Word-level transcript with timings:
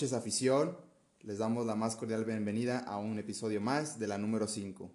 noches, 0.00 0.14
afición. 0.14 0.78
Les 1.20 1.36
damos 1.36 1.66
la 1.66 1.74
más 1.74 1.94
cordial 1.94 2.24
bienvenida 2.24 2.78
a 2.78 2.96
un 2.96 3.18
episodio 3.18 3.60
más 3.60 3.98
de 3.98 4.06
la 4.06 4.16
número 4.16 4.48
5. 4.48 4.90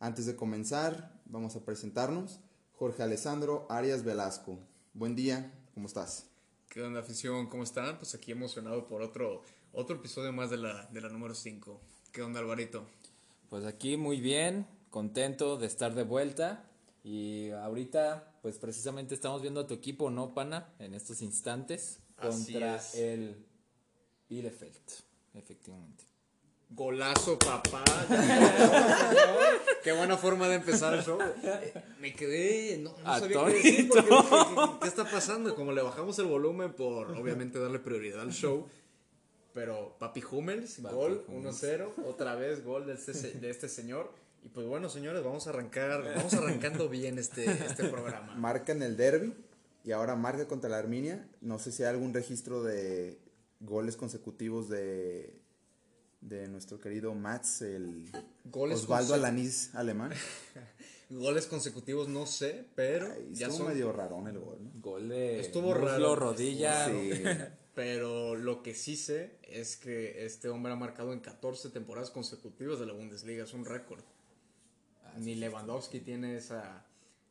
Antes 0.00 0.26
de 0.26 0.34
comenzar, 0.34 1.12
vamos 1.26 1.54
a 1.54 1.64
presentarnos. 1.64 2.40
Jorge 2.72 3.04
Alessandro 3.04 3.68
Arias 3.70 4.02
Velasco. 4.02 4.58
Buen 4.94 5.14
día, 5.14 5.52
¿cómo 5.74 5.86
estás? 5.86 6.26
¿Qué 6.68 6.82
onda, 6.82 6.98
afición? 6.98 7.46
¿Cómo 7.46 7.62
están? 7.62 7.98
Pues 7.98 8.16
aquí 8.16 8.32
emocionado 8.32 8.88
por 8.88 9.00
otro, 9.00 9.44
otro 9.70 9.94
episodio 9.94 10.32
más 10.32 10.50
de 10.50 10.56
la, 10.56 10.86
de 10.86 11.02
la 11.02 11.08
número 11.08 11.36
5. 11.36 11.80
¿Qué 12.10 12.22
onda, 12.22 12.40
Alvarito? 12.40 12.84
Pues 13.50 13.64
aquí 13.64 13.96
muy 13.96 14.20
bien, 14.20 14.66
contento 14.90 15.56
de 15.56 15.68
estar 15.68 15.94
de 15.94 16.02
vuelta. 16.02 16.68
Y 17.04 17.50
ahorita, 17.50 18.40
pues 18.42 18.58
precisamente 18.58 19.14
estamos 19.14 19.40
viendo 19.40 19.60
a 19.60 19.66
tu 19.68 19.74
equipo, 19.74 20.10
¿no, 20.10 20.34
Pana? 20.34 20.74
En 20.80 20.94
estos 20.94 21.22
instantes. 21.22 22.00
Así 22.16 22.54
Contra 22.54 22.74
es. 22.74 22.96
el 22.96 23.47
Bielefeld, 24.28 24.74
efectivamente. 25.34 26.04
Golazo, 26.70 27.38
papá. 27.38 27.82
Qué 29.82 29.92
buena 29.92 30.18
forma 30.18 30.48
de 30.48 30.56
empezar 30.56 30.92
el 30.94 31.02
show. 31.02 31.18
Me 31.98 32.14
quedé, 32.14 32.76
no, 32.78 32.94
no 32.98 33.18
sabía 33.18 33.46
qué 33.46 33.52
decir 33.52 33.88
porque 33.88 34.02
dije, 34.02 34.20
¿qué, 34.20 34.78
qué 34.82 34.88
está 34.88 35.10
pasando? 35.10 35.54
Como 35.54 35.72
le 35.72 35.80
bajamos 35.80 36.18
el 36.18 36.26
volumen 36.26 36.74
por, 36.74 37.10
obviamente, 37.16 37.58
darle 37.58 37.78
prioridad 37.78 38.20
al 38.20 38.32
show. 38.32 38.66
Pero 39.54 39.96
Papi 39.98 40.22
Hummels, 40.30 40.80
Papi 40.82 40.94
gol, 40.94 41.24
Hummels. 41.26 41.62
1-0. 41.62 42.04
Otra 42.04 42.34
vez 42.34 42.62
gol 42.62 42.86
de 42.86 42.94
este, 42.94 43.12
de 43.12 43.50
este 43.50 43.68
señor. 43.70 44.12
Y 44.44 44.50
pues 44.50 44.66
bueno, 44.66 44.90
señores, 44.90 45.24
vamos 45.24 45.46
a 45.46 45.50
arrancar, 45.50 46.04
vamos 46.16 46.34
arrancando 46.34 46.88
bien 46.90 47.18
este, 47.18 47.50
este 47.50 47.84
programa. 47.88 48.34
Marca 48.36 48.72
en 48.72 48.82
el 48.82 48.96
derby 48.98 49.34
y 49.84 49.92
ahora 49.92 50.16
marca 50.16 50.46
contra 50.46 50.68
la 50.68 50.78
Arminia. 50.78 51.26
No 51.40 51.58
sé 51.58 51.72
si 51.72 51.82
hay 51.82 51.88
algún 51.88 52.12
registro 52.12 52.62
de 52.62 53.18
goles 53.60 53.96
consecutivos 53.96 54.68
de, 54.68 55.42
de 56.20 56.48
nuestro 56.48 56.80
querido 56.80 57.14
Mats, 57.14 57.62
el 57.62 58.10
Goles 58.44 58.80
Osvaldo 58.80 59.14
Alanís 59.14 59.74
alemán. 59.74 60.12
Goles 61.10 61.46
consecutivos 61.46 62.08
no 62.08 62.26
sé, 62.26 62.66
pero 62.74 63.06
Ay, 63.10 63.30
ya 63.32 63.46
estuvo 63.46 63.64
son 63.64 63.74
medio 63.74 63.92
rarón 63.92 64.28
el 64.28 64.38
gol. 64.38 64.58
¿no? 64.62 64.70
Gol 64.74 65.08
de 65.08 65.40
Estuvo 65.40 65.68
muslo, 65.68 65.86
raro. 65.86 66.16
rodilla. 66.16 66.86
Sí. 66.86 67.10
Pero 67.74 68.34
lo 68.34 68.60
que 68.64 68.74
sí 68.74 68.96
sé 68.96 69.38
es 69.44 69.76
que 69.76 70.26
este 70.26 70.48
hombre 70.48 70.72
ha 70.72 70.76
marcado 70.76 71.12
en 71.12 71.20
14 71.20 71.70
temporadas 71.70 72.10
consecutivas 72.10 72.80
de 72.80 72.86
la 72.86 72.92
Bundesliga, 72.92 73.44
es 73.44 73.54
un 73.54 73.64
récord. 73.64 74.02
Ni 75.18 75.36
Lewandowski 75.36 76.00
tiene 76.00 76.36
esa, 76.36 76.84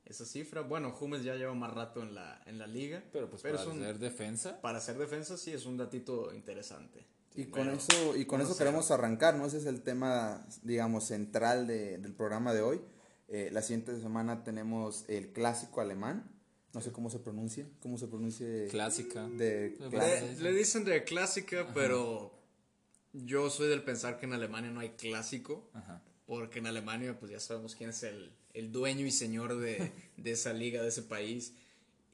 esa 0.09 0.25
cifra. 0.25 0.61
Bueno, 0.61 0.95
Hummels 0.99 1.23
ya 1.23 1.35
lleva 1.35 1.53
más 1.53 1.73
rato 1.73 2.01
en 2.01 2.15
la, 2.15 2.41
en 2.45 2.57
la 2.57 2.67
liga. 2.67 3.03
Pero 3.11 3.29
pues 3.29 3.43
es 3.45 3.51
para 3.51 3.69
un- 3.69 3.81
hacer 3.81 3.99
defensa. 3.99 4.61
para 4.61 4.77
hacer 4.79 4.97
defensa 4.97 5.37
sí 5.37 5.51
es 5.51 5.65
un 5.65 5.77
datito 5.77 6.33
interesante. 6.33 7.05
Y 7.35 7.45
con 7.45 7.65
Pero, 7.65 7.77
eso, 7.77 8.15
y 8.15 8.25
con 8.25 8.39
no 8.39 8.45
eso 8.45 8.57
queremos 8.57 8.89
arrancar, 8.89 9.35
¿no? 9.35 9.45
Ese 9.45 9.57
es 9.57 9.65
el 9.67 9.81
tema, 9.81 10.45
digamos, 10.63 11.05
central 11.05 11.67
de- 11.67 11.97
del 11.99 12.13
programa 12.13 12.53
de 12.53 12.61
hoy. 12.61 12.81
Eh, 13.27 13.49
la 13.51 13.61
siguiente 13.61 13.99
semana 13.99 14.43
tenemos 14.43 15.05
el 15.07 15.31
clásico 15.33 15.81
alemán. 15.81 16.31
No 16.73 16.81
sé 16.81 16.91
cómo 16.91 17.09
se 17.09 17.19
pronuncia. 17.19 17.67
¿Cómo 17.81 17.97
se 17.97 18.07
pronuncia? 18.07 18.47
Clásica. 18.69 19.27
De 19.27 19.75
Le- 19.79 19.89
clásico. 19.89 20.27
Le, 20.37 20.51
le 20.51 20.51
dicen 20.53 20.83
de 20.85 21.03
clásica, 21.03 21.67
pero 21.73 22.31
yo 23.13 23.49
soy 23.49 23.67
del 23.67 23.83
pensar 23.83 24.19
que 24.19 24.25
en 24.25 24.33
Alemania 24.33 24.71
no 24.71 24.79
hay 24.79 24.89
clásico. 24.91 25.69
Ajá. 25.73 26.01
Porque 26.27 26.59
en 26.59 26.67
Alemania, 26.67 27.17
pues 27.19 27.31
ya 27.31 27.39
sabemos 27.39 27.75
quién 27.75 27.89
es 27.89 28.03
el, 28.03 28.31
el 28.53 28.71
dueño 28.71 29.05
y 29.05 29.11
señor 29.11 29.57
de, 29.57 29.91
de 30.17 30.31
esa 30.31 30.53
liga, 30.53 30.83
de 30.83 30.89
ese 30.89 31.01
país. 31.01 31.53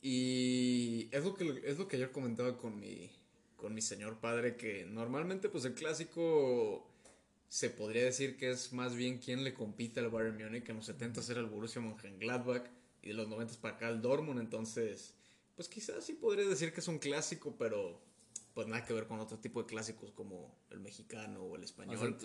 Y 0.01 1.09
es 1.11 1.25
lo 1.25 1.33
que, 1.33 1.61
es 1.65 1.77
lo 1.77 1.87
que 1.87 1.97
ayer 1.97 2.11
comentaba 2.11 2.57
con 2.57 2.79
mi, 2.79 3.09
con 3.57 3.73
mi 3.73 3.81
señor 3.81 4.19
padre, 4.19 4.55
que 4.55 4.85
normalmente, 4.85 5.49
pues 5.49 5.65
el 5.65 5.73
clásico 5.73 6.87
se 7.53 7.69
podría 7.69 8.03
decir 8.03 8.35
que 8.35 8.49
es 8.49 8.73
más 8.73 8.95
bien 8.95 9.19
quien 9.19 9.43
le 9.43 9.53
compite 9.53 9.99
al 9.99 10.09
Bayern 10.09 10.37
Múnich. 10.37 10.67
En 10.69 10.77
los 10.77 10.85
70 10.87 11.21
era 11.29 11.39
el 11.39 11.45
Borussia 11.45 11.81
Mönchengladbach 11.81 12.65
y 13.03 13.09
de 13.09 13.13
los 13.13 13.27
90 13.27 13.61
para 13.61 13.75
acá 13.75 13.89
el 13.89 14.01
Dortmund. 14.01 14.39
Entonces, 14.39 15.13
pues 15.55 15.69
quizás 15.69 16.03
sí 16.03 16.13
podría 16.13 16.47
decir 16.47 16.73
que 16.73 16.79
es 16.79 16.87
un 16.87 16.97
clásico, 16.97 17.55
pero 17.57 18.01
pues 18.53 18.67
nada 18.67 18.83
que 18.83 18.93
ver 18.93 19.07
con 19.07 19.19
otro 19.19 19.37
tipo 19.37 19.61
de 19.61 19.67
clásicos 19.67 20.11
como 20.11 20.53
el 20.71 20.79
mexicano 20.79 21.41
o 21.43 21.55
el 21.55 21.63
español. 21.63 22.17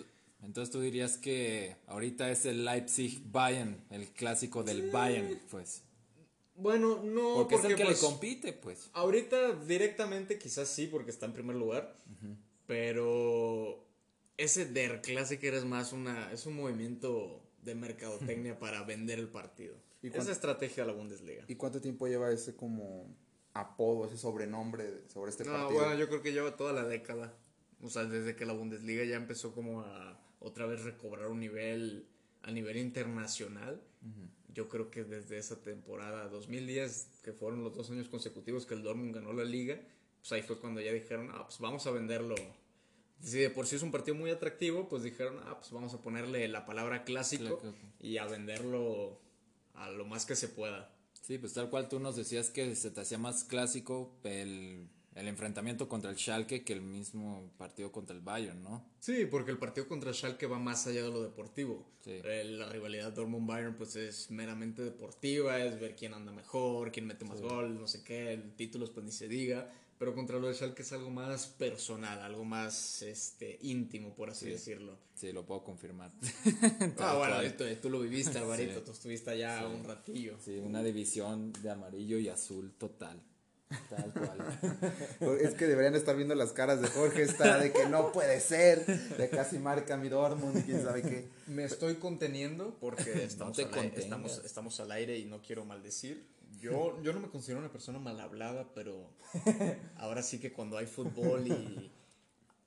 Entonces 0.43 0.71
tú 0.71 0.79
dirías 0.81 1.17
que 1.17 1.75
ahorita 1.87 2.29
es 2.31 2.45
el 2.45 2.63
Leipzig-Bayern, 2.65 3.83
el 3.91 4.07
clásico 4.09 4.63
del 4.63 4.89
Bayern, 4.91 5.39
pues. 5.51 5.83
Bueno, 6.55 7.01
no, 7.03 7.35
Porque, 7.35 7.55
es 7.55 7.63
el 7.65 7.75
que 7.75 7.85
pues, 7.85 8.01
le 8.01 8.07
compite, 8.07 8.53
pues. 8.53 8.89
Ahorita 8.93 9.53
directamente 9.65 10.37
quizás 10.37 10.67
sí, 10.67 10.87
porque 10.87 11.09
está 11.11 11.25
en 11.25 11.33
primer 11.33 11.55
lugar. 11.55 11.95
Pero 12.67 13.83
ese 14.37 14.65
Der 14.65 15.01
Klassiker 15.01 15.53
es 15.53 15.65
más 15.65 15.91
una. 15.93 16.31
es 16.31 16.45
un 16.45 16.55
movimiento 16.55 17.41
de 17.63 17.75
mercadotecnia 17.75 18.57
para 18.59 18.83
vender 18.83 19.19
el 19.19 19.27
partido. 19.27 19.75
¿Y 20.01 20.07
Esa 20.07 20.17
cuánto- 20.17 20.31
estrategia 20.31 20.83
de 20.85 20.91
la 20.91 20.97
Bundesliga. 20.97 21.43
¿Y 21.47 21.55
cuánto 21.55 21.81
tiempo 21.81 22.07
lleva 22.07 22.31
ese 22.31 22.55
como 22.55 23.07
apodo, 23.53 24.05
ese 24.05 24.17
sobrenombre 24.17 25.03
sobre 25.11 25.31
este 25.31 25.43
No, 25.45 25.51
partido? 25.53 25.79
bueno, 25.81 25.95
yo 25.97 26.07
creo 26.07 26.21
que 26.21 26.31
lleva 26.31 26.55
toda 26.55 26.71
la 26.73 26.83
década. 26.85 27.33
O 27.81 27.89
sea, 27.89 28.03
desde 28.05 28.35
que 28.35 28.45
la 28.45 28.53
Bundesliga 28.53 29.03
ya 29.03 29.15
empezó 29.15 29.53
como 29.53 29.81
a 29.81 30.19
otra 30.39 30.65
vez 30.65 30.83
recobrar 30.83 31.27
un 31.27 31.39
nivel 31.39 32.07
a 32.41 32.51
nivel 32.51 32.77
internacional. 32.77 33.81
Yo 34.53 34.67
creo 34.67 34.89
que 34.89 35.03
desde 35.03 35.37
esa 35.37 35.61
temporada 35.61 36.27
2010, 36.29 37.19
que 37.23 37.33
fueron 37.33 37.63
los 37.63 37.75
dos 37.75 37.89
años 37.91 38.09
consecutivos 38.09 38.65
que 38.65 38.73
el 38.73 38.83
Dortmund 38.83 39.13
ganó 39.13 39.33
la 39.33 39.43
liga, 39.43 39.79
pues 40.19 40.31
ahí 40.31 40.41
fue 40.41 40.59
cuando 40.59 40.81
ya 40.81 40.91
dijeron, 40.91 41.29
ah, 41.31 41.45
pues 41.45 41.59
vamos 41.59 41.85
a 41.87 41.91
venderlo. 41.91 42.35
Si 43.21 43.37
de 43.37 43.49
por 43.49 43.67
sí 43.67 43.75
es 43.75 43.83
un 43.83 43.91
partido 43.91 44.15
muy 44.15 44.31
atractivo, 44.31 44.87
pues 44.87 45.03
dijeron, 45.03 45.39
ah, 45.45 45.57
pues 45.59 45.71
vamos 45.71 45.93
a 45.93 46.01
ponerle 46.01 46.47
la 46.47 46.65
palabra 46.65 47.03
clásico 47.03 47.61
y 47.99 48.17
a 48.17 48.25
venderlo 48.25 49.19
a 49.75 49.89
lo 49.89 50.05
más 50.05 50.25
que 50.25 50.35
se 50.35 50.47
pueda. 50.47 50.93
Sí, 51.21 51.37
pues 51.37 51.53
tal 51.53 51.69
cual 51.69 51.89
tú 51.89 51.99
nos 51.99 52.15
decías 52.15 52.49
que 52.49 52.75
se 52.75 52.91
te 52.91 53.01
hacía 53.01 53.17
más 53.17 53.43
clásico 53.43 54.17
el, 54.23 54.89
el 55.19 55.27
enfrentamiento 55.27 55.87
contra 55.89 56.09
el 56.11 56.17
Schalke 56.17 56.63
que 56.63 56.73
el 56.73 56.81
mismo 56.81 57.51
partido 57.57 57.91
contra 57.91 58.15
el 58.15 58.21
Bayern, 58.21 58.63
¿no? 58.63 58.85
Sí, 58.99 59.25
porque 59.25 59.51
el 59.51 59.57
partido 59.57 59.87
contra 59.87 60.13
Schalke 60.13 60.47
va 60.47 60.59
más 60.59 60.87
allá 60.87 61.03
de 61.03 61.09
lo 61.09 61.21
deportivo. 61.21 61.85
Sí. 62.03 62.11
Eh, 62.23 62.43
La 62.45 62.69
rivalidad 62.69 63.11
Dortmund-Bayern 63.13 63.75
pues 63.75 63.95
es 63.95 64.31
meramente 64.31 64.81
deportiva, 64.81 65.59
es 65.59 65.79
ver 65.79 65.95
quién 65.95 66.13
anda 66.13 66.31
mejor, 66.31 66.91
quién 66.91 67.05
mete 67.07 67.25
más 67.25 67.41
gol, 67.41 67.79
no 67.79 67.87
sé 67.87 68.03
qué, 68.03 68.33
el 68.33 68.53
títulos 68.55 68.89
pues 68.91 69.05
ni 69.05 69.11
se 69.11 69.27
diga. 69.27 69.71
Pero 69.97 70.15
contra 70.15 70.39
lo 70.39 70.47
de 70.47 70.53
Schalke 70.53 70.81
es 70.81 70.93
algo 70.93 71.09
más 71.09 71.47
personal, 71.47 72.21
algo 72.21 72.45
más 72.45 73.01
este 73.01 73.59
íntimo, 73.63 74.15
por 74.15 74.29
así 74.29 74.49
decirlo. 74.49 74.97
Sí, 75.13 75.33
lo 75.33 75.45
puedo 75.45 75.61
confirmar. 75.65 76.09
Ah, 76.99 77.15
bueno, 77.17 77.41
esto- 77.41 77.65
tú 77.81 77.89
lo 77.89 77.99
viviste, 77.99 78.37
Alvarito, 78.37 78.79
Sí. 78.79 78.85
tú 78.85 78.91
estuviste 78.93 79.29
allá 79.31 79.67
un 79.67 79.83
ratillo. 79.83 80.37
Sí, 80.39 80.57
una 80.59 80.81
división 80.81 81.51
de 81.61 81.69
amarillo 81.69 82.17
y 82.17 82.29
azul 82.29 82.71
total. 82.77 83.21
Tal 83.89 84.11
cual. 84.13 84.39
Es 85.41 85.53
que 85.53 85.67
deberían 85.67 85.95
estar 85.95 86.15
viendo 86.15 86.33
las 86.33 86.53
caras 86.53 86.81
de 86.81 86.87
Jorge, 86.87 87.21
está 87.21 87.57
de 87.59 87.71
que 87.71 87.87
no 87.87 88.11
puede 88.11 88.39
ser, 88.39 88.85
de 88.85 89.29
casi 89.29 89.59
marca 89.59 89.95
mi 89.95 90.09
Dortmund 90.09 90.57
y 90.57 90.63
quién 90.63 90.81
sabe 90.83 91.01
qué. 91.03 91.29
Me 91.47 91.65
estoy 91.65 91.95
conteniendo 91.95 92.77
porque 92.79 93.11
estamos, 93.23 93.59
al, 93.59 93.73
aire, 93.73 93.93
estamos, 93.99 94.41
estamos 94.43 94.79
al 94.79 94.91
aire 94.91 95.17
y 95.17 95.25
no 95.25 95.41
quiero 95.41 95.65
maldecir. 95.65 96.27
Yo, 96.59 97.01
yo 97.03 97.13
no 97.13 97.19
me 97.19 97.29
considero 97.29 97.59
una 97.59 97.71
persona 97.71 97.99
mal 97.99 98.19
hablada, 98.19 98.67
pero 98.73 99.11
ahora 99.97 100.23
sí 100.23 100.39
que 100.39 100.51
cuando 100.51 100.77
hay 100.77 100.87
fútbol 100.87 101.47
y 101.47 101.91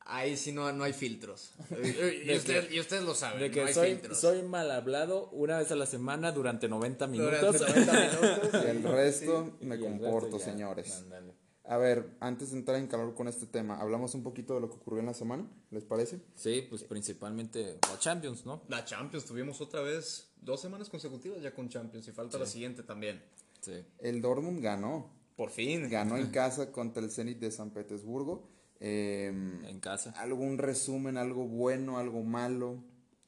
ahí 0.07 0.37
sí 0.37 0.53
no, 0.53 0.71
no 0.73 0.85
hay 0.85 0.93
filtros. 0.93 1.55
Y, 1.71 2.27
De 2.27 2.37
usted- 2.37 2.69
que- 2.69 2.75
y 2.77 2.81
ustedes 2.81 3.03
lo 3.05 3.15
saben, 3.15 3.41
De 3.41 3.49
no 3.49 3.55
que 3.55 3.61
hay 3.63 3.75
soy, 3.75 3.91
filtros. 3.93 4.19
soy 4.21 4.43
mal 4.43 4.71
hablado 4.71 5.29
una 5.31 5.59
vez 5.59 5.71
a 5.71 5.77
la 5.77 5.87
semana 5.87 6.33
durante 6.33 6.69
90 6.69 7.07
minutos. 7.07 7.41
Durante 7.59 7.81
90 7.87 7.93
minutos. 7.93 8.51
Y 8.65 8.67
el 8.71 8.83
resto 8.83 9.53
me 9.61 9.77
Y 9.77 9.81
comporto, 9.81 10.21
resto 10.37 10.39
ya, 10.39 10.45
señores. 10.45 10.93
ándale. 10.97 11.35
A 11.65 11.77
ver, 11.77 12.17
antes 12.19 12.51
de 12.51 12.59
entrar 12.59 12.77
en 12.77 12.89
calor 12.89 13.15
con 13.15 13.29
este 13.29 13.47
tema, 13.47 13.81
hablamos 13.81 14.15
un 14.17 14.25
poquito 14.25 14.55
de 14.55 14.61
lo 14.61 14.69
que 14.69 14.75
ocurrió 14.77 14.99
en 15.01 15.07
la 15.07 15.15
semana, 15.15 15.47
¿les 15.71 15.85
parece? 15.85 16.19
Sí, 16.35 16.67
pues 16.69 16.83
principalmente 16.83 17.79
la 17.89 17.99
Champions, 18.01 18.45
¿no? 18.45 18.63
La 18.69 18.85
Champions, 18.85 19.25
tuvimos 19.25 19.61
otra 19.61 19.81
vez 19.81 20.33
dos 20.41 20.61
semanas 20.61 20.89
consecutivas 20.89 21.41
ya 21.41 21.55
con 21.55 21.69
Champions 21.69 22.09
y 22.09 22.13
falta 22.13 22.37
la 22.37 22.47
siguiente 22.47 22.83
también. 22.83 23.23
Sí. 23.61 23.75
El 24.01 24.21
Dortmund 24.21 24.61
ganó, 24.61 25.09
Por 25.37 25.51
fin. 25.51 25.89
ganó 25.89 26.17
en 26.17 26.27
casa 26.33 26.73
contra 26.73 27.01
el 27.03 27.13
Zenit 27.13 27.39
de 27.39 27.53
San 27.53 27.71
Petersburgo. 27.71 28.51
Em, 28.85 29.65
En 29.65 29.79
casa. 29.79 30.11
¿Algún 30.17 30.59
resumen, 30.59 31.17
algo 31.17 31.47
bueno, 31.47 31.99
algo 31.99 32.25
malo 32.25 32.83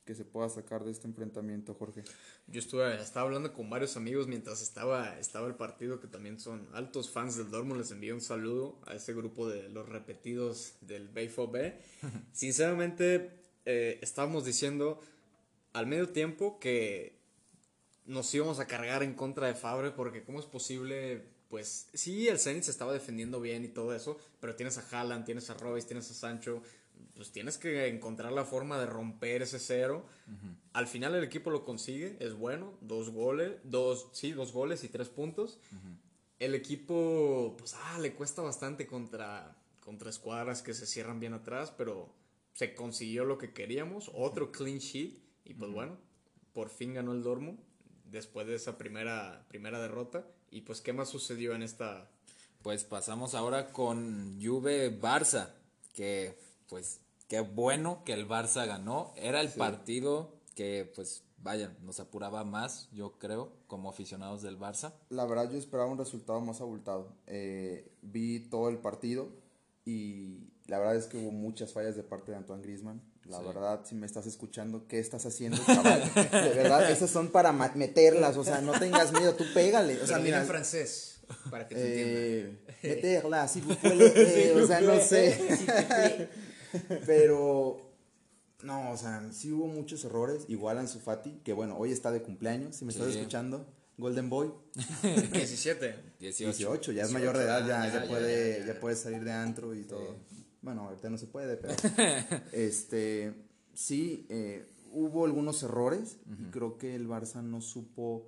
que 0.05 0.17
se 0.17 0.25
pueda 0.25 0.49
sacar 0.49 0.85
de 0.85 0.91
este 0.91 1.07
enfrentamiento, 1.07 1.75
Jorge? 1.75 2.03
Yo 2.49 2.59
estuve, 2.59 3.01
estaba 3.01 3.27
hablando 3.27 3.53
con 3.53 3.71
varios 3.71 3.97
amigos 3.97 4.27
mientras 4.27 4.61
estaba, 4.63 5.17
estaba 5.21 5.47
el 5.47 5.55
partido, 5.55 6.01
que 6.01 6.09
también 6.09 6.41
son 6.41 6.67
altos 6.73 7.09
fans 7.09 7.37
del 7.37 7.53
Dortmund. 7.53 7.81
Les 7.81 7.93
envío 7.93 8.15
un 8.15 8.21
saludo 8.21 8.81
a 8.85 8.95
ese 8.95 9.15
grupo 9.15 9.49
de 9.49 9.69
los 9.69 9.89
repetidos 9.89 10.75
del 10.81 11.09
B4B. 11.15 11.77
Sinceramente, 12.33 13.31
eh, 13.65 14.01
estábamos 14.03 14.45
diciendo 14.45 15.01
al 15.73 15.87
medio 15.87 16.09
tiempo 16.09 16.59
que 16.59 17.17
nos 18.07 18.35
íbamos 18.35 18.59
a 18.59 18.67
cargar 18.67 19.05
en 19.05 19.15
contra 19.15 19.47
de 19.47 19.55
Fabre 19.55 19.93
porque 19.93 20.25
cómo 20.25 20.41
es 20.41 20.47
posible 20.47 21.23
pues 21.55 21.87
sí, 21.95 22.27
el 22.27 22.41
Zenit 22.41 22.65
se 22.65 22.73
estaba 22.73 22.93
defendiendo 22.93 23.41
bien 23.41 23.65
y 23.65 23.69
todo 23.69 23.95
eso, 23.95 24.19
pero 24.41 24.57
tienes 24.57 24.77
a 24.77 24.85
Haaland, 24.91 25.25
tienes 25.25 25.51
a 25.51 25.55
Royce, 25.55 25.87
tienes 25.87 26.11
a 26.11 26.15
Sancho, 26.15 26.61
pues 27.15 27.31
tienes 27.31 27.59
que 27.59 27.87
encontrar 27.87 28.33
la 28.33 28.45
forma 28.45 28.77
de 28.77 28.87
romper 28.87 29.43
ese 29.43 29.61
cero. 29.61 30.05
Al 30.73 30.89
final 30.89 31.15
el 31.15 31.23
equipo 31.23 31.51
lo 31.51 31.65
consigue, 31.65 32.17
es 32.19 32.35
bueno, 32.35 32.77
dos 32.81 33.11
goles, 33.11 33.53
dos, 33.63 34.09
sí, 34.11 34.33
dos 34.33 34.53
goles 34.53 34.83
y 34.83 34.89
tres 34.89 35.09
puntos. 35.09 35.61
El 36.41 36.57
equipo, 36.57 37.55
pues, 37.57 37.75
ah, 37.75 38.01
le 38.01 38.15
cuesta 38.15 38.43
bastante 38.43 38.89
contra, 38.89 39.57
contra 39.79 40.11
escuadras 40.11 40.61
que 40.61 40.75
se 40.75 40.87
cierran 40.87 41.21
bien 41.21 41.35
atrás, 41.35 41.73
pero 41.79 42.13
se 42.53 42.75
consiguió 42.75 43.25
lo 43.25 43.39
que 43.39 43.53
queríamos, 43.53 44.11
otro 44.13 44.51
clean 44.51 44.79
sheet, 44.79 45.21
y 45.45 45.55
pues 45.55 45.71
bueno, 45.71 45.99
por 46.53 46.69
fin 46.69 46.95
ganó 46.95 47.13
el 47.13 47.23
Dormo 47.23 47.57
después 48.07 48.47
de 48.47 48.57
esa 48.57 48.77
primera, 48.77 49.45
primera 49.49 49.81
derrota. 49.81 50.27
Y 50.55 50.61
pues, 50.61 50.81
¿qué 50.81 50.93
más 50.93 51.09
sucedió 51.09 51.53
en 51.57 51.65
esta? 51.65 52.09
Pues 52.63 52.85
pasamos 52.85 53.35
ahora 53.35 53.73
con 53.73 54.41
Juve 54.41 55.01
Barça, 55.01 55.49
que 55.93 56.39
pues 56.69 57.01
qué 57.27 57.41
bueno 57.41 58.05
que 58.05 58.13
el 58.13 58.29
Barça 58.29 58.65
ganó. 58.65 59.13
Era 59.17 59.41
el 59.41 59.49
partido 59.49 60.33
que 60.55 60.89
pues 60.95 61.25
vaya, 61.39 61.77
nos 61.83 61.99
apuraba 61.99 62.45
más, 62.45 62.89
yo 62.93 63.19
creo, 63.19 63.51
como 63.67 63.91
aficionados 63.91 64.43
del 64.43 64.57
Barça. 64.57 64.93
La 65.11 65.27
verdad 65.27 65.51
yo 65.51 65.59
esperaba 65.59 65.91
un 65.91 65.99
resultado 65.99 66.41
más 66.41 66.61
abultado. 66.61 67.17
Eh, 67.27 67.93
vi 68.03 68.39
todo 68.49 68.69
el 68.69 68.79
partido 68.79 69.31
y 69.85 70.53
la 70.69 70.79
verdad 70.79 70.95
es 70.95 71.07
que 71.07 71.17
hubo 71.17 71.33
muchas 71.33 71.73
fallas 71.73 71.97
de 71.97 72.05
parte 72.05 72.31
de 72.31 72.39
Antoine 72.39 72.63
Griezmann. 72.63 73.03
La 73.27 73.41
verdad, 73.41 73.81
si 73.85 73.95
me 73.95 74.07
estás 74.07 74.27
escuchando, 74.27 74.87
¿qué 74.87 74.99
estás 74.99 75.25
haciendo, 75.25 75.59
chaval? 75.65 76.13
De 76.15 76.51
verdad, 76.55 76.91
esas 76.91 77.11
son 77.11 77.29
para 77.29 77.53
meterlas, 77.53 78.37
o 78.37 78.45
sea, 78.45 78.61
no 78.61 78.79
tengas 78.79 79.13
miedo, 79.13 79.35
tú 79.35 79.45
pégale. 79.55 80.01
O 80.03 80.07
sea, 80.07 80.19
mira, 80.19 80.41
en 80.41 80.47
francés, 80.47 81.21
para 81.51 81.67
que 81.67 81.75
te 81.75 82.41
eh, 82.41 82.59
Meterlas, 82.83 83.53
si 83.53 83.61
eh, 83.83 84.55
o 84.63 84.67
sea, 84.67 84.81
no 84.83 85.01
sé. 85.01 86.29
Pero, 87.07 87.81
no, 88.63 88.91
o 88.91 88.97
sea, 88.97 89.27
sí 89.33 89.53
hubo 89.53 89.69
muchos 89.69 90.05
errores, 90.05 90.45
igual 90.49 90.79
Ansu 90.79 91.01
Fati, 91.01 91.41
que 91.45 91.55
bueno, 91.55 91.79
hoy 91.79 91.93
está 91.93 92.11
de 92.11 92.21
cumpleaños, 92.21 92.77
si 92.77 92.85
me 92.85 92.93
estás 92.93 93.09
escuchando. 93.09 93.67
Golden 93.97 94.29
Boy. 94.29 94.53
17. 95.33 95.95
18. 96.19 96.93
ya 96.93 97.05
es 97.05 97.13
mayor 97.13 97.39
de 97.39 97.45
edad, 97.45 97.67
ya, 97.67 97.93
ya, 97.93 98.09
puede, 98.09 98.67
ya, 98.67 98.81
puede 98.81 98.97
salir 98.97 99.23
de 99.23 99.33
antro 99.33 99.75
y 99.75 99.85
todo. 99.85 100.17
Bueno, 100.65 100.89
ahorita 100.89 101.11
no 101.11 101.19
se 101.19 101.27
puede, 101.27 101.57
pero 101.57 101.75
este 102.53 103.35
sí, 103.75 104.27
eh, 104.31 104.65
hubo 104.93 105.27
algunos 105.27 105.63
errores. 105.63 106.17
y 106.27 106.51
creo 106.51 106.79
que 106.79 106.95
el 106.95 107.07
Barça 107.07 107.43
no 107.43 107.61
supo 107.61 108.27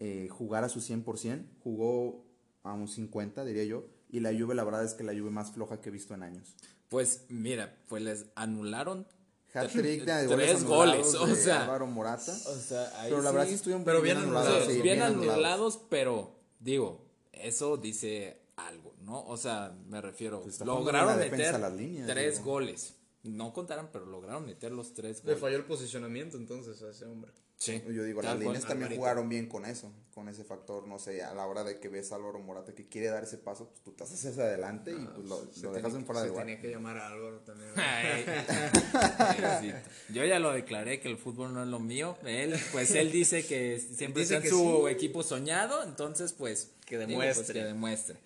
eh, 0.00 0.28
jugar 0.30 0.64
a 0.64 0.68
su 0.68 0.80
100%. 0.80 1.44
Jugó 1.62 2.24
a 2.64 2.72
un 2.72 2.88
50, 2.88 3.44
diría 3.44 3.64
yo. 3.64 3.84
Y 4.08 4.20
la 4.20 4.30
Juve, 4.36 4.54
la 4.54 4.64
verdad 4.64 4.84
es 4.84 4.94
que 4.94 5.04
la 5.04 5.12
Juve 5.12 5.30
más 5.30 5.52
floja 5.52 5.80
que 5.80 5.90
he 5.90 5.92
visto 5.92 6.14
en 6.14 6.24
años. 6.24 6.56
Pues 6.88 7.26
mira, 7.28 7.78
pues 7.86 8.02
les 8.02 8.26
anularon 8.34 9.06
Hat-trick 9.54 10.04
de 10.04 10.28
tres 10.34 10.64
goles, 10.64 11.14
o 11.14 11.34
sea, 11.34 11.62
Álvaro 11.62 11.86
Morata. 11.86 12.32
O 12.32 12.54
sea, 12.56 12.90
ahí 13.00 13.10
pero 13.10 13.22
la 13.22 13.30
verdad 13.30 13.46
sí 13.46 13.54
estuvieron 13.54 13.84
pero 13.84 14.02
bien 14.02 14.16
anulados. 14.16 14.66
Sí, 14.66 14.80
bien, 14.82 15.02
anulados, 15.02 15.80
pero 15.88 16.34
digo, 16.58 17.04
eso 17.32 17.76
dice 17.76 18.42
algo, 18.56 18.89
¿no? 19.10 19.24
O 19.26 19.36
sea, 19.36 19.76
me 19.88 20.00
refiero, 20.00 20.40
pues 20.40 20.60
lograron 20.60 21.18
meter 21.18 21.60
tres 22.06 22.42
goles. 22.44 22.94
No 23.24 23.52
contaron, 23.52 23.90
pero 23.92 24.06
lograron 24.06 24.46
meter 24.46 24.70
los 24.72 24.94
tres 24.94 25.20
goles. 25.22 25.36
Le 25.36 25.40
falló 25.40 25.56
el 25.56 25.64
posicionamiento 25.64 26.36
entonces 26.36 26.80
a 26.82 26.90
ese 26.90 27.04
hombre. 27.06 27.32
Sí. 27.60 27.82
Yo 27.92 28.04
digo, 28.04 28.22
las 28.22 28.38
líneas 28.38 28.64
también 28.64 28.96
jugaron 28.96 29.28
bien 29.28 29.46
con 29.46 29.66
eso, 29.66 29.92
con 30.14 30.30
ese 30.30 30.44
factor, 30.44 30.88
no 30.88 30.98
sé, 30.98 31.22
a 31.22 31.34
la 31.34 31.46
hora 31.46 31.62
de 31.62 31.78
que 31.78 31.90
ves 31.90 32.10
a 32.10 32.14
Álvaro 32.14 32.38
Morata 32.38 32.74
que 32.74 32.88
quiere 32.88 33.08
dar 33.08 33.22
ese 33.22 33.36
paso, 33.36 33.68
pues 33.68 33.82
tú 33.82 33.92
te 33.92 34.02
haces 34.02 34.24
hacia 34.24 34.44
adelante 34.44 34.92
y 34.92 35.04
pues 35.04 35.28
lo, 35.28 35.46
lo 35.60 35.72
dejas 35.74 35.92
en 35.92 36.06
fuera 36.06 36.22
de 36.22 36.28
lugar. 36.28 36.46
tenía 36.46 36.62
que 36.62 36.70
llamar 36.70 36.96
a 36.96 37.08
Álvaro 37.08 37.40
también. 37.40 37.68
Yo 40.08 40.24
ya 40.24 40.38
lo 40.38 40.52
declaré 40.52 41.00
que 41.00 41.10
el 41.10 41.18
fútbol 41.18 41.52
no 41.52 41.62
es 41.62 41.68
lo 41.68 41.80
mío. 41.80 42.16
Él, 42.24 42.54
pues 42.72 42.94
él 42.94 43.12
dice 43.12 43.46
que 43.46 43.78
siempre 43.78 44.22
dice 44.22 44.38
es 44.38 44.48
su 44.48 44.88
equipo 44.88 45.22
soñado, 45.22 45.82
entonces 45.82 46.32
pues 46.32 46.72
que 46.86 46.96
pues, 46.96 47.08
demuestre. 47.08 47.60
que 47.60 47.66
demuestre. 47.66 48.16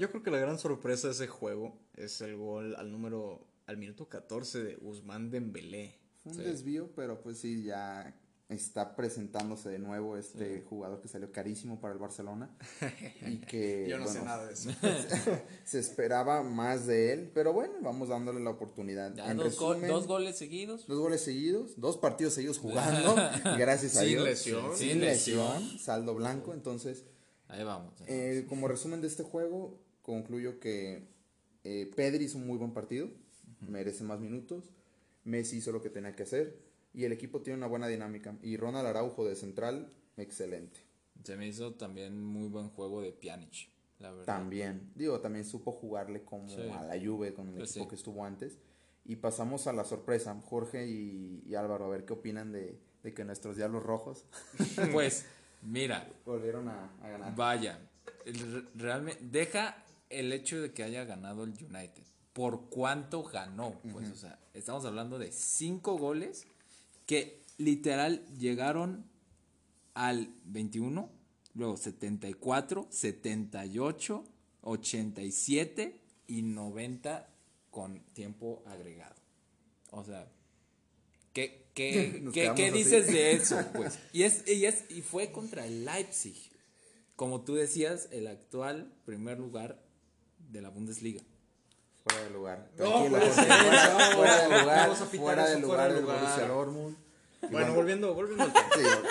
yo 0.00 0.10
creo 0.10 0.24
que 0.24 0.32
la 0.32 0.38
gran 0.38 0.58
sorpresa 0.58 1.06
de 1.06 1.12
ese 1.12 1.28
juego 1.28 1.78
es 1.94 2.20
el 2.20 2.34
gol 2.34 2.74
al 2.74 2.90
número, 2.90 3.46
al 3.66 3.76
minuto 3.76 4.08
14 4.08 4.64
de 4.64 4.74
Guzmán 4.74 5.30
Dembélé. 5.30 6.00
Fue 6.24 6.32
un 6.32 6.38
desvío, 6.38 6.90
pero 6.96 7.20
pues 7.20 7.38
sí, 7.38 7.62
ya 7.62 8.12
está 8.54 8.94
presentándose 8.96 9.68
de 9.68 9.78
nuevo 9.78 10.16
este 10.16 10.62
jugador 10.68 11.00
que 11.00 11.08
salió 11.08 11.32
carísimo 11.32 11.80
para 11.80 11.94
el 11.94 11.98
Barcelona 11.98 12.50
y 13.26 13.38
que 13.38 13.86
yo 13.88 13.98
no 13.98 14.06
sé 14.06 14.22
nada 14.22 14.46
de 14.46 14.52
eso. 14.52 14.70
se 15.64 15.78
esperaba 15.78 16.42
más 16.42 16.86
de 16.86 17.12
él 17.12 17.30
pero 17.34 17.52
bueno 17.52 17.74
vamos 17.80 18.08
dándole 18.08 18.40
la 18.40 18.50
oportunidad. 18.50 19.10
Dos, 19.10 19.56
goles 20.06 20.36
seguidos. 20.36 20.86
dos 20.86 20.98
goles 20.98 21.22
seguidos 21.22 21.80
dos 21.80 21.96
partidos 21.96 22.34
seguidos 22.34 22.58
jugando 22.58 23.14
gracias 23.58 23.96
a 23.96 24.02
Dios. 24.02 24.24
lesión. 24.24 24.76
sin 24.76 25.00
lesión 25.00 25.78
saldo 25.78 26.14
blanco 26.14 26.52
entonces 26.52 27.04
ahí 27.48 27.64
vamos 27.64 27.94
eh, 28.06 28.46
como 28.48 28.68
resumen 28.68 29.00
de 29.00 29.08
este 29.08 29.22
juego 29.22 29.80
concluyo 30.02 30.60
que 30.60 31.08
eh, 31.64 31.90
Pedri 31.94 32.24
hizo 32.24 32.38
un 32.38 32.46
muy 32.46 32.58
buen 32.58 32.72
partido 32.72 33.08
merece 33.60 34.04
más 34.04 34.20
minutos 34.20 34.72
Messi 35.24 35.58
hizo 35.58 35.70
lo 35.72 35.82
que 35.82 35.90
tenía 35.90 36.14
que 36.16 36.24
hacer 36.24 36.71
y 36.94 37.04
el 37.04 37.12
equipo 37.12 37.40
tiene 37.40 37.58
una 37.58 37.66
buena 37.66 37.88
dinámica. 37.88 38.36
Y 38.42 38.56
Ronald 38.56 38.86
Araujo 38.86 39.24
de 39.24 39.36
central, 39.36 39.92
excelente. 40.16 40.80
Se 41.24 41.36
me 41.36 41.46
hizo 41.46 41.74
también 41.74 42.22
muy 42.22 42.48
buen 42.48 42.68
juego 42.68 43.00
de 43.00 43.12
Pjanic, 43.12 43.70
la 43.98 44.10
verdad. 44.10 44.26
También, 44.26 44.90
digo, 44.94 45.20
también 45.20 45.44
supo 45.44 45.72
jugarle 45.72 46.24
como 46.24 46.52
a 46.74 46.82
la 46.82 47.00
Juve 47.02 47.32
con 47.32 47.48
el 47.48 47.58
pues 47.58 47.70
equipo 47.70 47.88
que 47.88 47.94
estuvo 47.94 48.24
antes. 48.24 48.58
Y 49.04 49.16
pasamos 49.16 49.66
a 49.66 49.72
la 49.72 49.84
sorpresa, 49.84 50.38
Jorge 50.44 50.86
y, 50.86 51.54
Álvaro, 51.54 51.86
a 51.86 51.88
ver 51.88 52.04
qué 52.04 52.12
opinan 52.12 52.52
de, 52.52 52.78
que 53.14 53.24
nuestros 53.24 53.56
Diablos 53.56 53.82
Rojos. 53.82 54.26
pues, 54.92 55.26
mira. 55.62 56.08
Volvieron 56.24 56.68
a, 56.68 56.92
ganar. 57.02 57.34
Vaya, 57.34 57.80
realmente, 58.74 59.24
deja 59.24 59.84
el 60.08 60.32
hecho 60.32 60.60
de 60.60 60.72
que 60.72 60.82
haya 60.82 61.04
ganado 61.04 61.44
el 61.44 61.50
United. 61.50 62.04
¿Por 62.32 62.68
cuánto 62.68 63.22
ganó? 63.24 63.80
Pues, 63.92 64.10
o 64.10 64.16
sea, 64.16 64.38
estamos 64.54 64.84
hablando 64.84 65.18
de 65.18 65.32
cinco 65.32 65.98
goles 65.98 66.46
que 67.12 67.42
literal 67.58 68.24
llegaron 68.38 69.04
al 69.92 70.34
21, 70.46 71.10
luego 71.52 71.76
74, 71.76 72.86
78, 72.88 74.24
87 74.62 76.00
y 76.28 76.40
90 76.40 77.28
con 77.70 78.00
tiempo 78.14 78.62
agregado. 78.64 79.16
O 79.90 80.02
sea, 80.04 80.26
¿qué, 81.34 81.66
qué, 81.74 82.24
qué, 82.56 82.72
dices 82.72 83.08
de 83.08 83.32
eso? 83.36 83.62
Pues? 83.74 83.98
Y, 84.14 84.22
es, 84.22 84.48
y, 84.48 84.64
es, 84.64 84.86
y 84.88 85.02
fue 85.02 85.32
contra 85.32 85.66
el 85.66 85.84
Leipzig. 85.84 86.50
Como 87.14 87.42
tú 87.42 87.56
decías, 87.56 88.08
el 88.10 88.26
actual 88.26 88.90
primer 89.04 89.38
lugar 89.38 89.84
de 90.50 90.62
la 90.62 90.70
Bundesliga. 90.70 91.22
Fuera 92.04 92.24
de 92.24 92.30
lugar. 92.30 92.70
Tranquilo, 92.76 93.18
fuera, 93.18 94.48
de 94.48 94.60
lugar. 94.60 94.96
Fuera 94.96 95.48
de 95.48 95.60
lugar 95.60 95.94
del 95.94 96.04
Borussia 96.04 96.48
Dortmund. 96.48 96.96
Bueno, 97.50 97.74
volviendo, 97.74 98.14
volviendo 98.14 98.44
al 98.44 98.52
tema. 98.52 99.02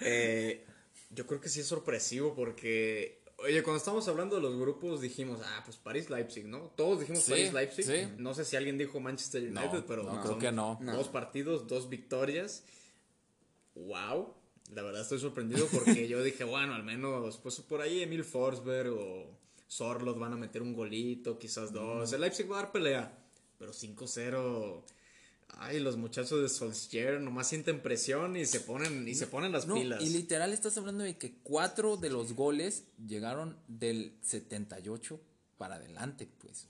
Eh, 0.00 0.64
yo 1.10 1.26
creo 1.26 1.40
que 1.40 1.48
sí 1.48 1.60
es 1.60 1.66
sorpresivo 1.66 2.34
porque, 2.34 3.22
oye, 3.38 3.62
cuando 3.62 3.78
estamos 3.78 4.06
hablando 4.08 4.36
de 4.36 4.42
los 4.42 4.58
grupos 4.58 5.00
dijimos, 5.00 5.40
ah, 5.44 5.62
pues 5.64 5.76
París-Leipzig, 5.76 6.46
¿no? 6.46 6.72
Todos 6.76 7.00
dijimos 7.00 7.24
París-Leipzig. 7.24 8.16
No 8.18 8.34
sé 8.34 8.44
si 8.44 8.56
alguien 8.56 8.78
dijo 8.78 9.00
Manchester 9.00 9.42
United, 9.42 9.84
pero 9.86 10.04
no, 10.04 10.20
creo 10.20 10.38
que 10.38 10.52
no. 10.52 10.78
Dos 10.80 11.08
partidos, 11.08 11.66
dos 11.66 11.88
victorias. 11.88 12.64
Wow. 13.74 14.34
La 14.74 14.82
verdad 14.82 15.02
estoy 15.02 15.18
sorprendido 15.18 15.66
porque 15.72 16.06
yo 16.08 16.22
dije, 16.22 16.44
bueno, 16.44 16.74
al 16.74 16.84
menos, 16.84 17.38
pues 17.38 17.60
por 17.60 17.80
ahí 17.80 18.02
Emil 18.02 18.24
Forsberg 18.24 18.92
o 18.92 19.39
Sorlot 19.70 20.18
van 20.18 20.32
a 20.32 20.36
meter 20.36 20.62
un 20.62 20.74
golito, 20.74 21.38
quizás 21.38 21.72
dos. 21.72 22.12
El 22.12 22.22
Leipzig 22.22 22.50
va 22.50 22.58
a 22.58 22.62
dar 22.62 22.72
pelea, 22.72 23.16
pero 23.56 23.72
5-0 23.72 24.82
Ay, 25.58 25.80
los 25.80 25.96
muchachos 25.96 26.40
de 26.42 26.48
Solskjaer 26.48 27.20
nomás 27.20 27.48
sienten 27.48 27.82
presión 27.82 28.36
y 28.36 28.46
se 28.46 28.60
ponen, 28.60 29.06
y 29.06 29.14
se 29.14 29.26
ponen 29.26 29.52
las 29.52 29.66
pilas. 29.66 30.02
Y 30.02 30.10
literal 30.10 30.52
estás 30.52 30.76
hablando 30.76 31.04
de 31.04 31.18
que 31.18 31.34
cuatro 31.42 31.96
de 31.96 32.10
los 32.10 32.34
goles 32.34 32.84
llegaron 33.06 33.56
del 33.68 34.16
78 34.22 35.20
para 35.58 35.76
adelante, 35.76 36.28
pues. 36.38 36.68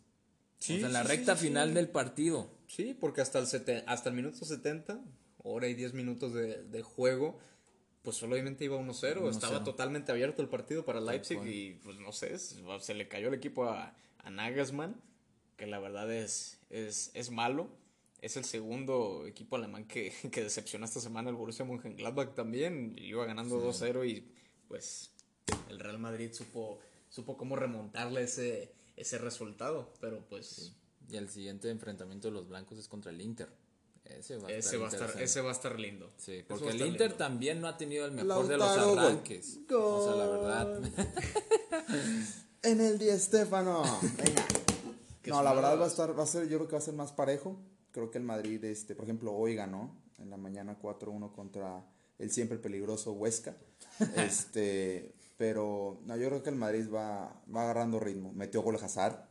Sí, 0.58 0.76
o 0.76 0.78
sea, 0.78 0.86
en 0.88 0.92
la 0.92 1.02
recta 1.02 1.36
final 1.36 1.72
del 1.72 1.88
partido. 1.88 2.50
Sí, 2.66 2.96
porque 2.98 3.20
hasta 3.20 3.38
el, 3.38 3.46
hasta 3.86 4.08
el 4.10 4.14
minuto 4.14 4.44
70, 4.44 5.00
hora 5.38 5.68
y 5.68 5.74
10 5.74 5.94
minutos 5.94 6.34
de, 6.34 6.82
juego, 6.82 7.38
pues 8.02 8.16
solamente 8.16 8.64
iba 8.64 8.76
1-0. 8.78 9.28
Estaba 9.30 9.64
totalmente 9.64 10.12
abierto 10.12 10.42
el 10.42 10.48
partido 10.48 10.84
para 10.84 11.00
Leipzig 11.00 11.44
y 11.46 11.72
pues 11.82 11.98
no 11.98 12.12
sé, 12.12 12.38
se 12.38 12.94
le 12.94 13.08
cayó 13.08 13.28
el 13.28 13.34
equipo 13.34 13.64
a, 13.64 13.94
a 14.18 14.30
Nagelsmann, 14.30 15.00
que 15.56 15.66
la 15.66 15.78
verdad 15.78 16.12
es, 16.12 16.58
es, 16.70 17.10
es 17.14 17.30
malo 17.30 17.68
es 18.22 18.36
el 18.36 18.44
segundo 18.44 19.26
equipo 19.26 19.56
alemán 19.56 19.86
que, 19.86 20.12
que 20.30 20.42
decepciona 20.42 20.84
esta 20.84 21.00
semana 21.00 21.30
el 21.30 21.36
Borussia 21.36 21.64
Mönchengladbach 21.64 22.34
también. 22.34 22.94
Iba 22.98 23.24
ganando 23.24 23.62
2-0 23.66 24.06
y 24.06 24.30
pues 24.68 25.10
el 25.70 25.78
Real 25.78 25.98
Madrid 25.98 26.30
supo 26.32 26.80
supo 27.10 27.36
cómo 27.36 27.56
remontarle 27.56 28.22
ese, 28.22 28.72
ese 28.96 29.18
resultado, 29.18 29.92
pero 30.00 30.24
pues... 30.28 30.76
Y 31.10 31.16
el 31.16 31.28
siguiente 31.28 31.68
enfrentamiento 31.70 32.28
de 32.28 32.34
los 32.34 32.48
blancos 32.48 32.78
es 32.78 32.86
contra 32.86 33.10
el 33.10 33.20
Inter. 33.20 33.48
Ese 34.18 34.36
va 34.36 34.48
a, 34.48 34.52
ese, 34.52 34.58
estar 34.58 34.80
va 34.80 34.84
a 34.84 34.88
estar, 34.88 35.00
interesante. 35.00 35.24
ese 35.24 35.40
va 35.40 35.48
a 35.48 35.52
estar 35.52 35.80
lindo. 35.80 36.10
Sí, 36.16 36.44
porque 36.46 36.68
el 36.68 36.80
Inter 36.80 37.08
lindo. 37.08 37.16
también 37.16 37.60
no 37.60 37.68
ha 37.68 37.76
tenido 37.76 38.06
el 38.06 38.12
mejor 38.12 38.46
de 38.46 38.56
los 38.56 38.84
gol. 38.84 38.98
arranques. 38.98 39.58
O 39.70 40.04
sea, 40.04 40.16
la 40.16 40.26
verdad. 40.26 40.80
En 42.62 42.80
el 42.80 42.98
Di 42.98 43.08
Estefano. 43.08 43.82
Venga. 44.16 44.46
No, 45.26 45.42
la 45.42 45.52
verdad 45.52 45.72
de 45.72 45.76
va 45.76 45.84
a 45.84 45.88
estar, 45.88 46.18
va 46.18 46.24
a 46.24 46.26
ser, 46.26 46.48
yo 46.48 46.56
creo 46.56 46.66
que 46.66 46.72
va 46.72 46.78
a 46.78 46.82
ser 46.82 46.94
más 46.94 47.12
parejo. 47.12 47.56
Creo 47.92 48.10
que 48.10 48.18
el 48.18 48.24
Madrid, 48.24 48.64
este, 48.64 48.96
por 48.96 49.04
ejemplo, 49.04 49.32
hoy 49.32 49.54
ganó 49.54 49.94
en 50.18 50.30
la 50.30 50.36
mañana 50.36 50.78
4-1 50.80 51.32
contra 51.32 51.84
el 52.18 52.30
siempre 52.32 52.58
peligroso 52.58 53.12
Huesca. 53.12 53.54
este, 54.16 55.14
pero 55.36 56.00
no, 56.04 56.16
yo 56.16 56.28
creo 56.28 56.42
que 56.42 56.50
el 56.50 56.56
Madrid 56.56 56.88
va, 56.92 57.42
va 57.54 57.62
agarrando 57.62 58.00
ritmo. 58.00 58.32
Metió 58.32 58.62
gol 58.62 58.76
Hazard, 58.76 59.24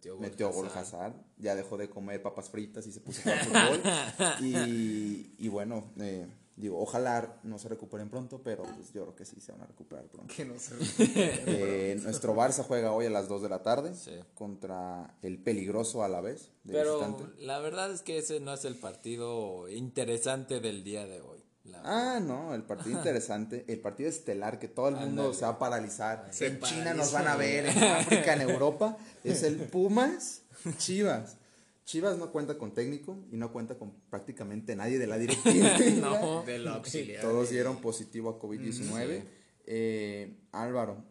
Metió 0.00 0.14
gol. 0.14 0.20
metió 0.22 0.50
gol 0.50 0.66
Hazard. 0.68 0.82
Hazard, 0.82 1.14
ya 1.36 1.54
dejó 1.54 1.76
de 1.76 1.90
comer 1.90 2.22
papas 2.22 2.48
fritas 2.48 2.86
y 2.86 2.92
se 2.92 3.00
puso 3.00 3.20
a 3.30 3.44
jugar 3.44 3.66
fútbol. 3.68 3.92
Y, 4.40 5.34
y 5.38 5.48
bueno, 5.48 5.84
eh, 6.00 6.26
digo, 6.56 6.80
ojalá 6.80 7.38
no 7.42 7.58
se 7.58 7.68
recuperen 7.68 8.08
pronto, 8.08 8.40
pero 8.42 8.62
pues 8.62 8.92
yo 8.94 9.02
creo 9.02 9.14
que 9.16 9.24
sí 9.26 9.40
se 9.40 9.52
van 9.52 9.60
a 9.62 9.66
recuperar 9.66 10.06
pronto. 10.06 10.32
Que 10.34 10.44
no 10.46 10.58
se 10.58 10.74
Eh, 11.46 12.00
nuestro 12.02 12.34
Barça 12.34 12.62
juega 12.64 12.92
hoy 12.92 13.06
a 13.06 13.10
las 13.10 13.28
2 13.28 13.42
de 13.42 13.48
la 13.50 13.62
tarde 13.62 13.94
Sí. 13.94 14.12
contra 14.34 15.14
el 15.22 15.38
peligroso 15.42 16.02
a 16.02 16.08
la 16.08 16.20
vez 16.22 16.50
de 16.64 16.72
Pero 16.72 16.98
visitante. 17.00 17.42
la 17.44 17.58
verdad 17.58 17.92
es 17.92 18.00
que 18.02 18.16
ese 18.18 18.40
no 18.40 18.54
es 18.54 18.64
el 18.64 18.76
partido 18.76 19.68
interesante 19.68 20.60
del 20.60 20.82
día 20.82 21.06
de 21.06 21.20
hoy. 21.20 21.39
La. 21.64 21.80
Ah, 21.84 22.20
no, 22.20 22.54
el 22.54 22.62
partido 22.62 22.96
interesante, 22.96 23.64
el 23.68 23.80
partido 23.80 24.08
estelar 24.08 24.58
que 24.58 24.68
todo 24.68 24.88
el 24.88 24.96
mundo 24.96 25.34
se 25.34 25.42
va 25.42 25.52
a 25.52 25.58
paralizar. 25.58 26.28
Se 26.30 26.46
en 26.46 26.60
China 26.60 26.94
nos 26.94 27.12
van 27.12 27.28
a 27.28 27.36
ver, 27.36 27.66
en 27.66 27.84
África, 27.84 28.34
en 28.34 28.42
Europa, 28.42 28.96
es 29.24 29.42
el 29.42 29.56
Pumas 29.70 30.42
Chivas. 30.78 31.36
Chivas 31.84 32.18
no 32.18 32.30
cuenta 32.30 32.56
con 32.56 32.72
técnico 32.72 33.18
y 33.32 33.36
no 33.36 33.52
cuenta 33.52 33.76
con 33.76 33.92
prácticamente 34.10 34.76
nadie 34.76 34.98
de 34.98 35.06
la 35.06 35.18
directiva. 35.18 35.76
No. 36.00 36.42
del 36.46 36.68
auxiliar. 36.68 37.20
Todos 37.22 37.50
dieron 37.50 37.80
positivo 37.80 38.30
a 38.30 38.38
COVID-19. 38.38 39.20
Sí. 39.20 39.28
Eh, 39.66 40.36
Álvaro, 40.52 41.04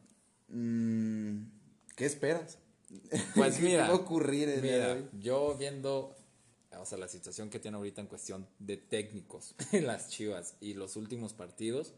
mm, 0.47 1.41
¿qué 1.95 2.05
esperas? 2.05 2.59
Pues 3.35 3.57
¿Qué 3.57 3.63
mira, 3.63 3.87
va 3.87 3.93
a 3.93 3.95
ocurrir 3.95 4.49
el 4.49 4.61
día 4.61 4.77
de 4.77 4.91
hoy? 4.93 5.09
yo 5.19 5.55
viendo, 5.57 6.15
o 6.81 6.85
sea, 6.85 6.97
la 6.97 7.07
situación 7.07 7.49
que 7.49 7.59
tiene 7.59 7.77
ahorita 7.77 8.01
en 8.01 8.07
cuestión 8.07 8.47
de 8.59 8.77
técnicos 8.77 9.55
en 9.71 9.87
las 9.87 10.09
Chivas 10.09 10.55
y 10.59 10.73
los 10.73 10.95
últimos 10.95 11.33
partidos, 11.33 11.93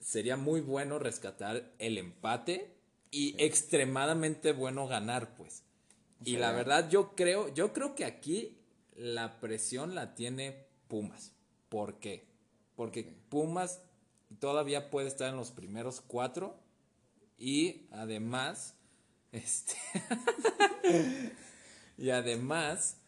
sería 0.00 0.36
muy 0.36 0.60
bueno 0.60 0.98
rescatar 0.98 1.70
el 1.78 1.98
empate 1.98 2.74
y 3.10 3.34
extremadamente 3.42 4.52
bueno 4.52 4.86
ganar, 4.86 5.34
pues. 5.36 5.62
Y 6.24 6.36
la 6.36 6.52
verdad 6.52 6.90
yo 6.90 7.14
creo, 7.14 7.52
yo 7.54 7.72
creo 7.72 7.94
que 7.94 8.04
aquí 8.04 8.58
la 8.94 9.40
presión 9.40 9.94
la 9.94 10.14
tiene 10.14 10.66
Pumas. 10.88 11.32
¿Por 11.68 11.98
qué? 11.98 12.26
Porque 12.76 13.04
Pumas 13.28 13.80
todavía 14.38 14.90
puede 14.90 15.08
estar 15.08 15.30
en 15.30 15.36
los 15.36 15.50
primeros 15.50 16.00
cuatro 16.00 16.56
y 17.38 17.86
además, 17.90 18.74
este, 19.32 19.74
y 21.98 22.10
además, 22.10 22.99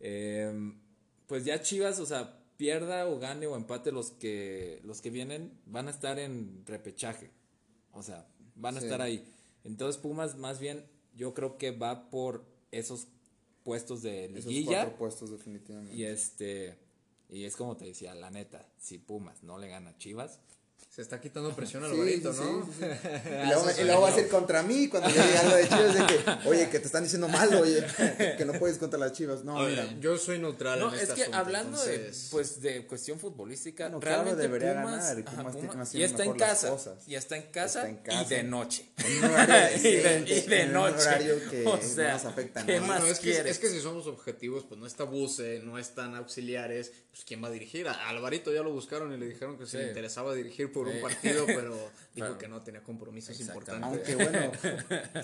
em, 0.00 0.80
pues 1.26 1.44
ya 1.44 1.62
Chivas, 1.62 1.98
o 2.00 2.06
sea, 2.06 2.42
pierda 2.56 3.06
o 3.06 3.18
gane 3.18 3.46
o 3.46 3.56
empate 3.56 3.92
los 3.92 4.10
que 4.10 4.80
los 4.84 5.00
que 5.00 5.10
vienen 5.10 5.58
van 5.66 5.88
a 5.88 5.90
estar 5.90 6.18
en 6.18 6.64
repechaje. 6.66 7.30
O 7.92 8.02
sea, 8.02 8.26
van 8.54 8.76
a 8.76 8.80
Sí. 8.80 8.86
estar 8.86 9.00
ahí. 9.00 9.24
Entonces 9.64 10.00
Pumas 10.00 10.36
más 10.36 10.58
bien 10.58 10.84
yo 11.14 11.34
creo 11.34 11.56
que 11.58 11.70
va 11.70 12.10
por 12.10 12.44
esos 12.70 13.08
puestos 13.62 14.02
de 14.02 14.26
Esos 14.26 14.46
liguilla 14.46 14.82
cuatro 14.82 14.98
puestos 14.98 15.30
definitivamente. 15.30 15.94
y 15.94 16.04
este 16.04 16.78
y 17.28 17.44
es 17.44 17.54
como 17.56 17.76
te 17.76 17.84
decía, 17.84 18.14
la 18.14 18.30
neta, 18.30 18.66
si 18.78 18.98
Pumas 18.98 19.42
no 19.44 19.56
le 19.58 19.68
gana 19.68 19.90
a 19.90 19.98
Chivas, 19.98 20.40
Se 21.00 21.04
está 21.04 21.18
quitando 21.18 21.56
presión 21.56 21.82
al 21.82 21.92
Sí, 21.92 21.96
Alvarito, 21.96 22.30
sí, 22.34 22.40
¿no? 22.42 22.66
sí, 22.66 22.72
sí, 22.78 22.84
sí. 23.00 23.28
Y 23.42 23.46
luego, 23.46 23.66
y 23.80 23.84
luego 23.84 24.00
va 24.02 24.08
a 24.10 24.14
ser 24.14 24.28
contra 24.28 24.62
mí 24.62 24.86
cuando 24.88 25.08
yo 25.08 25.22
diga 25.22 25.40
algo 25.40 25.56
de 25.56 25.62
Chivas 25.66 25.94
de 25.94 26.06
que, 26.06 26.48
oye, 26.48 26.68
que 26.68 26.78
te 26.78 26.84
están 26.84 27.02
diciendo 27.04 27.26
mal, 27.26 27.54
oye, 27.54 27.82
que 28.36 28.44
no 28.44 28.52
puedes 28.52 28.76
contra 28.76 28.98
las 28.98 29.12
Chivas. 29.14 29.42
No, 29.42 29.54
Oye, 29.56 29.70
mira. 29.70 29.98
yo 29.98 30.18
soy 30.18 30.38
neutral 30.38 30.78
No, 30.78 30.88
en 30.90 30.96
es 30.96 31.02
este 31.04 31.14
que 31.14 31.22
asunto, 31.22 31.38
hablando 31.38 31.78
entonces- 31.84 32.24
de 32.24 32.30
pues 32.32 32.60
de 32.60 32.86
cuestión 32.86 33.18
futbolística, 33.18 33.84
Bueno, 33.84 34.00
claro, 34.00 34.24
realmente 34.24 34.42
debería 34.42 34.82
Pumas, 34.82 35.04
ganar, 35.08 35.18
y 35.18 35.22
ajá, 35.22 35.36
Pumas 35.38 35.52
tiene- 35.54 35.68
Pumas- 35.68 35.88
haciendo 35.88 36.00
y 36.02 36.10
está 36.10 36.24
en 36.24 36.32
casa, 36.34 36.76
y 37.06 37.14
está 37.14 37.36
en 37.38 37.42
casa, 37.44 37.78
Está 37.78 37.88
en 37.88 37.96
casa. 37.96 38.22
y 38.22 38.28
de 38.36 38.42
noche. 38.42 38.84
Y 39.00 39.82
de, 39.82 39.98
decente, 40.18 40.34
y 40.34 40.40
de 40.42 40.60
en 40.60 40.68
un 40.68 40.74
noche. 40.74 40.94
horario 41.08 41.34
que 41.50 41.66
o 41.66 41.76
no 41.78 41.82
sea, 41.82 42.12
nos 42.12 42.24
afecta 42.26 42.60
a 42.60 42.66
¿qué 42.66 42.74
nadie. 42.76 42.86
más 42.88 43.00
No, 43.00 43.06
es, 43.06 43.18
que, 43.20 43.30
quieres? 43.30 43.52
es 43.52 43.58
que 43.58 43.68
si 43.70 43.80
somos 43.80 44.06
objetivos, 44.06 44.64
pues 44.68 44.78
no 44.78 44.86
está 44.86 45.04
Buse, 45.04 45.60
no 45.64 45.78
están 45.78 46.14
auxiliares, 46.14 46.92
pues 47.10 47.24
¿quién 47.24 47.42
va 47.42 47.48
a 47.48 47.50
dirigir? 47.50 47.88
A 47.88 48.08
Alvarito 48.10 48.52
ya 48.52 48.62
lo 48.62 48.70
buscaron 48.70 49.14
y 49.14 49.16
le 49.16 49.26
dijeron 49.26 49.56
que 49.56 49.64
se 49.64 49.70
Sí. 49.70 49.76
le 49.78 49.88
interesaba 49.88 50.34
dirigir 50.34 50.70
por 50.72 50.89
Un 50.94 51.00
partido, 51.00 51.46
pero 51.46 51.74
dijo 52.14 52.26
Claro. 52.26 52.38
que 52.38 52.48
no 52.48 52.62
tenía 52.62 52.82
compromisos 52.82 53.38
importantes. 53.40 53.82
Aunque 53.84 54.14
bueno, 54.16 54.52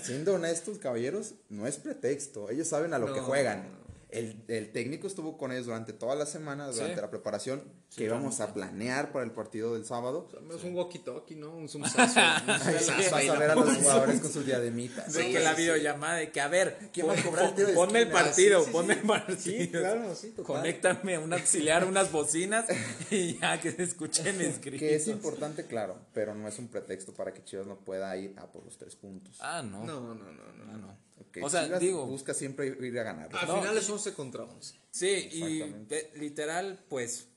siendo 0.01 0.35
honestos, 0.35 0.77
caballeros, 0.77 1.33
no 1.49 1.67
es 1.67 1.77
pretexto. 1.77 2.49
Ellos 2.49 2.67
saben 2.67 2.93
a 2.93 2.99
lo 2.99 3.13
que 3.13 3.19
No, 3.19 3.25
juegan. 3.25 3.67
El, 4.09 4.41
el 4.47 4.71
técnico 4.71 5.05
estuvo 5.05 5.37
con 5.37 5.51
ellos 5.51 5.65
durante 5.65 5.91
toda 5.91 6.15
la 6.15 6.25
semana, 6.25 6.67
durante 6.67 6.95
Sí. 6.95 7.01
la 7.01 7.09
preparación, 7.09 7.61
que 7.93 8.05
íbamos 8.05 8.39
a 8.39 8.53
planear 8.53 9.11
para 9.11 9.25
el 9.25 9.31
partido 9.31 9.73
del 9.73 9.85
sábado. 9.85 10.29
Es 10.55 10.63
un 10.63 10.75
walkie-talkie, 10.75 11.35
¿no? 11.35 11.53
Un 11.53 11.67
zoomazo 11.67 11.97
vas 11.97 12.15
a 12.17 13.37
ver 13.37 13.51
a 13.51 13.55
los 13.55 13.75
jugadores 13.77 14.21
con 14.21 14.31
sus 14.31 14.45
diademitas. 14.45 15.11
de 15.13 15.23
Sí, 15.23 15.31
que 15.33 15.39
la 15.39 15.53
videollamada 15.53 16.15
de 16.15 16.31
que 16.31 16.39
a 16.39 16.47
ver, 16.47 16.89
¿Quién 16.93 17.09
va 17.09 17.13
a 17.19 17.21
cobrar 17.23 17.45
el 17.49 17.55
tiro 17.55 17.67
de 17.67 17.73
ponme 17.73 18.01
el 18.03 18.09
partido, 18.09 18.59
Sí, 18.61 18.65
sí, 18.67 18.71
ponme 18.71 18.93
sí. 18.93 18.99
el 19.01 19.07
partido. 19.07 19.37
Sí, 19.37 19.67
claro, 19.71 20.15
sí, 20.15 20.29
total. 20.29 20.45
Conéctame 20.45 21.17
un 21.17 21.33
auxiliar, 21.33 21.83
unas 21.85 22.09
bocinas 22.11 22.65
y 23.11 23.37
ya 23.39 23.59
que 23.59 23.71
se 23.71 23.83
escuchen 23.83 24.39
escritos. 24.41 24.79
Que 24.79 24.95
es 24.95 25.07
importante, 25.09 25.65
claro, 25.65 25.97
pero 26.13 26.33
no 26.33 26.47
es 26.47 26.57
un 26.59 26.69
pretexto 26.69 27.13
para 27.13 27.33
que 27.33 27.43
Chivas 27.43 27.67
no 27.67 27.75
pueda 27.77 28.15
ir 28.15 28.33
a 28.39 28.47
por 28.47 28.63
los 28.63 28.77
tres 28.77 28.95
puntos. 28.95 29.35
Ah, 29.41 29.61
no. 29.61 29.83
No, 29.85 29.99
no, 29.99 30.15
no, 30.15 30.31
no. 30.31 30.71
Ah, 30.71 30.77
no. 30.77 31.06
O 31.41 31.49
sea, 31.49 31.65
Chivas 31.65 31.79
digo- 31.79 32.05
busca 32.05 32.33
siempre 32.33 32.67
ir 32.67 32.99
a 32.99 33.03
ganar. 33.03 33.29
Al 33.35 33.47
No, 33.47 33.59
final 33.61 33.77
es 33.77 33.89
11 33.89 34.13
contra 34.13 34.43
11. 34.43 34.75
Sí, 34.91 35.29
y 35.31 35.59
de- 35.87 36.11
literal, 36.15 36.79
pues, 36.89 37.27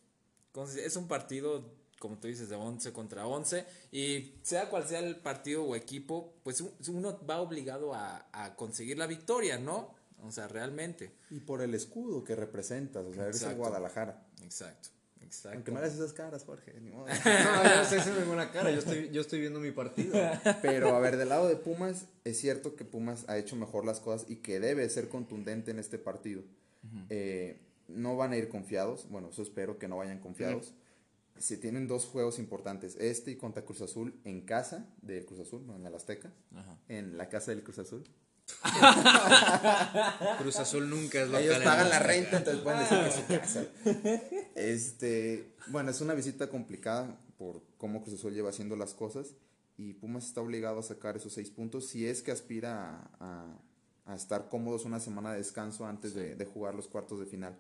es 0.77 0.97
un 0.97 1.07
partido, 1.09 1.65
como 1.99 2.19
tú 2.19 2.29
dices, 2.29 2.49
de 2.49 2.57
11 2.57 2.93
contra 2.93 3.27
11, 3.27 3.65
y 3.93 4.35
sea 4.43 4.69
cual 4.71 4.87
sea 4.89 5.01
el 5.01 5.17
partido 5.17 5.65
o 5.65 5.77
equipo, 5.77 6.35
pues 6.43 6.61
un- 6.61 6.73
uno 6.89 7.19
va 7.29 7.41
obligado 7.41 7.95
a, 7.95 8.27
a 8.33 8.55
conseguir 8.57 8.97
la 8.99 9.07
victoria, 9.07 9.59
¿no? 9.59 9.95
O 10.23 10.31
sea, 10.33 10.49
realmente. 10.49 11.13
Y 11.31 11.41
por 11.41 11.63
el 11.63 11.75
escudo 11.75 12.23
que 12.25 12.37
representas, 12.37 13.07
o 13.07 13.13
sea, 13.15 13.25
eres 13.29 13.43
el. 13.43 13.57
Guadalajara. 13.57 14.27
Exacto, 14.43 14.91
exacto. 15.31 15.57
Aunque 15.57 15.71
no 15.73 15.79
hagas 15.79 15.95
esas 15.95 16.13
caras, 16.13 16.45
Jorge, 16.45 16.73
ni 16.81 16.91
modo. 16.91 17.07
No, 17.25 17.65
yo 17.65 17.77
no 17.77 17.83
estoy 17.83 17.99
haciendo 17.99 18.21
ninguna 18.21 18.51
cara, 18.51 18.71
yo 18.73 18.79
estoy, 18.81 19.11
yo 19.11 19.21
estoy 19.21 19.41
viendo 19.41 19.61
mi 19.61 19.71
partido. 19.71 20.13
Pero 20.61 20.95
a 20.95 20.99
ver, 20.99 21.17
del 21.17 21.29
lado 21.29 21.49
de 21.49 21.57
Pumas, 21.57 22.07
es 22.25 22.39
cierto 22.41 22.75
que 22.75 22.85
Pumas 22.85 23.29
ha 23.29 23.39
hecho 23.39 23.55
mejor 23.57 23.85
las 23.85 24.01
cosas 24.01 24.29
y 24.29 24.37
que 24.37 24.59
debe 24.61 24.89
ser 24.91 25.09
contundente 25.09 25.71
en 25.71 25.79
este 25.79 25.99
partido. 25.99 26.43
Eh, 27.11 27.61
no 27.89 28.17
van 28.17 28.33
a 28.33 28.37
ir 28.37 28.49
confiados, 28.49 29.09
bueno, 29.11 29.29
eso 29.31 29.43
espero 29.43 29.79
que 29.79 29.87
no 29.89 29.97
vayan 29.99 30.19
confiados. 30.21 30.75
Se 31.39 31.57
tienen 31.57 31.87
dos 31.89 32.05
juegos 32.05 32.39
importantes, 32.39 32.97
este 33.01 33.31
y 33.31 33.37
contra 33.37 33.65
Cruz 33.65 33.81
Azul 33.81 34.21
en 34.25 34.43
casa 34.43 34.87
del 35.01 35.25
Cruz 35.25 35.41
Azul, 35.41 35.67
no 35.67 35.75
en 35.77 35.87
el 35.87 35.95
Azteca, 35.95 36.33
Ajá. 36.55 36.79
en 36.89 37.17
la 37.17 37.29
casa 37.29 37.51
del 37.53 37.63
Cruz 37.63 37.79
Azul. 37.79 38.05
Cruz 40.39 40.57
Azul 40.59 40.89
nunca 40.89 41.21
es 41.23 41.29
local. 41.29 41.43
Ellos 41.43 41.59
pagan 41.65 41.89
la 41.91 41.99
renta, 41.99 42.37
entonces 42.39 42.63
pueden 42.63 42.81
decir 42.81 42.99
que 42.99 43.09
es 43.09 43.15
su 43.15 43.27
casa. 43.27 43.65
Este, 44.55 45.55
bueno, 45.69 45.91
es 45.91 46.01
una 46.01 46.15
visita 46.15 46.49
complicada 46.49 47.17
por 47.39 47.63
cómo 47.79 48.03
Cruz 48.03 48.15
Azul 48.19 48.35
lleva 48.35 48.51
haciendo 48.51 48.77
las 48.77 48.95
cosas 48.95 49.35
y 49.77 49.95
Pumas 49.95 50.27
está 50.27 50.41
obligado 50.41 50.81
a 50.81 50.83
sacar 50.83 51.17
esos 51.17 51.33
seis 51.33 51.51
puntos 51.51 51.87
si 51.89 52.07
es 52.07 52.23
que 52.23 52.33
aspira 52.33 53.09
a, 53.21 53.25
a- 53.27 53.57
a 54.07 54.15
estar 54.17 54.49
cómodos 54.49 54.85
una 54.87 54.99
semana 54.99 55.31
de 55.33 55.39
descanso 55.39 55.87
antes 55.87 56.15
de, 56.15 56.35
de 56.35 56.45
jugar 56.45 56.75
los 56.75 56.89
cuartos 56.89 57.21
de 57.21 57.27
final. 57.27 57.57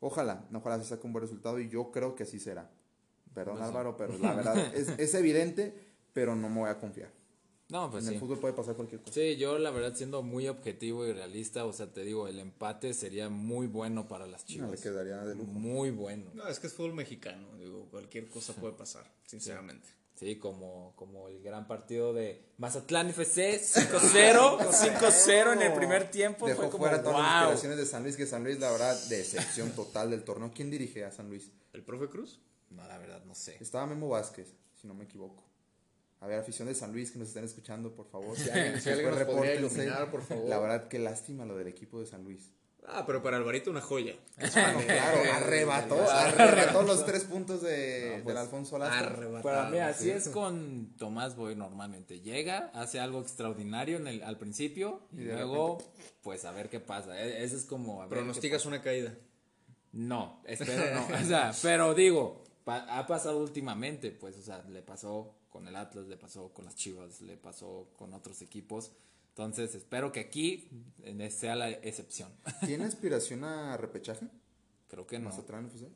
Ojalá, 0.00 0.44
ojalá 0.52 0.78
se 0.78 0.84
saque 0.90 1.06
un 1.06 1.12
buen 1.14 1.22
resultado 1.22 1.58
y 1.58 1.70
yo 1.70 1.90
creo 1.90 2.14
que 2.14 2.24
así 2.24 2.38
será. 2.38 2.68
Perdón 3.32 3.56
Pues. 3.56 3.68
Álvaro, 3.68 3.96
pero 3.96 4.18
la 4.18 4.34
verdad 4.36 4.74
es, 4.74 4.88
es 4.98 5.14
evidente, 5.14 5.74
pero 6.12 6.36
no 6.36 6.48
me 6.50 6.60
voy 6.60 6.68
a 6.70 6.78
confiar. 6.78 7.08
No, 7.68 7.90
pues 7.90 8.04
en 8.04 8.10
sí. 8.10 8.14
el 8.14 8.20
fútbol 8.20 8.38
puede 8.38 8.54
pasar 8.54 8.76
cualquier 8.76 9.00
cosa. 9.00 9.12
Sí, 9.12 9.36
yo 9.36 9.58
la 9.58 9.70
verdad 9.70 9.94
siendo 9.96 10.22
muy 10.22 10.46
objetivo 10.46 11.04
y 11.04 11.12
realista, 11.12 11.64
o 11.64 11.72
sea, 11.72 11.92
te 11.92 12.02
digo, 12.04 12.28
el 12.28 12.38
empate 12.38 12.94
sería 12.94 13.28
muy 13.28 13.66
bueno 13.66 14.06
para 14.06 14.26
las 14.26 14.42
No, 14.42 14.46
chivas. 14.46 14.70
le 14.70 14.78
quedaría 14.78 15.16
de 15.24 15.34
lujo. 15.34 15.50
Muy 15.50 15.90
bueno. 15.90 16.30
No, 16.34 16.46
es 16.48 16.60
que 16.60 16.68
es 16.68 16.72
fútbol 16.72 16.94
mexicano, 16.94 17.56
digo, 17.58 17.88
cualquier 17.90 18.28
cosa 18.28 18.52
puede 18.52 18.74
pasar, 18.74 19.10
sinceramente. 19.26 19.88
Sí, 20.14 20.36
como, 20.36 20.94
como 20.96 21.28
el 21.28 21.42
gran 21.42 21.66
partido 21.66 22.14
de 22.14 22.40
Mazatlán 22.56 23.10
FC 23.10 23.60
5-0, 23.60 24.58
5-0 24.60 25.52
en 25.52 25.62
el 25.62 25.74
primer 25.74 26.10
tiempo. 26.10 26.46
Dejó 26.46 26.62
fue 26.62 26.70
como, 26.70 26.84
fuera 26.84 27.02
todas 27.02 27.18
las 27.18 27.32
wow. 27.32 27.52
inspiraciones 27.52 27.78
de 27.78 27.86
San 27.86 28.02
Luis, 28.02 28.16
que 28.16 28.26
San 28.26 28.42
Luis, 28.42 28.58
la 28.58 28.70
verdad, 28.70 28.98
decepción 29.08 29.72
total 29.72 30.10
del 30.10 30.24
torneo. 30.24 30.50
¿Quién 30.54 30.70
dirige 30.70 31.04
a 31.04 31.12
San 31.12 31.28
Luis? 31.28 31.50
¿El 31.74 31.82
profe 31.82 32.08
Cruz? 32.08 32.40
No, 32.70 32.86
la 32.88 32.96
verdad, 32.96 33.22
no 33.26 33.34
sé. 33.34 33.58
Estaba 33.60 33.86
Memo 33.86 34.08
Vázquez, 34.08 34.54
si 34.80 34.86
no 34.86 34.94
me 34.94 35.04
equivoco. 35.04 35.45
A 36.20 36.26
ver, 36.26 36.38
afición 36.38 36.66
de 36.68 36.74
San 36.74 36.92
Luis 36.92 37.10
que 37.10 37.18
nos 37.18 37.28
estén 37.28 37.44
escuchando, 37.44 37.94
por 37.94 38.08
favor. 38.08 38.36
Si 38.36 38.48
alguien, 38.50 38.80
si 38.80 38.90
alguien 38.90 39.10
nos 39.10 39.22
podría 39.24 39.54
iluminar, 39.54 40.10
por 40.10 40.22
favor. 40.22 40.48
La 40.48 40.58
verdad, 40.58 40.88
qué 40.88 40.98
lástima 40.98 41.44
lo 41.44 41.56
del 41.56 41.68
equipo 41.68 42.00
de 42.00 42.06
San 42.06 42.24
Luis. 42.24 42.52
Ah, 42.88 43.04
pero 43.04 43.20
para 43.20 43.36
Alvarito 43.36 43.70
una 43.70 43.80
joya. 43.80 44.14
Claro, 44.52 44.78
arrebató, 45.34 46.00
arrebató 46.10 46.82
los 46.82 47.04
tres 47.04 47.24
puntos 47.24 47.60
de, 47.60 48.22
del 48.22 48.36
Alfonso 48.36 48.78
Lastra. 48.78 49.00
Arrebatado. 49.08 49.42
Pero 49.42 49.70
mira, 49.70 49.88
así 49.88 50.08
es 50.10 50.28
con 50.28 50.94
Tomás 50.96 51.34
Boy 51.34 51.56
normalmente. 51.56 52.20
Llega, 52.20 52.70
hace 52.74 53.00
algo 53.00 53.20
extraordinario 53.20 53.96
en 53.96 54.06
el, 54.06 54.22
al 54.22 54.38
principio 54.38 55.00
y, 55.12 55.22
luego, 55.24 55.78
pues 56.22 56.44
a 56.44 56.52
ver 56.52 56.68
qué 56.70 56.78
pasa. 56.78 57.20
E- 57.20 57.42
Ese 57.42 57.56
es 57.56 57.64
como. 57.64 58.02
A 58.02 58.06
ver 58.06 58.18
Pronosticas 58.18 58.64
una 58.66 58.80
caída. 58.80 59.14
No, 59.92 60.40
espero 60.44 60.94
no. 60.94 61.06
O 61.16 61.24
sea, 61.24 61.52
pero 61.62 61.92
digo, 61.94 62.44
pa- 62.66 62.98
ha 62.98 63.06
pasado 63.06 63.38
últimamente, 63.38 64.10
pues, 64.10 64.36
o 64.36 64.42
sea, 64.42 64.62
le 64.68 64.82
pasó 64.82 65.36
con 65.48 65.66
el 65.68 65.76
Atlas, 65.76 66.06
le 66.08 66.16
pasó 66.16 66.52
con 66.52 66.64
las 66.64 66.74
Chivas, 66.74 67.22
le 67.22 67.36
pasó 67.36 67.88
con 67.96 68.12
otros 68.12 68.42
equipos. 68.42 68.90
Entonces, 69.28 69.74
espero 69.74 70.10
que 70.12 70.20
aquí 70.20 70.68
sea 71.30 71.54
la 71.54 71.70
excepción. 71.70 72.28
¿Tiene 72.66 72.84
aspiración 72.84 73.44
a 73.44 73.76
repechaje? 73.76 74.26
Creo 74.88 75.06
que 75.06 75.18
no. 75.18 75.30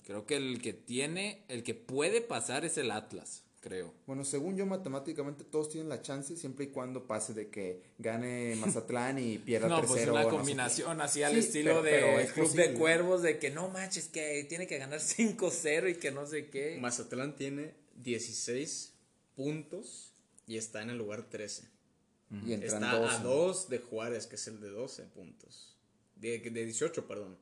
Creo 0.05 0.27
que 0.27 0.37
el 0.37 0.63
que 0.63 0.73
tiene, 0.73 1.45
el 1.49 1.63
que 1.65 1.75
puede 1.75 2.21
pasar 2.21 2.65
es 2.65 2.79
el 2.79 2.91
Atlas, 2.93 3.43
creo. 3.61 3.93
Bueno, 4.07 4.25
según 4.25 4.57
yo, 4.57 4.67
matemáticamente 4.67 5.45
todos 5.45 5.69
tienen 5.69 5.89
la 5.89 6.01
chance 6.03 6.37
siempre 6.37 6.65
y 6.67 6.69
cuando 6.69 7.07
pase 7.07 7.35
de 7.35 7.49
que 7.49 7.83
gane 7.99 8.57
Mazatlán 8.57 9.19
y 9.19 9.39
pierda 9.45 9.69
No, 9.69 9.79
pues 9.81 9.93
tercero. 9.93 10.13
una 10.13 10.21
o 10.23 10.25
no 10.25 10.31
sé 10.31 10.37
combinación 10.37 11.01
así 11.01 11.23
al 11.23 11.33
Sí, 11.35 11.39
estilo 11.41 11.83
pero- 11.83 11.83
pero 11.83 12.19
de 12.19 12.25
es 12.25 12.33
Club 12.33 12.47
posible. 12.47 12.69
de 12.69 12.75
Cuervos, 12.79 13.23
de 13.23 13.39
que 13.39 13.51
no 13.51 13.69
manches, 13.69 14.09
que 14.09 14.45
tiene 14.49 14.67
que 14.67 14.79
ganar 14.79 15.01
5-0 15.01 15.91
y 15.91 15.95
que 15.97 16.11
no 16.11 16.27
sé 16.27 16.49
qué. 16.49 16.79
Mazatlán 16.81 17.37
tiene 17.37 17.75
16 17.97 18.95
puntos 19.37 20.13
y 20.47 20.57
está 20.57 20.83
en 20.83 20.91
el 20.91 20.99
lugar 20.99 21.29
13. 21.29 21.63
qué. 21.63 22.37
Y 22.47 22.53
Está 22.55 22.93
dos. 22.97 23.13
a 23.13 23.19
2 23.23 23.69
de 23.69 23.79
Juárez, 23.79 24.27
que 24.27 24.37
es 24.37 24.47
el 24.49 24.61
de 24.61 24.69
12 24.71 25.03
puntos. 25.05 25.77
De, 26.17 26.39
de 26.39 26.65
18, 26.65 27.07
perdón. 27.07 27.37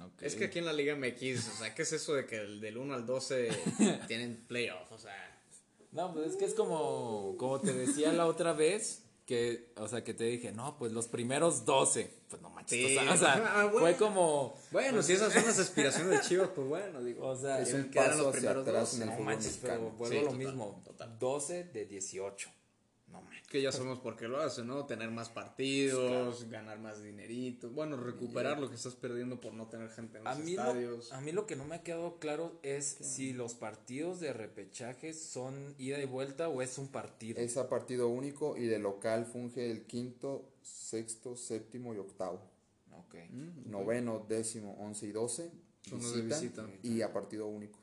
Ok. 0.00 0.22
Es 0.22 0.36
que 0.36 0.44
aquí 0.44 0.60
en 0.60 0.64
la 0.64 0.72
Liga 0.72 0.94
MX, 0.94 1.48
o 1.48 1.56
sea, 1.58 1.74
¿qué 1.74 1.82
es 1.82 1.92
eso 1.92 2.14
de 2.14 2.24
que 2.24 2.36
el 2.36 2.60
del 2.60 2.78
1 2.78 2.94
al 2.94 3.04
12 3.04 3.48
tienen 4.06 4.36
playoff? 4.46 4.90
O 4.92 4.98
sea, 4.98 5.27
No, 5.92 6.12
pues 6.12 6.30
es 6.32 6.36
que 6.36 6.44
es 6.44 6.54
como, 6.54 7.34
como 7.38 7.60
te 7.60 7.72
decía 7.72 8.12
la 8.12 8.26
otra 8.26 8.52
vez, 8.52 9.04
que, 9.26 9.72
o 9.76 9.88
sea, 9.88 10.04
que 10.04 10.14
te 10.14 10.24
dije, 10.24 10.52
no, 10.52 10.76
pues 10.78 10.92
los 10.92 11.06
primeros 11.08 11.64
12. 11.64 12.10
Pues 12.30 12.40
no 12.42 12.50
manches, 12.50 12.78
Sí. 12.88 12.96
o 12.96 13.00
sea, 13.02 13.12
o 13.12 13.16
sea, 13.18 13.52
Ah, 13.60 13.64
bueno. 13.64 13.80
fue 13.80 13.96
como, 13.96 14.54
bueno, 14.70 15.02
si 15.02 15.12
esas 15.14 15.32
son 15.32 15.44
las 15.44 15.58
aspiraciones 15.58 16.10
de 16.10 16.20
Chivas, 16.20 16.48
pues 16.54 16.66
bueno, 16.66 17.02
digo. 17.02 17.26
o 17.26 17.36
sea, 17.36 17.60
Es 17.60 17.72
un 17.74 17.90
paso 17.90 18.18
los 18.18 18.26
hacia 18.28 18.32
primeros 18.32 18.68
atrás 18.68 18.90
12. 18.90 18.96
en 18.96 19.02
el 19.02 19.08
no 19.08 19.12
fútbol 19.14 19.26
manches, 19.26 19.58
pero 19.60 19.72
mexicano. 19.74 19.98
vuelvo 19.98 20.12
Sí, 20.12 20.18
a 20.18 20.22
lo 20.22 20.26
total, 20.30 20.38
mismo, 20.46 20.82
total. 20.84 21.18
12 21.18 21.64
de 21.64 21.84
18. 21.86 22.50
Que 23.48 23.62
ya 23.62 23.72
sabemos 23.72 23.98
por 23.98 24.14
qué 24.16 24.28
lo 24.28 24.38
hacen, 24.40 24.66
¿no? 24.66 24.84
Tener 24.84 25.10
más 25.10 25.30
partidos, 25.30 26.48
ganar 26.50 26.78
más 26.80 27.02
dinerito. 27.02 27.70
Bueno, 27.70 27.96
recuperar 27.96 28.60
lo 28.60 28.68
que 28.68 28.74
estás 28.76 28.94
perdiendo 28.94 29.40
por 29.40 29.54
no 29.54 29.68
tener 29.68 29.88
gente 29.88 30.18
en 30.18 30.26
A 30.26 30.34
los 30.34 30.44
mí, 30.44 30.54
lo, 30.54 30.62
estadios. 30.64 31.12
a 31.14 31.20
mí 31.22 31.32
lo 31.32 31.46
que 31.46 31.56
no 31.56 31.64
me 31.64 31.76
ha 31.76 31.82
quedado 31.82 32.18
claro 32.18 32.58
es 32.62 32.84
si 32.84 33.32
los 33.32 33.54
partidos 33.54 34.20
de 34.20 34.34
repechaje 34.34 35.14
son 35.14 35.74
ida 35.78 35.98
y 35.98 36.04
vuelta 36.04 36.50
o 36.50 36.60
es 36.60 36.76
un 36.76 36.88
partido. 36.88 37.40
Es 37.40 37.56
a 37.56 37.70
partido 37.70 38.08
único 38.08 38.54
y 38.58 38.66
de 38.66 38.78
local 38.78 39.24
funge 39.24 39.70
el 39.70 39.86
quinto, 39.86 40.44
sexto, 40.62 41.34
séptimo 41.34 41.94
y 41.94 41.98
octavo. 41.98 42.42
Ok. 42.92 43.14
Noveno, 43.64 44.26
décimo, 44.28 44.76
once 44.78 45.06
y 45.06 45.12
doce. 45.12 45.50
Son 45.88 46.02
los 46.02 46.14
de 46.14 46.20
visita. 46.20 46.66
Y 46.82 47.00
a 47.00 47.14
partido 47.14 47.46
único. 47.46 47.78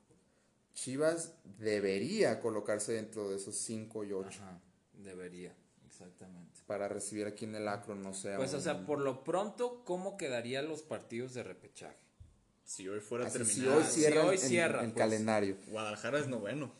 Chivas 0.76 1.34
debería 1.58 2.40
colocarse 2.40 2.94
dentro 2.94 3.30
de 3.30 3.38
esos 3.38 3.56
cinco 3.56 4.04
y 4.04 4.12
ocho 4.12 4.42
Ajá, 4.44 4.62
debería, 5.06 5.56
exactamente. 5.88 6.60
para 6.68 6.88
recibir 6.90 7.26
aquí 7.28 7.46
en 7.46 7.56
el 7.56 7.68
Acro, 7.68 7.96
no 7.96 8.14
sé. 8.14 8.34
a 8.34 8.38
Pues, 8.38 8.54
o 8.54 8.60
sea, 8.62 8.86
por 8.86 9.00
lo 9.00 9.24
pronto, 9.24 9.84
¿cómo 9.86 10.18
quedarían 10.18 10.68
los 10.68 10.82
partidos 10.82 11.34
de 11.34 11.44
repechaje? 11.44 11.98
Si 12.64 12.88
hoy 12.90 13.00
fuera 13.00 13.28
Así, 13.28 13.38
si 13.46 13.56
terminar, 13.62 13.78
hoy 13.78 13.84
cierra 13.86 14.26
hoy 14.26 14.36
el, 14.36 14.42
cierra, 14.42 14.80
el 14.84 14.92
pues. 14.92 14.98
calendario. 15.04 15.58
Guadalajara 15.68 16.20
es 16.20 16.28
noveno. 16.28 16.74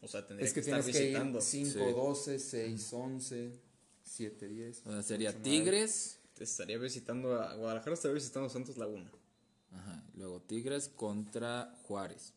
O 0.00 0.08
sea, 0.08 0.26
tendría 0.26 0.46
Es 0.46 0.52
que, 0.54 0.62
que 0.62 0.70
estar 0.70 0.82
tienes 0.82 0.96
que 0.96 1.02
ir 1.04 1.08
visitando. 1.10 1.40
5, 1.40 1.70
Sí. 1.72 1.78
12, 1.78 2.38
6, 2.38 2.92
11, 2.92 3.52
7, 4.04 4.48
10. 4.48 4.86
O 4.86 4.92
sea, 4.92 5.02
sería. 5.02 5.32
Tigres, 5.42 6.18
Te 6.34 6.44
estaría 6.44 6.78
visitando 6.78 7.40
a 7.40 7.54
Guadalajara, 7.54 7.94
estaría 7.94 8.14
visitando 8.14 8.46
a 8.46 8.50
Santos 8.50 8.76
Laguna. 8.78 9.10
ajá, 9.72 10.02
luego 10.14 10.40
Tigres 10.42 10.88
contra 10.88 11.74
Juárez. 11.82 12.34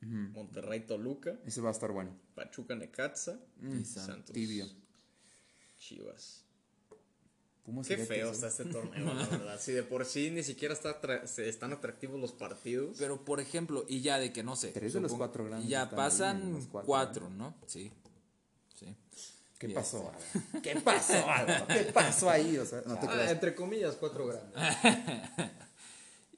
Monterrey 0.00 0.80
Toluca, 0.80 1.38
Ese 1.46 1.60
va 1.60 1.68
a 1.68 1.72
estar 1.72 1.92
bueno. 1.92 2.10
Pachuca 2.34 2.74
Necaxa, 2.74 3.38
y 3.62 3.84
San- 3.84 4.06
Santos. 4.06 4.32
Tibio. 4.34 4.66
Chivas. 5.82 6.44
Pumas 7.64 7.86
Qué 7.88 7.96
feo 7.96 8.30
está 8.30 8.46
este 8.48 8.64
torneo, 8.66 9.12
la 9.14 9.26
verdad. 9.26 9.60
Si 9.60 9.72
de 9.72 9.82
por 9.82 10.04
sí 10.04 10.30
ni 10.30 10.42
siquiera 10.44 10.74
está 10.74 11.00
atra- 11.00 11.26
se- 11.26 11.48
están 11.48 11.72
atractivos 11.72 12.20
los 12.20 12.32
partidos. 12.32 12.96
Pero, 12.98 13.24
por 13.24 13.40
ejemplo, 13.40 13.84
y 13.88 14.00
ya 14.00 14.18
de 14.18 14.32
que 14.32 14.42
no 14.44 14.54
sé. 14.56 14.68
Tres 14.72 14.92
de 14.92 15.00
los 15.00 15.12
cuatro 15.12 15.44
grandes 15.44 15.68
Ya 15.68 15.82
ahí, 15.82 15.88
pasan 15.94 16.52
cuatro, 16.70 16.86
cuatro, 16.86 17.30
¿no? 17.30 17.54
Sí. 17.66 17.90
Sí. 18.74 18.96
¿Qué 19.58 19.68
Y 19.68 19.74
pasó? 19.74 19.98
Álvaro? 20.08 20.18
¿Qué 20.62 20.76
pasó? 20.80 21.24
¿Qué 21.68 21.90
pasó 21.92 22.30
ahí? 22.30 22.58
O 22.58 22.66
sea, 22.66 22.82
no 22.86 22.98
te 22.98 23.06
Ah, 23.08 23.30
entre 23.30 23.54
comillas, 23.54 23.96
cuatro 23.96 24.26
grandes. 24.28 24.54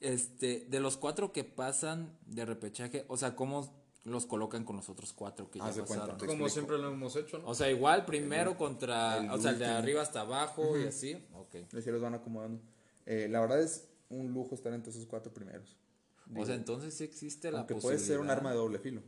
Este, 0.01 0.67
de 0.69 0.81
los 0.81 0.99
cuatro 0.99 1.33
que 1.33 1.45
pasan 1.45 2.15
de 2.27 2.45
repechaje, 2.45 3.07
o 3.09 3.17
sea, 3.17 3.35
¿cómo 3.35 3.84
los 4.05 4.27
colocan 4.27 4.65
con 4.65 4.77
los 4.77 4.89
otros 4.89 5.13
cuatro 5.13 5.51
que 5.51 5.59
ya 5.59 5.65
Haz 5.67 5.75
cuenta, 5.77 5.95
pasaron? 5.95 6.17
te 6.19 6.27
Como 6.27 6.47
explico. 6.47 6.49
siempre 6.51 6.79
lo 6.79 6.93
hemos 6.93 7.17
hecho, 7.17 7.39
¿no? 7.39 7.49
O 7.49 7.55
sea, 7.55 7.71
igual 7.71 8.05
primero 8.05 8.57
contra, 8.57 9.19
el 9.19 9.31
o 9.31 9.39
sea, 9.39 9.53
el 9.53 9.59
de 9.59 9.67
arriba 9.67 10.03
hasta 10.03 10.21
abajo 10.21 10.79
y 10.79 10.85
así. 10.85 11.25
Ok. 11.33 11.57
Así 11.77 11.91
los 11.91 12.03
van 12.03 12.15
acomodando. 12.15 12.61
Eh, 13.07 13.29
la 13.31 13.41
verdad 13.41 13.61
es 13.63 13.89
un 14.11 14.33
lujo 14.33 14.55
estar 14.55 14.73
entre 14.73 14.91
esos 14.91 15.07
cuatro 15.07 15.33
primeros. 15.33 15.77
O 16.37 16.45
sea, 16.45 16.55
entonces 16.55 16.95
sí 16.95 17.05
existe 17.05 17.51
la 17.51 17.59
Aunque 17.61 17.75
puede 17.75 17.97
posibilidad. 17.97 18.07
ser 18.17 18.21
un 18.21 18.31
arma 18.31 18.51
de 18.51 18.57
doble 18.57 18.79
filo. 18.79 19.03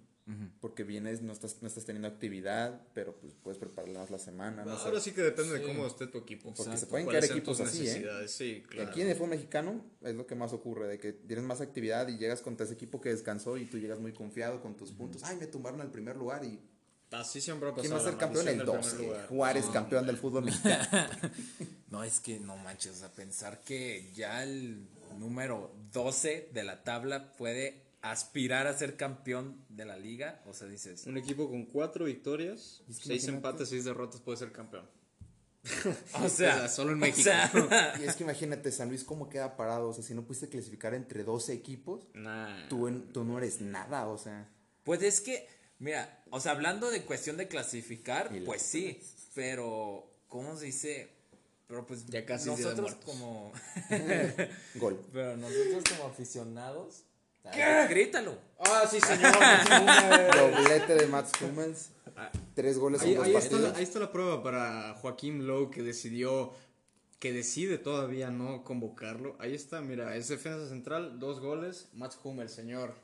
Porque 0.60 0.82
vienes, 0.82 1.22
no 1.22 1.32
estás, 1.32 1.58
no 1.62 1.68
estás 1.68 1.84
teniendo 1.84 2.08
actividad, 2.08 2.82
pero 2.94 3.14
pues 3.16 3.32
puedes 3.40 3.58
prepararla 3.58 4.00
más 4.00 4.10
la 4.10 4.18
semana. 4.18 4.64
No 4.64 4.76
sé. 4.76 4.86
Ahora 4.86 4.98
sí 5.00 5.12
que 5.12 5.22
depende 5.22 5.54
Sí. 5.56 5.60
de 5.62 5.66
cómo 5.68 5.86
esté 5.86 6.08
tu 6.08 6.18
equipo. 6.18 6.48
Porque 6.48 6.62
Exacto. 6.62 6.80
se 6.80 6.86
pueden 6.86 7.06
¿Cuáles 7.06 7.24
crear 7.26 7.38
equipos 7.38 7.60
así, 7.60 7.86
¿eh? 7.86 8.04
Sí, 8.26 8.64
claro. 8.68 8.90
Aquí 8.90 9.02
en 9.02 9.08
el 9.08 9.14
fútbol 9.14 9.30
mexicano 9.30 9.84
es 10.02 10.16
lo 10.16 10.26
que 10.26 10.34
más 10.34 10.52
ocurre, 10.52 10.88
de 10.88 10.98
que 10.98 11.12
tienes 11.12 11.44
más 11.44 11.60
actividad 11.60 12.08
y 12.08 12.18
llegas 12.18 12.40
contra 12.40 12.64
ese 12.64 12.74
equipo 12.74 13.00
que 13.00 13.10
descansó 13.10 13.56
y 13.56 13.66
tú 13.66 13.78
llegas 13.78 14.00
muy 14.00 14.12
confiado 14.12 14.60
con 14.60 14.76
tus 14.76 14.90
puntos. 14.90 15.22
Ay, 15.22 15.36
me 15.36 15.46
tumbaron 15.46 15.80
al 15.80 15.92
primer 15.92 16.16
lugar 16.16 16.44
y 16.44 16.58
Así 17.12 17.40
siempre 17.40 17.68
ha 17.68 17.70
pasado. 17.70 17.82
¿quién 17.82 17.94
va 17.94 18.00
a 18.02 18.10
ser 18.10 18.18
campeón? 18.18 18.48
El 18.48 18.56
maldición 18.56 18.80
del 18.80 18.80
primer 18.82 18.98
12. 18.98 19.06
lugar. 19.06 19.28
Juárez 19.28 19.66
campeón 19.66 20.06
del 20.08 20.16
fútbol 20.16 20.44
mexicano. 20.44 20.88
No, 21.88 22.02
es 22.02 22.18
que 22.18 22.40
no 22.40 22.56
manches, 22.56 22.96
o 22.96 22.98
sea, 22.98 23.12
pensar 23.14 23.60
que 23.62 24.10
ya 24.12 24.42
el 24.42 24.88
número 25.18 25.72
12 25.92 26.50
de 26.52 26.64
la 26.64 26.82
tabla 26.82 27.32
puede 27.36 27.85
aspirar 28.10 28.66
a 28.66 28.72
ser 28.76 28.96
campeón 28.96 29.64
de 29.68 29.84
la 29.84 29.96
liga, 29.96 30.42
o 30.46 30.52
sea, 30.52 30.66
dices, 30.68 31.06
Un 31.06 31.16
equipo 31.18 31.48
con 31.48 31.64
cuatro 31.66 32.04
victorias, 32.06 32.82
Es 32.88 32.98
que 32.98 33.04
seis 33.06 33.24
imagínate. 33.24 33.36
empates, 33.48 33.68
seis 33.68 33.84
derrotas 33.84 34.20
puede 34.20 34.38
ser 34.38 34.52
campeón. 34.52 34.88
o 36.14 36.20
sea, 36.20 36.24
O 36.24 36.28
sea, 36.28 36.68
solo 36.68 36.92
en 36.92 36.98
o 36.98 37.00
México. 37.00 37.22
sea, 37.24 37.94
y 38.00 38.04
es 38.04 38.14
que 38.14 38.22
imagínate, 38.24 38.70
San 38.70 38.88
Luis 38.88 39.02
cómo 39.02 39.28
queda 39.28 39.56
parado. 39.56 39.88
O 39.88 39.92
sea, 39.94 40.04
si 40.04 40.14
no 40.14 40.22
pudiste 40.24 40.48
clasificar 40.48 40.94
entre 40.94 41.24
12 41.24 41.52
equipos, 41.52 42.06
Nah. 42.14 42.68
tú, 42.68 42.86
en- 42.86 43.12
tú 43.12 43.24
no 43.24 43.38
eres 43.38 43.60
nada, 43.60 44.06
o 44.06 44.16
sea. 44.16 44.48
Pues 44.84 45.02
es 45.02 45.20
que, 45.20 45.48
mira, 45.80 46.22
o 46.30 46.38
sea, 46.38 46.52
hablando 46.52 46.90
de 46.90 47.02
cuestión 47.02 47.36
de 47.36 47.48
clasificar, 47.48 48.30
pues 48.44 48.62
sí, 48.62 49.00
pero, 49.34 50.08
¿cómo 50.28 50.56
se 50.56 50.66
dice? 50.66 51.08
Pero 51.66 51.84
pues 51.84 52.06
Ya 52.06 52.24
casi 52.24 52.48
nosotros 52.48 52.94
como, 53.04 53.50
Gol. 54.76 55.04
pero 55.12 55.36
nosotros 55.36 55.82
como 55.90 56.08
aficionados, 56.10 57.02
¿qué? 57.52 57.86
grítalo. 57.88 58.38
Ah, 58.58 58.84
sí, 58.90 59.00
señor. 59.00 59.32
Doblete 60.34 60.94
de 60.94 61.06
Mats 61.06 61.32
Hummels. 61.42 61.90
Tres 62.54 62.78
goles 62.78 63.02
en 63.02 63.08
ahí, 63.08 63.14
dos 63.14 63.26
ahí 63.26 63.34
está 63.34 63.50
partidos. 63.50 63.72
la, 63.72 63.78
ahí 63.78 63.84
está 63.84 63.98
la 63.98 64.10
prueba 64.12 64.42
para 64.42 64.94
Joaquín 64.94 65.46
Lowe 65.46 65.70
que 65.70 65.82
decidió, 65.82 66.52
que 67.18 67.32
decide 67.32 67.76
todavía 67.78 68.30
no 68.30 68.64
convocarlo. 68.64 69.36
Ahí 69.38 69.54
está, 69.54 69.82
mira, 69.82 70.16
es 70.16 70.28
defensa 70.28 70.66
central, 70.68 71.18
dos 71.20 71.40
goles, 71.40 71.88
Mats 71.92 72.18
Hummel, 72.24 72.48
señor. 72.48 72.94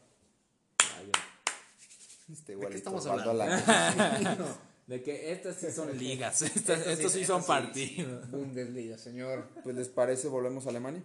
Este 2.31 2.47
qué 2.47 2.53
igualito, 2.53 2.79
estamos 2.79 3.05
Osvaldo 3.07 3.31
hablando? 3.31 3.65
Alaniz. 3.67 4.39
De 4.87 5.03
que 5.03 5.33
estas 5.33 5.57
sí 5.57 5.71
son 5.71 5.97
ligas, 5.99 6.43
estas- 6.43 6.79
Estos 6.81 6.93
estos 6.93 7.13
sí 7.13 7.19
sí, 7.21 7.25
son 7.27 7.41
estos 7.41 7.57
sí. 7.57 7.63
partidos. 7.63 8.31
Bundesliga, 8.31 8.99
señor. 8.99 9.49
Pues 9.63 9.77
les 9.77 9.89
parece, 9.89 10.29
volvemos 10.29 10.67
a 10.67 10.71
Alemania. 10.71 11.03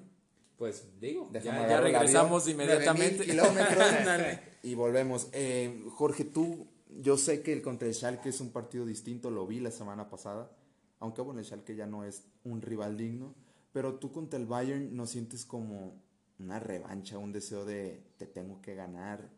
Pues 0.57 0.85
digo, 0.99 1.29
Déjame 1.31 1.61
ya, 1.61 1.69
ya 1.69 1.81
regresamos 1.81 2.43
avión. 2.43 2.61
inmediatamente. 2.61 3.27
9000 3.27 3.31
kilómetros. 3.31 3.87
y 4.63 4.73
volvemos. 4.73 5.27
Eh, 5.31 5.83
Jorge, 5.91 6.23
tú, 6.25 6.67
yo 6.99 7.17
sé 7.17 7.43
que 7.43 7.53
el 7.53 7.61
contra 7.61 7.87
el 7.87 7.93
Schalke 7.93 8.29
es 8.29 8.41
un 8.41 8.51
partido 8.51 8.85
distinto, 8.85 9.29
lo 9.29 9.45
vi 9.45 9.59
la 9.59 9.71
semana 9.71 10.09
pasada. 10.09 10.51
Aunque 10.99 11.21
bueno, 11.21 11.39
el 11.39 11.45
Schalke 11.45 11.75
ya 11.75 11.85
no 11.85 12.03
es 12.03 12.23
un 12.43 12.61
rival 12.61 12.97
digno. 12.97 13.35
Pero 13.71 13.99
tú 13.99 14.11
contra 14.11 14.39
el 14.39 14.47
Bayern 14.47 14.95
no 14.95 15.05
sientes 15.05 15.45
como 15.45 16.01
una 16.39 16.59
revancha, 16.59 17.19
un 17.19 17.31
deseo 17.31 17.63
de 17.65 18.01
te 18.17 18.25
tengo 18.25 18.59
que 18.61 18.73
ganar. 18.73 19.29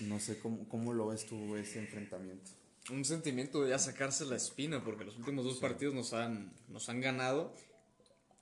No 0.00 0.20
sé 0.20 0.38
cómo, 0.38 0.68
cómo 0.68 0.92
lo 0.92 1.06
ves 1.06 1.24
tú 1.24 1.56
ese 1.56 1.78
enfrentamiento. 1.78 2.50
un 2.90 3.04
sentimiento 3.06 3.62
de 3.62 3.70
ya 3.70 3.78
sacarse 3.78 4.26
la 4.26 4.36
espina, 4.36 4.84
porque 4.84 5.04
los 5.04 5.16
últimos 5.16 5.44
dos 5.46 5.58
partidos 5.58 5.94
nos 5.94 6.12
han, 6.12 6.52
nos 6.68 6.90
han 6.90 7.00
ganado. 7.00 7.54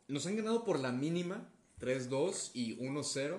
Nos 0.08 0.26
han 0.26 0.34
ganado 0.36 0.64
por 0.64 0.80
la 0.80 0.90
mínima, 0.90 1.48
3-2 1.80 2.50
y 2.54 2.76
1-0. 2.78 3.38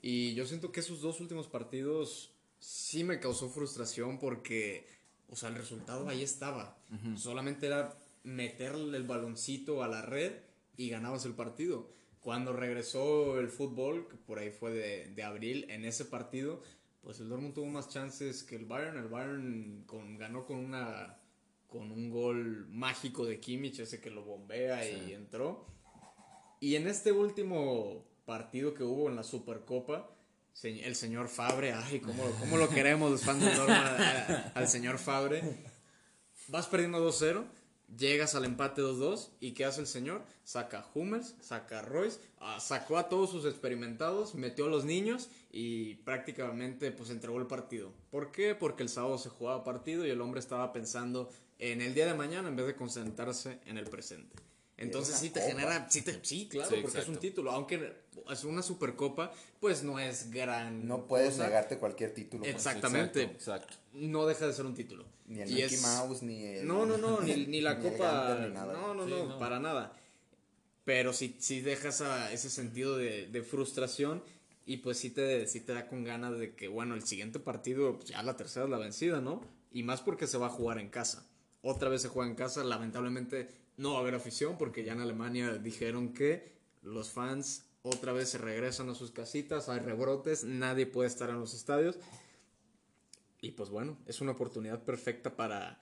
Y 0.00 0.34
yo 0.34 0.46
siento 0.46 0.72
que 0.72 0.80
esos 0.80 1.00
dos 1.00 1.20
últimos 1.20 1.46
partidos 1.46 2.32
sí 2.58 3.04
me 3.04 3.20
causó 3.20 3.48
frustración 3.48 4.18
porque, 4.18 4.86
o 5.28 5.36
sea, 5.36 5.48
el 5.48 5.56
resultado 5.56 6.08
ahí 6.08 6.22
estaba. 6.22 6.76
Solamente 7.16 7.66
era 7.66 7.96
meterle 8.24 8.96
el 8.98 9.04
baloncito 9.04 9.82
a 9.82 9.88
la 9.88 10.02
red 10.02 10.32
y 10.76 10.90
ganabas 10.90 11.24
el 11.24 11.34
partido. 11.34 11.88
Cuando 12.20 12.52
regresó 12.52 13.40
el 13.40 13.48
fútbol, 13.48 14.06
que 14.08 14.16
por 14.16 14.38
ahí 14.38 14.50
fue 14.50 14.72
de, 14.72 15.06
de 15.08 15.22
abril, 15.24 15.66
en 15.70 15.84
ese 15.84 16.04
partido, 16.04 16.62
pues 17.02 17.18
el 17.18 17.28
Dortmund 17.28 17.54
tuvo 17.54 17.66
más 17.66 17.88
chances 17.88 18.44
que 18.44 18.56
el 18.56 18.64
Bayern. 18.64 18.96
El 18.96 19.08
Bayern 19.08 19.84
con, 19.86 20.16
ganó 20.18 20.46
con 20.46 20.58
una 20.58 21.18
con 21.66 21.90
un 21.90 22.10
gol 22.10 22.68
mágico 22.68 23.24
de 23.24 23.40
Kimmich, 23.40 23.80
ese 23.80 23.98
que 23.98 24.10
lo 24.10 24.22
bombea 24.22 24.86
y 24.86 25.14
entró. 25.14 25.64
Y 26.62 26.76
en 26.76 26.86
este 26.86 27.10
último 27.10 28.04
partido 28.24 28.72
que 28.72 28.84
hubo 28.84 29.08
en 29.08 29.16
la 29.16 29.24
Supercopa, 29.24 30.08
el 30.62 30.94
señor 30.94 31.26
Fabre, 31.26 31.72
ay, 31.72 31.98
cómo, 31.98 32.56
lo 32.56 32.68
queremos 32.68 33.10
los 33.10 33.26
al 33.26 34.68
señor 34.68 34.98
Fabre. 34.98 35.42
Vas 36.46 36.68
perdiendo 36.68 37.04
2-0 37.04 37.44
Llegas 37.98 38.36
al 38.36 38.44
empate 38.44 38.80
2-2 38.80 39.30
y 39.40 39.52
¿qué 39.52 39.64
hace 39.64 39.80
el 39.80 39.88
señor? 39.88 40.22
Saca 40.44 40.86
Hummels, 40.94 41.34
saca 41.40 41.82
Royce, 41.82 42.20
sacó 42.60 42.96
a 42.96 43.08
todos 43.08 43.30
sus 43.30 43.44
experimentados, 43.44 44.36
metió 44.36 44.66
a 44.66 44.70
los 44.70 44.84
niños 44.84 45.30
y 45.50 45.96
prácticamente 45.96 46.92
pues 46.92 47.10
entregó 47.10 47.38
el 47.38 47.48
partido. 47.48 47.92
¿Por 48.12 48.30
qué? 48.30 48.54
Porque 48.54 48.84
el 48.84 48.88
sábado 48.88 49.18
se 49.18 49.30
jugaba 49.30 49.64
partido 49.64 50.06
y 50.06 50.10
el 50.10 50.20
hombre 50.20 50.38
estaba 50.38 50.72
pensando 50.72 51.28
en 51.58 51.82
el 51.82 51.92
día 51.92 52.06
de 52.06 52.14
mañana 52.14 52.48
en 52.48 52.56
vez 52.56 52.66
de 52.66 52.76
concentrarse 52.76 53.58
en 53.66 53.76
el 53.76 53.90
presente. 53.90 54.51
Entonces 54.76 55.16
sí 55.16 55.30
te 55.30 55.40
genera, 55.40 55.86
sí, 55.90 56.02
sí 56.22 56.48
claro, 56.48 56.76
porque 56.82 56.98
es 56.98 57.08
un 57.08 57.18
título, 57.18 57.52
aunque 57.52 57.92
es 58.30 58.44
una 58.44 58.62
supercopa, 58.62 59.32
pues 59.60 59.82
no 59.82 59.98
es 59.98 60.30
gran. 60.30 60.86
No 60.86 61.06
puedes 61.06 61.38
negarte 61.38 61.78
cualquier 61.78 62.12
título. 62.14 62.42
Pues. 62.42 62.54
Exactamente. 62.54 63.22
Exacto, 63.22 63.74
No 63.92 64.26
deja 64.26 64.46
de 64.46 64.52
ser 64.52 64.66
un 64.66 64.74
título. 64.74 65.04
Ni 65.26 65.40
el 65.40 65.50
Mickey 65.50 65.78
Mouse, 65.78 66.22
ni 66.22 66.44
el. 66.44 66.66
No, 66.66 66.84
no, 66.86 66.96
no, 66.96 67.20
ni, 67.22 67.60
la 67.60 67.78
copa. 67.78 68.34
No, 68.52 68.94
no, 68.94 69.06
no, 69.06 69.38
para 69.38 69.60
nada. 69.60 69.92
Pero 70.84 71.12
sí, 71.12 71.36
sí 71.38 71.60
dejas 71.60 72.02
ese 72.32 72.50
sentido 72.50 72.96
de, 72.96 73.28
de, 73.28 73.42
frustración 73.44 74.20
y 74.66 74.78
pues 74.78 74.98
sí 74.98 75.10
te, 75.10 75.46
sí 75.46 75.60
te 75.60 75.74
da 75.74 75.86
con 75.86 76.02
ganas 76.02 76.36
de 76.38 76.56
que, 76.56 76.66
bueno, 76.66 76.96
el 76.96 77.06
siguiente 77.06 77.38
partido, 77.38 77.98
pues 77.98 78.08
ya 78.08 78.20
la 78.24 78.36
tercera 78.36 78.64
es 78.64 78.70
la 78.70 78.78
vencida, 78.78 79.20
¿no? 79.20 79.42
Y 79.70 79.84
más 79.84 80.00
porque 80.00 80.26
se 80.26 80.38
va 80.38 80.46
a 80.46 80.50
jugar 80.50 80.78
en 80.78 80.88
casa. 80.88 81.24
Otra 81.62 81.88
vez 81.88 82.02
se 82.02 82.08
juega 82.08 82.28
en 82.28 82.34
casa, 82.34 82.64
lamentablemente 82.64 83.61
no 83.76 83.92
va 83.92 83.98
a 83.98 84.00
haber 84.00 84.14
afición 84.14 84.56
porque 84.58 84.84
ya 84.84 84.92
en 84.92 85.00
Alemania 85.00 85.54
dijeron 85.54 86.12
que 86.12 86.52
los 86.82 87.10
fans 87.10 87.64
otra 87.82 88.12
vez 88.12 88.30
se 88.30 88.38
regresan 88.38 88.88
a 88.88 88.94
sus 88.94 89.10
casitas, 89.10 89.68
hay 89.68 89.80
rebrotes, 89.80 90.44
nadie 90.44 90.86
puede 90.86 91.08
estar 91.08 91.30
en 91.30 91.40
los 91.40 91.54
estadios. 91.54 91.98
Y 93.40 93.52
pues 93.52 93.70
bueno, 93.70 93.98
es 94.06 94.20
una 94.20 94.32
oportunidad 94.32 94.84
perfecta 94.84 95.34
para, 95.34 95.80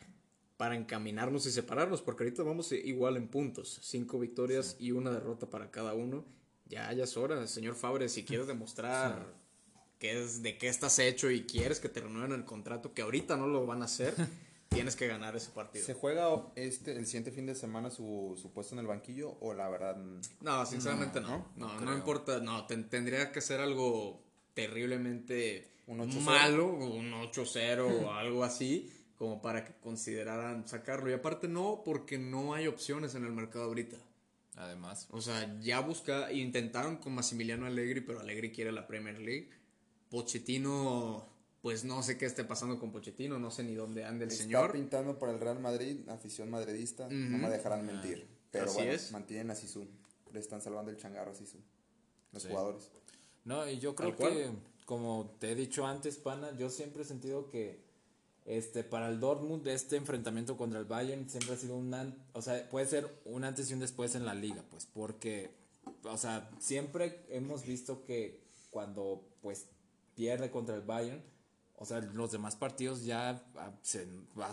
para 0.56 0.76
encaminarnos 0.76 1.44
y 1.46 1.50
separarnos, 1.50 2.00
porque 2.00 2.24
ahorita 2.24 2.42
vamos 2.42 2.72
igual 2.72 3.18
en 3.18 3.28
puntos, 3.28 3.80
cinco 3.82 4.18
victorias 4.18 4.76
y 4.78 4.92
una 4.92 5.10
derrota 5.10 5.50
para 5.50 5.70
cada 5.70 5.92
uno. 5.92 6.24
Ya, 6.66 6.90
ya 6.92 7.04
es 7.04 7.16
hora, 7.18 7.46
señor 7.46 7.74
Fabre, 7.74 8.08
si 8.08 8.24
quieres 8.24 8.46
demostrar 8.46 9.34
qué 9.98 10.22
es, 10.22 10.42
de 10.42 10.56
qué 10.56 10.68
estás 10.68 10.98
hecho 10.98 11.30
y 11.30 11.42
quieres 11.42 11.80
que 11.80 11.90
te 11.90 12.00
renueven 12.00 12.32
el 12.32 12.46
contrato, 12.46 12.94
que 12.94 13.02
ahorita 13.02 13.36
no 13.36 13.46
lo 13.46 13.66
van 13.66 13.82
a 13.82 13.84
hacer. 13.84 14.14
tienes 14.70 14.96
que 14.96 15.06
ganar 15.06 15.36
ese 15.36 15.50
partido. 15.50 15.84
¿Se 15.84 15.94
juega 15.94 16.28
este 16.54 16.96
el 16.96 17.06
siguiente 17.06 17.32
fin 17.32 17.46
de 17.46 17.54
semana 17.54 17.90
su, 17.90 18.38
su 18.40 18.52
puesto 18.52 18.74
en 18.74 18.78
el 18.78 18.86
banquillo 18.86 19.36
o 19.40 19.52
la 19.52 19.68
verdad? 19.68 19.96
No, 20.40 20.64
sinceramente 20.64 21.20
no. 21.20 21.48
No, 21.56 21.80
no, 21.80 21.94
importa. 21.94 22.40
No, 22.40 22.66
tendría 22.66 23.32
que 23.32 23.40
ser 23.40 23.60
algo 23.60 24.22
terriblemente 24.54 25.70
malo, 25.86 26.66
un 26.66 27.12
8-0 27.12 28.04
o 28.04 28.12
algo 28.14 28.44
así, 28.44 28.90
como 29.16 29.42
para 29.42 29.64
que 29.64 29.74
consideraran 29.80 30.66
sacarlo. 30.66 31.10
Y 31.10 31.14
aparte 31.14 31.48
no, 31.48 31.82
porque 31.84 32.18
no 32.18 32.54
hay 32.54 32.66
opciones 32.66 33.14
en 33.14 33.24
el 33.24 33.32
mercado 33.32 33.66
ahorita. 33.66 33.96
Además. 34.56 35.08
O 35.10 35.20
sea, 35.20 35.58
ya 35.60 35.80
busca, 35.80 36.32
intentaron 36.32 36.96
con 36.96 37.14
Massimiliano 37.14 37.66
Allegri, 37.66 38.00
pero 38.02 38.20
Allegri 38.20 38.52
quiere 38.52 38.72
la 38.72 38.86
Premier 38.86 39.18
League. 39.18 39.50
Pochettino 40.10 41.29
pues 41.62 41.84
no 41.84 42.02
sé 42.02 42.16
qué 42.16 42.26
esté 42.26 42.44
pasando 42.44 42.78
con 42.78 42.90
Pochettino, 42.90 43.38
no 43.38 43.50
sé 43.50 43.62
ni 43.62 43.74
dónde 43.74 44.04
anda 44.04 44.24
el 44.24 44.30
señor. 44.30 44.66
Está 44.66 44.72
pintando 44.72 45.18
por 45.18 45.28
el 45.28 45.38
Real 45.38 45.60
Madrid, 45.60 46.08
afición 46.08 46.50
madridista, 46.50 47.08
no 47.08 47.38
me 47.38 47.50
dejarán 47.50 47.84
mentir. 47.84 48.26
Pero 48.50 48.72
bueno, 48.72 48.92
mantienen 49.12 49.50
a 49.50 49.54
Sisu, 49.54 49.86
le 50.32 50.40
están 50.40 50.60
salvando 50.60 50.90
el 50.90 50.96
changarro 50.96 51.32
a 51.32 51.34
Sisu, 51.34 51.58
los 52.32 52.46
jugadores. 52.46 52.90
No, 53.44 53.68
y 53.68 53.78
yo 53.78 53.94
creo 53.94 54.16
que, 54.16 54.50
como 54.86 55.36
te 55.38 55.52
he 55.52 55.54
dicho 55.54 55.86
antes, 55.86 56.16
pana, 56.16 56.56
yo 56.56 56.70
siempre 56.70 57.02
he 57.02 57.04
sentido 57.04 57.48
que 57.48 57.88
este 58.46 58.82
para 58.82 59.08
el 59.08 59.20
Dortmund 59.20 59.66
este 59.68 59.96
enfrentamiento 59.96 60.56
contra 60.56 60.78
el 60.78 60.86
Bayern 60.86 61.28
siempre 61.28 61.54
ha 61.54 61.58
sido 61.58 61.76
un, 61.76 61.94
o 62.32 62.42
sea, 62.42 62.68
puede 62.70 62.86
ser 62.86 63.20
un 63.24 63.44
antes 63.44 63.70
y 63.70 63.74
un 63.74 63.80
después 63.80 64.14
en 64.14 64.24
la 64.24 64.34
liga, 64.34 64.64
pues, 64.70 64.86
porque, 64.86 65.50
o 66.04 66.16
sea, 66.16 66.50
siempre 66.58 67.24
hemos 67.28 67.66
visto 67.66 68.02
que 68.04 68.40
cuando, 68.70 69.28
pues, 69.42 69.66
pierde 70.14 70.50
contra 70.50 70.74
el 70.74 70.82
Bayern, 70.82 71.22
o 71.82 71.86
sea, 71.86 72.00
los 72.00 72.30
demás 72.30 72.56
partidos 72.56 73.06
ya 73.06 73.42
ah, 73.56 73.72
se, 73.80 74.06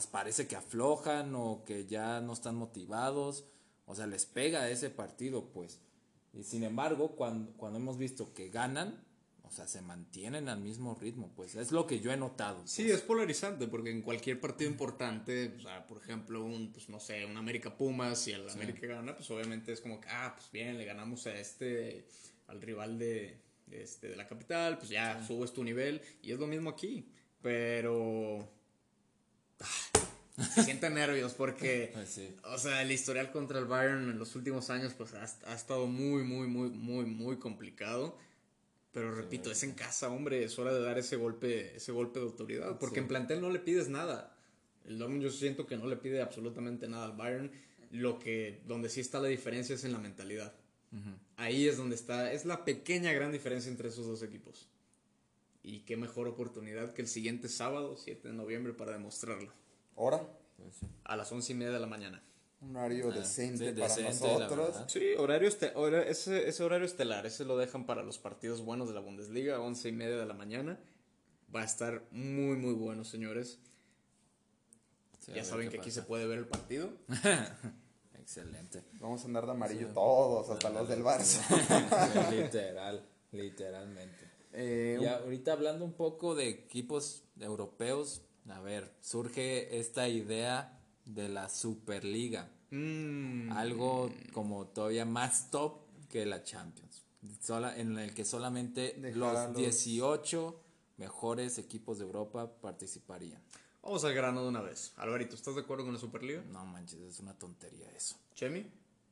parece 0.10 0.48
que 0.48 0.56
aflojan 0.56 1.36
o 1.36 1.66
que 1.66 1.86
ya 1.86 2.22
no 2.22 2.32
están 2.32 2.56
motivados. 2.56 3.44
O 3.86 3.96
sea, 3.96 4.08
les 4.08 4.26
pega 4.26 4.70
ese 4.70 4.90
partido, 4.90 5.50
pues. 5.52 5.82
Y 6.32 6.44
sin 6.44 6.64
embargo, 6.64 7.18
cuando, 7.18 7.52
cuando 7.58 7.80
hemos 7.80 7.98
visto 7.98 8.34
que 8.34 8.48
ganan, 8.48 9.04
o 9.44 9.52
sea, 9.52 9.68
se 9.68 9.82
mantienen 9.82 10.48
al 10.48 10.62
mismo 10.62 10.96
ritmo, 10.96 11.34
pues 11.36 11.56
es 11.56 11.74
lo 11.74 11.86
que 11.86 12.00
yo 12.00 12.14
he 12.14 12.18
notado. 12.18 12.66
Sí, 12.66 12.84
pues. 12.84 12.96
es 12.96 13.02
polarizante, 13.02 13.68
porque 13.68 13.92
en 13.92 14.04
cualquier 14.04 14.40
partido 14.40 14.72
importante, 14.72 15.54
o 15.58 15.60
sea, 15.60 15.86
por 15.86 15.98
ejemplo, 15.98 16.46
un, 16.46 16.72
pues 16.72 16.88
no 16.88 17.02
sé, 17.02 17.26
un 17.26 17.36
América 17.36 17.76
Pumas, 17.76 18.26
y 18.30 18.32
el 18.32 18.50
América 18.50 18.88
gana, 18.88 19.18
pues 19.18 19.30
obviamente 19.32 19.74
es 19.74 19.82
como 19.82 20.00
que, 20.00 20.08
ah, 20.08 20.34
pues 20.34 20.50
bien, 20.50 20.78
le 20.78 20.86
ganamos 20.86 21.28
a 21.28 21.38
este, 21.38 22.08
al 22.48 22.62
rival 22.62 22.98
de, 22.98 23.42
este, 23.70 24.08
de 24.08 24.16
la 24.16 24.30
capital, 24.30 24.78
pues 24.78 24.90
ya 24.90 25.22
subes 25.28 25.52
tu 25.52 25.62
nivel, 25.62 26.02
y 26.22 26.32
es 26.32 26.40
lo 26.40 26.48
mismo 26.48 26.70
aquí. 26.70 27.12
Pero. 27.42 28.48
Ah, 29.60 30.46
se 30.54 30.64
sienten 30.64 30.94
nervios 30.94 31.34
porque. 31.34 31.94
O 32.44 32.58
sea, 32.58 32.82
el 32.82 32.92
historial 32.92 33.32
contra 33.32 33.60
el 33.60 33.66
Bayern 33.66 34.10
en 34.10 34.20
los 34.20 34.36
últimos 34.36 34.70
años, 34.70 34.94
pues 34.94 35.14
ha, 35.14 35.54
estado 35.54 35.88
muy, 35.88 36.24
muy, 36.24 36.48
muy, 36.48 36.70
muy, 36.70 37.06
muy 37.06 37.38
complicado. 37.38 38.18
Pero 38.92 39.14
repito, 39.14 39.52
es 39.52 39.62
en 39.64 39.74
casa, 39.74 40.10
hombre, 40.10 40.44
es 40.44 40.58
hora 40.58 40.74
de 40.74 40.82
dar 40.82 40.98
ese 40.98 41.18
golpe, 41.18 41.76
ese 41.76 41.92
golpe 41.92 42.20
de 42.20 42.26
autoridad. 42.26 42.80
Porque 42.80 43.00
en 43.00 43.08
plantel 43.08 43.42
no 43.42 43.50
le 43.52 43.60
pides 43.60 43.90
nada. 43.90 44.36
El 44.86 44.98
Dortmund 44.98 45.22
yo 45.22 45.30
siento 45.30 45.68
que 45.68 45.78
no 45.78 45.86
le 45.88 45.98
pide 45.98 46.22
absolutamente 46.22 46.88
nada 46.88 47.06
al 47.06 47.12
Bayern. 47.12 47.52
Lo 47.92 48.18
que, 48.18 48.62
donde 48.66 48.90
sí 48.90 49.02
está 49.02 49.20
la 49.20 49.28
diferencia 49.28 49.76
es 49.76 49.84
en 49.84 49.94
la 49.94 50.00
mentalidad. 50.00 50.54
Ahí 51.36 51.68
es 51.68 51.78
donde 51.78 51.96
está, 51.96 52.32
es 52.32 52.46
la 52.46 52.66
pequeña 52.66 53.12
gran 53.12 53.32
diferencia 53.32 53.70
entre 53.70 53.90
esos 53.90 54.08
dos 54.08 54.24
equipos. 54.24 54.68
Y 55.68 55.82
qué 55.82 55.98
mejor 55.98 56.30
oportunidad 56.30 56.94
que 56.94 57.02
el 57.02 57.10
siguiente 57.10 57.50
sábado, 57.50 57.98
7 57.98 58.30
de 58.30 58.34
noviembre, 58.34 58.72
para 58.72 58.94
demostrarlo. 58.94 59.52
¿Hora? 59.96 60.26
A 61.04 61.18
las 61.18 61.30
once 61.34 61.52
y 61.52 61.56
media 61.56 61.74
de 61.74 61.80
la 61.82 61.88
mañana. 61.88 62.24
Un 62.62 62.78
horario 62.78 63.10
ah, 63.12 63.14
decente, 63.14 63.74
para 63.74 63.98
nosotros. 63.98 64.86
Sí, 64.88 65.14
horario 65.18 65.50
este, 65.50 65.74
ese, 66.10 66.48
ese, 66.48 66.64
horario 66.64 66.86
estelar, 66.86 67.26
ese 67.26 67.44
lo 67.44 67.58
dejan 67.58 67.86
para 67.86 68.02
los 68.02 68.18
partidos 68.18 68.62
buenos 68.62 68.88
de 68.88 68.94
la 68.94 69.02
Bundesliga, 69.02 69.60
once 69.60 69.90
y 69.90 69.92
media 69.92 70.16
de 70.16 70.26
la 70.26 70.34
mañana. 70.34 70.80
Va 71.54 71.64
a 71.64 71.66
estar 71.66 72.02
muy, 72.12 72.56
muy 72.56 72.74
bueno, 72.74 73.04
señores. 73.04 73.60
ya 75.28 75.44
saben 75.44 75.70
que 75.70 75.80
aquí 75.80 75.92
se 75.92 76.02
puede 76.02 76.28
ver 76.28 76.38
el 76.40 76.48
partido. 76.48 76.94
Excelente. 78.18 78.86
Vamos 79.02 79.22
a 79.24 79.26
andar 79.26 79.46
de 79.46 79.52
amarillo 79.52 79.90
todos, 79.90 80.50
hasta 80.50 80.70
los 80.70 80.88
del 80.88 81.04
Barça. 81.04 81.42
Literal, 82.32 83.06
literalmente. 83.34 84.27
Eh, 84.60 84.98
y 85.00 85.06
ahorita 85.06 85.54
hablando 85.54 85.86
un 85.86 85.94
poco 85.94 86.34
de 86.34 86.50
equipos 86.50 87.24
europeos, 87.40 88.24
a 88.50 88.60
ver, 88.60 88.92
surge 89.02 89.78
esta 89.78 90.10
idea 90.10 90.82
de 91.06 91.30
la 91.30 91.48
Superliga. 91.48 92.50
Mm. 92.72 93.52
Algo 93.52 94.12
como 94.34 94.66
todavía 94.66 95.06
más 95.06 95.52
top 95.52 95.82
que 96.10 96.26
la 96.26 96.44
Champions. 96.44 97.06
en 97.78 98.00
el 98.00 98.16
que 98.16 98.26
solamente 98.26 98.96
los 99.14 99.56
18 99.56 100.60
mejores 100.98 101.60
equipos 101.60 102.00
de 102.00 102.06
Europa 102.06 102.52
participarían. 102.60 103.42
Vamos 103.84 104.04
al 104.06 104.16
grano 104.16 104.42
de 104.42 104.50
una 104.50 104.62
vez. 104.62 104.92
Alvarito, 104.98 105.36
¿estás 105.36 105.54
de 105.54 105.62
acuerdo 105.62 105.86
con 105.86 105.94
la 105.94 106.00
Superliga? 106.00 106.42
No 106.50 106.66
manches, 106.66 107.00
es 107.00 107.20
una 107.20 107.38
tontería 107.38 107.90
eso. 107.92 108.16
¿Chemi? 108.34 108.66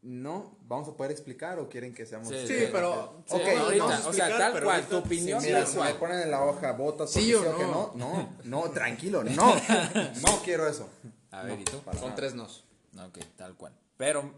No, 0.05 0.57
vamos 0.67 0.87
a 0.87 0.93
poder 0.95 1.11
explicar 1.11 1.59
o 1.59 1.67
quieren 1.67 1.93
que 1.93 2.05
seamos. 2.05 2.27
Sí, 2.29 2.67
pero. 2.71 3.23
sí, 3.25 3.35
Ok, 3.35 3.41
vamos 3.45 3.57
a 3.57 3.63
ahorita, 3.63 4.07
o 4.09 4.13
sea, 4.13 4.37
tal 4.37 4.51
cual, 4.53 4.63
ahorita- 4.81 4.89
tu 4.89 4.97
opinión 4.97 5.41
sí, 5.41 5.47
Mira, 5.47 5.65
me 5.83 5.93
ponen 5.95 6.19
en 6.21 6.31
la 6.31 6.43
hoja, 6.45 6.71
votas 6.73 7.11
Sí 7.11 7.33
o 7.33 7.41
que 7.41 7.63
no. 7.63 7.91
no. 7.95 7.95
No, 7.95 8.29
no, 8.43 8.69
tranquilo, 8.71 9.23
no. 9.23 9.55
No 9.55 10.41
quiero 10.43 10.67
eso. 10.67 10.87
A 11.31 11.43
ver, 11.43 11.59
¿y 11.59 11.63
tú? 11.65 11.79
Para 11.79 11.97
Son 11.97 12.09
nada. 12.09 12.15
tres 12.15 12.33
nos. 12.35 12.63
Ok, 12.97 13.17
tal 13.35 13.55
cual. 13.55 13.73
Pero, 13.97 14.31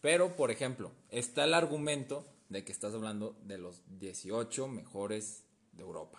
pero, 0.00 0.36
por 0.36 0.50
ejemplo, 0.50 0.90
está 1.10 1.44
el 1.44 1.54
argumento 1.54 2.26
de 2.48 2.64
que 2.64 2.72
estás 2.72 2.92
hablando 2.92 3.34
de 3.44 3.56
los 3.58 3.80
18 4.00 4.68
mejores 4.68 5.44
de 5.72 5.82
Europa. 5.82 6.18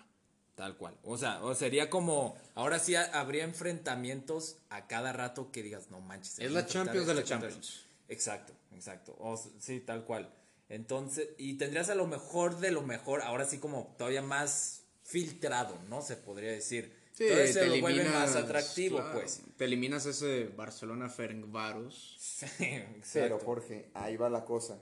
Tal 0.56 0.78
cual. 0.78 0.96
O 1.04 1.18
sea, 1.18 1.44
o 1.44 1.54
sería 1.56 1.89
como, 1.89 2.36
ahora 2.56 2.80
sí 2.80 2.96
ha- 2.96 3.10
habría 3.20 3.44
enfrentamientos 3.44 4.58
a 4.70 4.88
cada 4.88 5.12
rato 5.12 5.52
que 5.52 5.62
digas, 5.63 5.89
no 5.92 6.00
manches. 6.00 6.39
Es 6.39 6.52
la 6.52 6.66
Champions 6.66 7.06
de 7.08 7.13
la 7.16 7.20
este 7.22 7.30
Champions. 7.32 7.86
Este". 8.13 8.32
Exacto, 8.32 8.54
exacto. 8.73 9.15
O 9.19 9.38
sí, 9.38 9.80
tal 9.80 10.06
cual. 10.06 10.34
Entonces, 10.69 11.30
y 11.38 11.56
tendrías 11.58 11.89
a 11.89 11.95
lo 11.95 12.08
mejor 12.08 12.60
de 12.60 12.71
lo 12.71 12.82
mejor, 12.82 13.21
ahora 13.21 13.45
sí 13.45 13.60
como 13.60 13.95
todavía 13.97 14.21
más 14.21 14.84
filtrado, 15.04 15.78
¿no? 15.89 16.02
Se 16.02 16.15
podría 16.15 16.52
decir. 16.52 16.93
Sí, 17.13 17.26
Entonces 17.26 17.54
se 17.54 17.60
te 17.60 17.67
lo 17.67 17.80
vuelve 17.80 18.06
más 18.06 18.36
atractivo, 18.36 18.97
claro, 18.97 19.13
pues. 19.19 19.41
Te 19.58 19.65
eliminas 19.65 20.06
ese 20.08 20.45
Barcelona 20.45 21.10
Ferencváros. 21.10 22.17
Sí, 22.19 23.19
Pero. 23.19 23.38
Jorge, 23.39 23.91
ahí 23.93 24.17
va 24.17 24.30
la 24.30 24.45
cosa. 24.45 24.80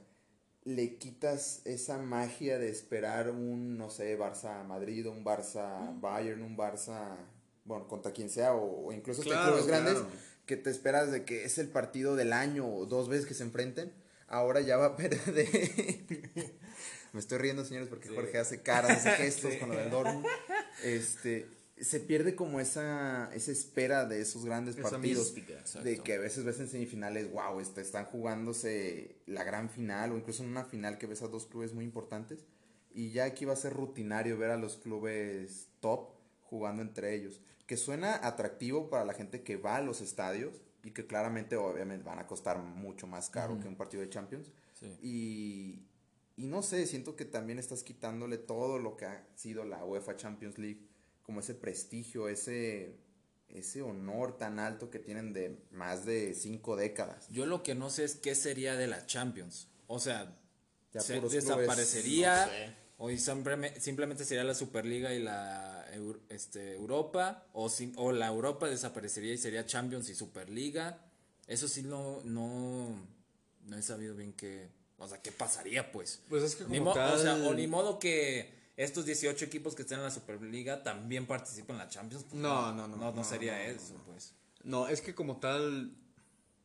Le 0.64 0.98
quitas 0.98 1.62
esa 1.66 1.98
magia 1.98 2.58
de 2.60 2.70
esperar 2.70 3.32
un, 3.32 3.78
no 3.78 3.90
sé, 3.90 4.18
Barça 4.18 4.64
Madrid, 4.64 5.08
un 5.08 5.26
Barça 5.26 6.00
Bayern, 6.00 6.42
un 6.44 6.56
Barça, 6.56 7.18
bueno, 7.66 7.88
contra 7.88 8.12
quien 8.14 8.30
sea, 8.30 8.54
o, 8.54 8.88
o 8.88 8.94
incluso 8.94 9.24
Claro, 9.24 9.50
clubes 9.50 9.68
grandes, 9.68 9.94
claro. 9.96 10.10
Que 10.52 10.58
te 10.58 10.70
esperas 10.70 11.14
de 11.14 11.24
que 11.24 11.46
es 11.46 11.58
el 11.60 11.70
partido 11.70 12.18
del 12.18 12.34
año 12.34 12.68
o 12.68 12.86
dos 12.86 13.08
veces 13.08 13.26
que 13.26 13.34
se 13.34 13.44
enfrenten. 13.44 13.94
Ahora 14.28 14.60
ya 14.60 14.76
va 14.76 14.88
a 14.88 14.96
perder. 14.98 15.48
Me 17.14 17.20
estoy 17.22 17.38
riendo, 17.38 17.64
señores, 17.64 17.88
porque 17.88 18.10
Sí. 18.10 18.16
Jorge 18.16 18.38
hace 18.38 18.62
caras, 18.62 19.06
hace 19.06 19.12
gestos 19.24 19.54
Sí. 19.54 19.60
con 19.60 19.70
lo 19.70 19.76
del 19.78 19.90
Dortmund. 19.90 20.26
Este, 20.84 21.48
se 21.80 22.02
pierde 22.02 22.36
como 22.36 22.60
esa, 22.60 23.34
esa 23.34 23.52
espera 23.54 24.06
de 24.06 24.20
esos 24.20 24.44
grandes 24.44 24.76
Esa 24.78 24.90
partidos. 24.90 25.34
mística. 25.34 25.64
De 25.84 26.00
que 26.00 26.16
a 26.16 26.20
veces 26.20 26.44
ves 26.44 26.60
en 26.60 26.68
semifinales, 26.68 27.32
wow, 27.32 27.62
este, 27.62 27.80
están 27.80 28.06
jugándose 28.06 29.16
la 29.28 29.46
gran 29.46 29.70
final 29.70 30.12
o 30.12 30.18
incluso 30.18 30.44
en 30.44 30.50
una 30.50 30.66
final 30.66 30.98
que 30.98 31.08
ves 31.08 31.22
a 31.22 31.28
dos 31.30 31.46
clubes 31.46 31.72
muy 31.74 31.86
importantes. 31.86 32.40
Y 32.94 33.12
ya 33.12 33.24
aquí 33.24 33.46
va 33.46 33.54
a 33.54 33.56
ser 33.56 33.72
rutinario 33.72 34.38
ver 34.38 34.52
a 34.52 34.58
los 34.58 34.76
clubes 34.76 35.68
top 35.80 36.10
jugando 36.44 36.82
entre 36.82 37.16
ellos. 37.16 37.40
Que 37.72 37.78
suena 37.78 38.16
atractivo 38.28 38.90
para 38.90 39.06
la 39.06 39.14
gente 39.14 39.44
que 39.44 39.56
va 39.56 39.78
a 39.78 39.82
los 39.82 40.02
estadios 40.02 40.62
y 40.84 40.92
que 40.92 41.08
claramente 41.08 41.56
obviamente 41.56 42.04
van 42.04 42.20
a 42.20 42.28
costar 42.28 42.58
mucho 42.58 43.08
más 43.08 43.30
caro 43.30 43.58
que 43.62 43.70
un 43.70 43.78
partido 43.78 44.04
de 44.04 44.10
Champions. 44.10 44.52
Sí. 44.78 44.88
Y, 45.02 45.86
y 46.36 46.48
no 46.48 46.64
sé, 46.64 46.86
siento 46.86 47.16
que 47.16 47.24
también 47.24 47.60
estás 47.60 47.84
quitándole 47.84 48.38
todo 48.38 48.78
lo 48.78 48.98
que 48.98 49.06
ha 49.06 49.26
sido 49.38 49.64
la 49.64 49.86
UEFA 49.86 50.18
Champions 50.18 50.58
League, 50.58 50.82
como 51.24 51.40
ese 51.40 51.56
prestigio, 51.56 52.28
ese, 52.28 52.98
ese 53.48 53.82
honor 53.82 54.38
tan 54.38 54.60
alto 54.60 54.90
que 54.90 55.00
tienen 55.00 55.32
de 55.32 55.58
más 55.72 56.04
de 56.04 56.34
cinco 56.34 56.76
décadas. 56.76 57.30
Yo 57.30 57.46
lo 57.46 57.64
que 57.64 57.74
no 57.74 57.90
sé 57.90 58.04
es 58.04 58.16
qué 58.16 58.36
sería 58.36 58.76
de 58.76 58.88
la 58.88 59.06
Champions. 59.06 59.70
O 59.88 60.02
sea, 60.02 60.38
Ya 60.92 61.00
se 61.00 61.20
clubes, 61.20 61.32
desaparecería. 61.46 62.48
no 62.48 62.52
sé. 62.52 62.81
O 63.04 63.10
simplemente 63.18 64.26
sería 64.26 64.44
la 64.44 64.54
Superliga 64.54 65.12
y 65.12 65.18
la 65.24 65.84
este, 66.30 66.76
Europa. 66.76 67.48
O, 67.54 67.68
sim- 67.68 67.94
o 67.98 68.12
la 68.12 68.28
Europa 68.28 68.68
desaparecería 68.68 69.34
y 69.34 69.40
sería 69.40 69.66
Champions 69.66 70.08
y 70.10 70.14
Superliga. 70.14 71.00
Eso 71.48 71.68
sí 71.68 71.82
no, 71.82 72.22
no, 72.26 72.96
no 73.66 73.76
he 73.78 73.82
sabido 73.82 74.14
bien 74.16 74.34
qué. 74.34 74.70
O 75.00 75.08
sea, 75.08 75.20
qué 75.20 75.32
pasaría, 75.32 75.92
pues. 75.92 76.22
Pues 76.30 76.44
es 76.44 76.56
que 76.56 76.66
Ni 76.66 76.78
o, 76.78 76.94
sea, 76.94 77.18
tal- 77.18 77.48
o 77.48 77.56
ni 77.56 77.66
modo 77.66 77.98
que 77.98 78.54
estos 78.78 79.04
18 79.08 79.46
equipos 79.46 79.74
que 79.74 79.82
están 79.82 79.98
en 79.98 80.06
la 80.06 80.12
Superliga 80.12 80.84
también 80.84 81.26
participen 81.26 81.78
en 81.78 81.80
la 81.80 81.90
Champions. 81.90 82.24
pues, 82.30 82.40
No, 82.40 82.72
no, 82.72 82.88
no, 82.88 82.98
No, 82.98 83.06
no 83.06 83.12
no, 83.14 83.24
sería 83.24 83.54
no, 83.58 83.64
eso, 83.64 83.96
pues. 84.06 84.36
No, 84.64 84.88
es 84.88 85.02
que 85.02 85.16
como 85.16 85.40
tal 85.40 85.92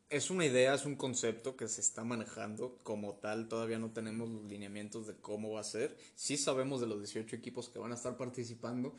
es 0.08 0.30
una 0.30 0.44
idea, 0.44 0.74
es 0.74 0.86
un 0.86 0.96
concepto 0.96 1.56
que 1.56 1.68
se 1.68 1.80
está 1.80 2.04
manejando. 2.04 2.78
Como 2.82 3.14
tal, 3.14 3.48
todavía 3.48 3.78
no 3.78 3.90
tenemos 3.90 4.28
los 4.28 4.44
lineamientos 4.44 5.06
de 5.06 5.14
cómo 5.16 5.52
va 5.52 5.60
a 5.60 5.64
ser. 5.64 5.96
Sí 6.14 6.36
sabemos 6.36 6.80
de 6.80 6.86
los 6.86 6.98
18 6.98 7.34
equipos 7.36 7.68
que 7.68 7.78
van 7.78 7.92
a 7.92 7.96
estar 7.96 8.16
participando. 8.16 8.94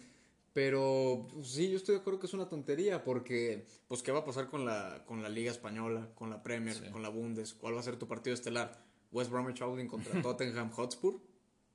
Pero 0.54 1.28
pues, 1.32 1.50
sí, 1.50 1.70
yo 1.70 1.78
estoy 1.78 1.96
de 1.96 2.02
acuerdo 2.02 2.20
que 2.20 2.26
es 2.26 2.34
una 2.34 2.50
tontería 2.50 3.04
porque, 3.04 3.66
pues, 3.88 4.02
¿qué 4.02 4.12
va 4.12 4.20
a 4.20 4.26
pasar 4.26 4.50
con 4.50 4.66
la, 4.66 5.04
con 5.06 5.22
la 5.22 5.30
Liga 5.30 5.52
Española, 5.52 6.10
con 6.16 6.30
la 6.30 6.42
Premier, 6.42 6.90
con 6.92 7.02
la 7.04 7.10
Bundes? 7.10 7.54
¿Cuál 7.54 7.76
va 7.76 7.80
a 7.80 7.84
ser 7.84 7.98
tu 7.98 8.08
partido 8.08 8.34
estelar? 8.34 8.84
West 9.12 9.32
Bromwich 9.32 9.62
Albion 9.62 9.88
contra 9.88 10.22
Tottenham 10.22 10.72
Hotspur. 10.72 11.20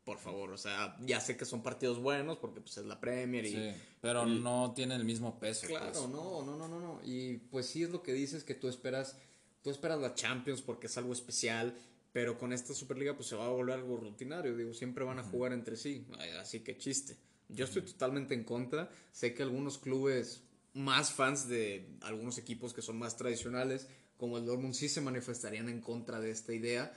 Por 0.04 0.18
favor, 0.18 0.50
o 0.50 0.58
sea, 0.58 0.96
ya 1.00 1.20
sé 1.20 1.36
que 1.36 1.44
son 1.44 1.62
partidos 1.62 2.00
buenos 2.00 2.38
porque 2.38 2.60
pues 2.60 2.76
es 2.76 2.84
la 2.86 2.98
Premier 2.98 3.44
y 3.44 3.52
Sí, 3.52 3.70
pero 4.00 4.26
no 4.26 4.72
tiene 4.74 4.96
el 4.96 5.04
mismo 5.04 5.38
peso. 5.38 5.68
Claro, 5.68 5.92
pues. 5.92 6.08
no, 6.08 6.42
no, 6.42 6.56
no, 6.56 6.68
no, 6.68 6.80
no. 6.80 7.00
Y 7.04 7.36
pues 7.36 7.66
sí 7.66 7.84
es 7.84 7.90
lo 7.90 8.02
que 8.02 8.12
dices 8.12 8.42
que 8.42 8.54
tú 8.54 8.68
esperas, 8.68 9.16
tú 9.62 9.70
esperas 9.70 10.00
la 10.00 10.14
Champions 10.14 10.60
porque 10.60 10.88
es 10.88 10.98
algo 10.98 11.12
especial, 11.12 11.76
pero 12.12 12.36
con 12.36 12.52
esta 12.52 12.74
Superliga 12.74 13.14
pues 13.14 13.28
se 13.28 13.36
va 13.36 13.46
a 13.46 13.50
volver 13.50 13.78
algo 13.78 13.96
rutinario, 13.96 14.56
digo, 14.56 14.74
siempre 14.74 15.04
van 15.04 15.20
a 15.20 15.22
jugar 15.22 15.52
entre 15.52 15.76
sí, 15.76 16.06
así 16.40 16.60
que 16.60 16.76
chiste. 16.76 17.16
Yo 17.48 17.64
estoy 17.66 17.82
totalmente 17.82 18.34
en 18.34 18.44
contra, 18.44 18.90
sé 19.12 19.34
que 19.34 19.42
algunos 19.42 19.78
clubes 19.78 20.42
más 20.74 21.12
fans 21.12 21.48
de 21.48 21.86
algunos 22.00 22.38
equipos 22.38 22.72
que 22.72 22.82
son 22.82 22.98
más 22.98 23.16
tradicionales, 23.16 23.88
como 24.16 24.38
el 24.38 24.46
Dortmund 24.46 24.74
sí 24.74 24.88
se 24.88 25.00
manifestarían 25.00 25.68
en 25.68 25.80
contra 25.80 26.20
de 26.20 26.30
esta 26.30 26.52
idea, 26.52 26.92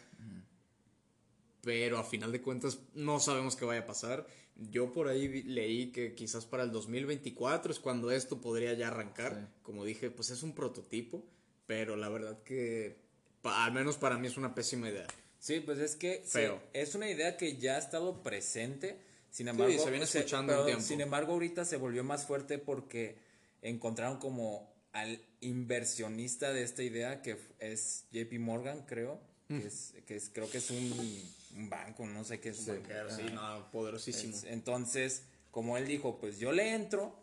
pero 1.66 1.98
a 1.98 2.04
final 2.06 2.32
de 2.32 2.42
cuentas 2.42 2.80
no 2.94 3.20
sabemos 3.20 3.58
qué 3.58 3.66
vaya 3.66 3.82
a 3.82 3.86
pasar. 3.86 4.26
Yo 4.72 4.94
por 4.94 5.10
ahí 5.10 5.44
leí 5.44 5.92
que 5.92 6.14
quizás 6.16 6.46
para 6.46 6.64
el 6.64 6.72
2024 6.72 7.74
es 7.74 7.80
cuando 7.80 8.12
esto 8.12 8.40
podría 8.40 8.72
ya 8.74 8.88
arrancar. 8.88 9.34
Sí. 9.34 9.60
Como 9.64 9.84
dije, 9.84 10.10
pues 10.12 10.30
es 10.30 10.44
un 10.44 10.54
prototipo, 10.56 11.26
pero 11.66 11.98
la 11.98 12.08
verdad 12.08 12.42
que 12.44 12.96
al 13.44 13.74
menos 13.74 13.98
para 13.98 14.18
mí 14.18 14.28
es 14.28 14.38
una 14.38 14.56
pésima 14.56 14.88
idea. 14.90 15.08
Sí, 15.40 15.60
pues 15.60 15.80
es 15.80 15.96
que 15.98 16.22
se- 16.24 16.40
Feo. 16.40 16.62
es 16.74 16.96
una 16.96 17.10
idea 17.10 17.36
que 17.36 17.58
ya 17.58 17.76
ha 17.76 17.80
estado 17.80 18.24
presente. 18.24 18.98
Sin 19.30 19.48
embargo, 19.50 19.78
se 19.78 19.90
viene 19.90 20.06
escuchando 20.06 20.54
pero 20.54 20.66
tiempo. 20.66 20.84
Sin 20.84 21.02
embargo, 21.02 21.34
ahorita 21.34 21.66
se 21.66 21.76
volvió 21.78 22.04
más 22.06 22.26
fuerte 22.26 22.58
porque 22.58 23.18
encontraron 23.62 24.18
como 24.20 24.74
al 24.94 25.20
inversionista 25.42 26.54
de 26.54 26.64
esta 26.64 26.84
idea 26.84 27.22
que 27.22 27.38
es 27.60 28.06
JP 28.12 28.40
Morgan, 28.40 28.86
creo. 28.88 29.20
Mm. 29.50 29.60
Que, 29.60 29.68
es, 29.68 29.94
que 30.08 30.16
es- 30.16 30.30
creo 30.34 30.50
que 30.50 30.58
es 30.60 30.72
un, 30.72 31.22
un 31.56 31.70
banco, 31.70 32.06
no 32.06 32.24
sé 32.24 32.40
qué 32.40 32.50
es. 32.50 32.60
un 32.60 32.84
sí, 33.16 33.24
no, 33.34 33.72
poderosísimo. 33.72 34.36
Es- 34.36 34.44
entonces, 34.46 35.24
como 35.52 35.78
él 35.78 35.88
dijo, 35.88 36.20
pues 36.20 36.38
yo 36.38 36.52
le 36.52 36.74
entro, 36.74 37.16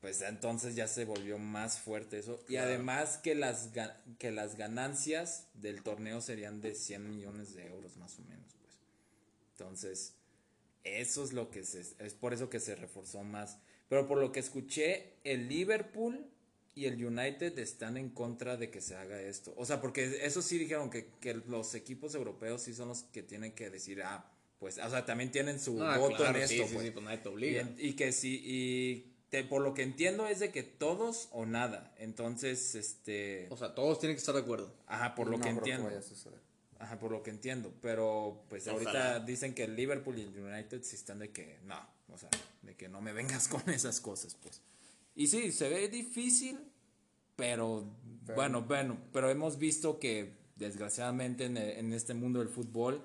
pues 0.00 0.22
entonces 0.22 0.74
ya 0.74 0.86
se 0.88 1.04
volvió 1.04 1.38
más 1.38 1.78
fuerte 1.80 2.18
eso. 2.18 2.40
Y 2.48 2.56
además 2.56 3.18
que 3.18 3.34
las, 3.34 3.70
que 4.18 4.30
las 4.30 4.56
ganancias 4.56 5.48
del 5.54 5.82
torneo 5.82 6.20
serían 6.20 6.60
de 6.60 6.74
100 6.74 7.08
millones 7.08 7.54
de 7.54 7.66
euros 7.66 7.96
más 7.96 8.18
o 8.18 8.22
menos, 8.22 8.54
pues. 8.60 8.78
Entonces, 9.52 10.14
eso 10.84 11.24
es 11.24 11.32
lo 11.32 11.50
que 11.50 11.64
se, 11.64 11.80
es 11.80 12.14
por 12.14 12.32
eso 12.32 12.48
que 12.48 12.60
se 12.60 12.74
reforzó 12.76 13.22
más. 13.22 13.58
Pero 13.88 14.06
por 14.06 14.18
lo 14.18 14.32
que 14.32 14.40
escuché, 14.40 15.14
el 15.24 15.48
Liverpool 15.48 16.30
y 16.78 16.86
el 16.86 17.04
United 17.04 17.58
están 17.58 17.96
en 17.96 18.10
contra 18.10 18.56
de 18.56 18.70
que 18.70 18.80
se 18.80 18.94
haga 18.96 19.20
esto. 19.20 19.52
O 19.56 19.64
sea, 19.66 19.80
porque 19.80 20.20
eso 20.24 20.40
sí 20.42 20.58
dijeron 20.58 20.90
que, 20.90 21.10
que 21.20 21.34
los 21.34 21.74
equipos 21.74 22.14
europeos 22.14 22.62
sí 22.62 22.74
son 22.74 22.88
los 22.88 23.02
que 23.04 23.22
tienen 23.22 23.52
que 23.52 23.70
decir, 23.70 24.02
ah, 24.02 24.30
pues, 24.58 24.78
o 24.78 24.90
sea, 24.90 25.04
también 25.06 25.30
tienen 25.30 25.60
su 25.60 25.82
Ah, 25.82 25.98
voto 25.98 26.16
claro, 26.16 26.36
en 26.38 26.44
esto, 26.44 26.66
sí, 26.66 26.72
pues. 26.74 26.84
sí, 26.86 26.90
pues 26.90 27.04
nadie 27.04 27.18
te 27.18 27.28
Y, 27.28 27.32
obliga. 27.32 27.60
en- 27.62 27.76
y 27.78 27.92
que 27.94 28.12
sí, 28.12 28.40
y 28.44 29.12
te- 29.30 29.44
por 29.44 29.62
lo 29.62 29.74
que 29.74 29.82
entiendo 29.82 30.26
es 30.26 30.38
de 30.40 30.50
que 30.50 30.62
todos 30.62 31.28
o 31.32 31.46
nada. 31.46 31.94
Entonces, 31.98 32.74
este, 32.74 33.46
O 33.50 33.56
sea, 33.56 33.74
todos 33.74 33.98
tienen 34.00 34.16
que 34.16 34.20
estar 34.20 34.34
de 34.34 34.40
acuerdo. 34.40 34.72
ajá, 34.86 35.14
por 35.14 35.28
lo 35.28 35.38
que 35.40 35.48
entiendo. 35.48 35.84
vaya 35.84 35.98
a 35.98 36.02
suceder. 36.02 36.38
Ajá, 36.80 36.98
por 37.00 37.10
lo 37.10 37.22
que 37.24 37.30
entiendo. 37.30 37.72
Pero 37.82 38.44
pues 38.48 38.68
ahorita 38.68 38.90
Ojalá. 38.90 39.20
dicen 39.20 39.52
que 39.54 39.64
el 39.64 39.74
Liverpool 39.74 40.16
y 40.18 40.22
el 40.22 40.28
United 40.38 40.82
sí 40.84 40.94
están 40.96 41.18
de 41.18 41.30
que 41.30 41.58
no, 41.64 41.84
o 42.12 42.16
sea, 42.16 42.28
de 42.62 42.74
que 42.76 42.88
no 42.88 43.00
me 43.00 43.12
vengas 43.12 43.48
con 43.48 43.68
esas 43.68 44.00
cosas, 44.00 44.36
pues. 44.42 44.60
Y 45.18 45.26
sí, 45.26 45.50
se 45.50 45.68
ve 45.68 45.88
difícil, 45.88 46.56
pero, 47.34 47.84
bueno, 48.36 48.62
bueno, 48.62 48.96
pero 49.12 49.28
hemos 49.30 49.58
visto 49.58 49.98
que 49.98 50.32
desgraciadamente 50.56 51.46
en, 51.46 51.56
e- 51.56 51.78
en 51.80 51.92
este 51.92 52.14
mundo 52.14 52.38
del 52.38 52.48
fútbol 52.48 53.02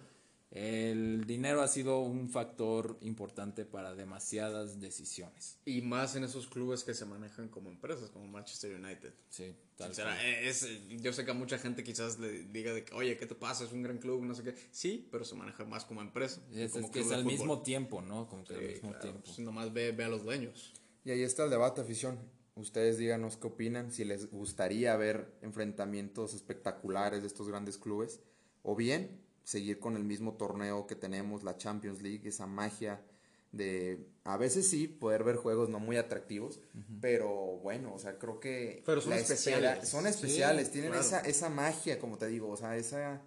el 0.52 1.26
dinero 1.26 1.63
ha 1.63 1.67
sido 1.67 2.02
un 2.02 2.30
factor 2.30 2.99
importante 3.02 3.65
para 3.65 3.95
demasiadas 3.95 4.80
decisiones. 4.80 5.58
Y 5.65 5.82
más 5.82 6.15
en 6.15 6.23
esos 6.23 6.45
clubes 6.45 6.84
que 6.84 6.93
se 6.93 7.06
manejan 7.06 7.47
como 7.49 7.71
empresas, 7.71 8.12
como 8.12 8.28
Manchester 8.28 8.76
United. 8.76 9.12
Sí, 9.30 9.56
tal 9.76 9.89
O 9.89 9.93
sea, 9.95 10.06
cual. 10.06 10.19
es, 10.23 10.67
yo 11.02 11.12
sé 11.13 11.26
que 11.26 11.32
a 11.32 11.34
mucha 11.34 11.58
gente 11.58 11.84
quizás 11.84 12.19
le 12.19 12.43
diga 12.43 12.71
de 12.71 12.86
que, 12.86 12.93
oye, 12.93 13.17
¿qué 13.17 13.26
te 13.26 13.34
pasa? 13.34 13.63
Es 13.63 13.71
un 13.71 13.82
gran 13.82 13.97
club, 13.97 14.21
no 14.23 14.36
sé 14.36 14.43
qué. 14.43 14.54
Sí, 14.69 15.08
pero 15.12 15.26
se 15.26 15.34
maneja 15.34 15.65
más 15.65 15.86
como 15.86 16.02
empresa. 16.04 16.39
Es, 16.54 16.71
como 16.73 16.86
es 16.86 16.91
que 16.91 16.99
es 16.99 17.12
al 17.12 17.23
fútbol. 17.23 17.32
mismo 17.39 17.62
tiempo, 17.63 18.04
¿no? 18.04 18.30
Como 18.30 18.43
que 18.43 18.54
al 18.54 18.60
Sí, 18.60 18.65
mismo 18.67 18.89
claro, 18.89 19.02
tiempo. 19.02 19.21
pues 19.26 19.39
nomás 19.39 19.73
ve, 19.73 19.91
ve 19.91 20.04
a 20.04 20.10
los 20.10 20.23
dueños. 20.23 20.73
Y 21.05 21.11
ahí 21.11 21.23
está 21.23 21.43
el 21.43 21.49
debate, 21.49 21.81
afición. 21.81 22.17
Ustedes 22.55 22.97
díganos 22.97 23.35
qué 23.37 23.47
opinan, 23.47 23.91
si 23.91 24.05
les 24.05 24.29
gustaría 24.29 24.95
ver 24.95 25.33
enfrentamientos 25.41 26.33
espectaculares 26.35 27.21
de 27.21 27.27
estos 27.27 27.47
grandes 27.49 27.77
clubes 27.77 28.19
o 28.61 28.75
bien 28.75 29.19
seguir 29.43 29.79
con 29.79 29.95
el 29.97 30.03
mismo 30.03 30.33
torneo 30.35 30.85
que 30.85 30.95
tenemos, 30.95 31.43
la 31.43 31.57
Champions 31.57 32.01
League, 32.01 32.27
esa 32.29 32.45
magia 32.45 33.01
de 33.51 34.07
a 34.23 34.37
veces 34.37 34.67
sí 34.67 34.87
poder 34.87 35.23
ver 35.23 35.35
juegos 35.35 35.69
no 35.69 35.79
muy 35.79 35.97
atractivos, 35.97 36.59
pero 37.01 37.29
bueno, 37.61 37.93
o 37.93 37.99
sea, 37.99 38.17
creo 38.17 38.39
que 38.39 38.81
Pero 38.85 39.01
son 39.01 39.13
especiales. 39.13 39.87
son 39.89 40.07
especiales, 40.07 40.67
Sí, 40.67 40.73
tienen 40.73 40.91
claro. 40.91 41.05
esa 41.05 41.19
esa 41.21 41.49
magia, 41.49 41.99
como 41.99 42.17
te 42.17 42.27
digo, 42.27 42.49
o 42.49 42.57
sea, 42.57 42.77
esa 42.77 43.21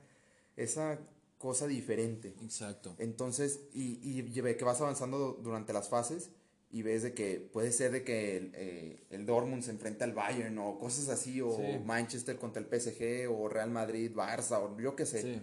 esa 0.57 0.99
cosa 1.39 1.67
diferente. 1.67 2.35
Exacto. 2.43 2.95
Entonces, 2.99 3.61
y, 3.73 3.99
y 4.03 4.41
ve 4.41 4.57
que 4.57 4.65
vas 4.65 4.81
avanzando 4.81 5.39
durante 5.43 5.73
las 5.73 5.89
fases 5.89 6.31
y 6.79 6.83
ves 6.83 7.03
de 7.03 7.15
que 7.15 7.41
puede 7.41 7.73
ser 7.73 7.91
de 7.93 8.05
que 8.05 8.37
el, 8.37 8.53
eh, 8.55 9.07
el 9.11 9.25
Dortmund 9.25 9.63
se 9.63 9.71
enfrenta 9.71 10.05
al 10.05 10.13
Bayern 10.13 10.59
o 10.59 10.79
cosas 10.79 11.09
así, 11.09 11.41
o 11.41 11.57
Sí. 11.57 11.79
Manchester 11.85 12.37
contra 12.37 12.61
el 12.63 12.69
PSG, 12.69 13.29
o 13.31 13.49
Real 13.49 13.71
Madrid, 13.71 14.11
Barça, 14.15 14.59
o 14.61 14.79
yo 14.81 14.95
qué 14.97 15.07
sé. 15.07 15.23
Sí. 15.23 15.41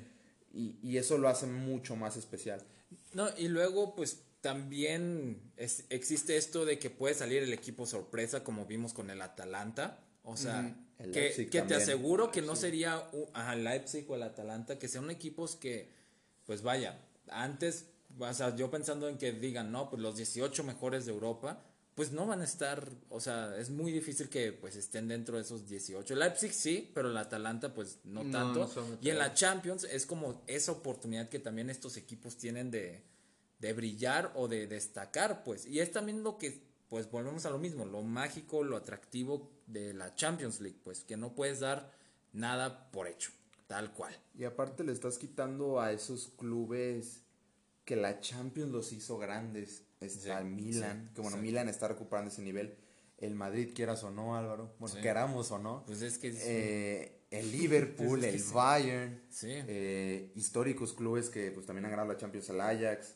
Y, 0.54 0.78
y 0.84 0.98
eso 0.98 1.17
lo 1.17 1.28
hace 1.30 1.48
mucho 1.48 1.96
más 1.96 2.17
especial. 2.17 2.62
No, 3.13 3.28
y 3.38 3.48
luego, 3.48 3.96
pues 3.96 4.19
también 4.41 5.52
es- 5.58 5.86
existe 5.89 6.38
esto 6.38 6.65
de 6.65 6.78
que 6.80 6.89
puede 6.89 7.15
salir 7.15 7.41
el 7.43 7.54
equipo 7.54 7.86
sorpresa, 7.86 8.43
como 8.43 8.65
vimos 8.65 8.93
con 8.93 9.10
el 9.10 9.22
Atalanta. 9.22 10.00
O 10.24 10.38
sea, 10.38 10.76
El 11.00 11.12
que, 11.12 11.48
que 11.50 11.62
te 11.63 11.76
aseguro 11.76 12.32
que 12.32 12.41
no 12.41 12.56
sería 12.56 13.10
un, 13.12 13.26
ajá, 13.34 13.54
el 13.56 13.63
Leipzig 13.63 14.06
o 14.10 14.15
el 14.15 14.24
Atalanta, 14.24 14.78
que 14.80 14.88
sean 14.88 15.10
equipos 15.10 15.56
que, 15.56 15.89
pues 16.46 16.62
vaya, 16.62 17.00
antes, 17.30 17.88
o 18.19 18.34
sea, 18.34 18.56
yo 18.56 18.69
pensando 18.71 19.08
en 19.10 19.17
que 19.17 19.32
digan, 19.32 19.71
no, 19.71 19.89
pues 19.89 20.02
los 20.02 20.15
18 20.17 20.63
mejores 20.63 21.06
de 21.06 21.12
Europa, 21.12 21.63
pues 21.95 22.12
no 22.12 22.26
van 22.26 22.41
a 22.41 22.43
estar, 22.45 22.89
o 23.10 23.19
sea, 23.19 23.56
es 23.58 23.69
muy 23.69 23.91
difícil 23.91 24.28
que 24.30 24.52
pues 24.52 24.76
estén 24.76 25.08
dentro 25.08 25.36
de 25.36 25.43
esos 25.43 25.67
18. 25.67 26.13
El 26.13 26.19
Leipzig 26.21 26.52
sí, 26.52 26.91
pero 26.93 27.10
el 27.12 27.17
Atalanta 27.17 27.73
pues 27.73 27.99
no 28.04 28.23
No, 28.23 28.32
tanto. 28.32 28.71
no 28.76 28.97
y 29.02 29.10
en 29.10 29.19
la 29.19 29.34
Champions 29.34 29.84
es 29.84 30.06
como 30.06 30.41
esa 30.47 30.71
oportunidad 30.71 31.30
que 31.30 31.39
también 31.39 31.69
estos 31.69 31.95
equipos 31.97 32.36
tienen 32.38 32.71
de, 32.71 33.04
de 33.60 33.73
brillar 33.73 34.32
o 34.36 34.47
de 34.47 34.65
destacar, 34.65 35.43
pues. 35.43 35.67
Y 35.67 35.82
es 35.82 35.91
también 35.91 36.23
lo 36.23 36.39
que, 36.39 36.63
pues 36.89 37.10
volvemos 37.12 37.45
a 37.45 37.52
lo 37.52 37.60
mismo, 37.60 37.86
lo 37.86 38.02
mágico, 38.02 38.63
lo 38.63 38.76
atractivo 38.78 39.52
de 39.67 39.93
la 39.93 40.15
Champions 40.15 40.62
League, 40.62 40.80
pues, 40.84 41.04
que 41.04 41.15
no 41.15 41.36
puedes 41.36 41.60
dar 41.60 41.91
nada 42.32 42.89
por 42.91 43.08
hecho, 43.08 43.32
tal 43.67 43.93
cual. 43.93 44.17
Y 44.38 44.45
aparte 44.45 44.84
le 44.84 44.91
estás 44.91 45.19
quitando 45.19 45.80
a 45.80 45.91
esos 45.91 46.30
clubes 46.38 47.23
que 47.86 47.96
la 47.96 48.19
Champions 48.19 48.72
los 48.72 48.91
hizo 48.93 49.17
grandes. 49.17 49.84
Está 50.00 50.39
el 50.39 50.46
Milan, 50.46 51.12
que 51.15 51.22
bueno, 51.22 51.38
sí. 51.38 51.43
Milan 51.43 51.69
está 51.69 51.88
recuperando 51.88 52.30
ese 52.32 52.41
nivel. 52.41 52.76
El 53.17 53.36
Madrid, 53.36 53.69
quieras 53.74 54.04
o 54.04 54.12
no, 54.12 54.36
Álvaro. 54.36 54.76
Bueno, 54.80 54.96
Sí. 54.96 55.02
queramos 55.02 55.50
o 55.52 55.60
no. 55.60 55.84
Pues 55.86 56.02
es 56.02 56.17
que... 56.17 56.34
Eh, 56.36 57.19
el 57.32 57.52
Liverpool, 57.58 58.19
Es 58.24 58.30
que 58.32 58.36
el 58.36 58.41
sí. 58.43 58.52
Bayern, 58.54 59.22
Sí. 59.30 59.48
eh, 59.50 60.32
históricos 60.36 60.93
clubes 60.93 61.30
que 61.30 61.52
pues 61.52 61.65
también 61.65 61.86
han 61.86 61.91
ganado 61.91 62.10
la 62.12 62.17
Champions, 62.17 62.50
el 62.50 62.60
Ajax, 62.62 63.15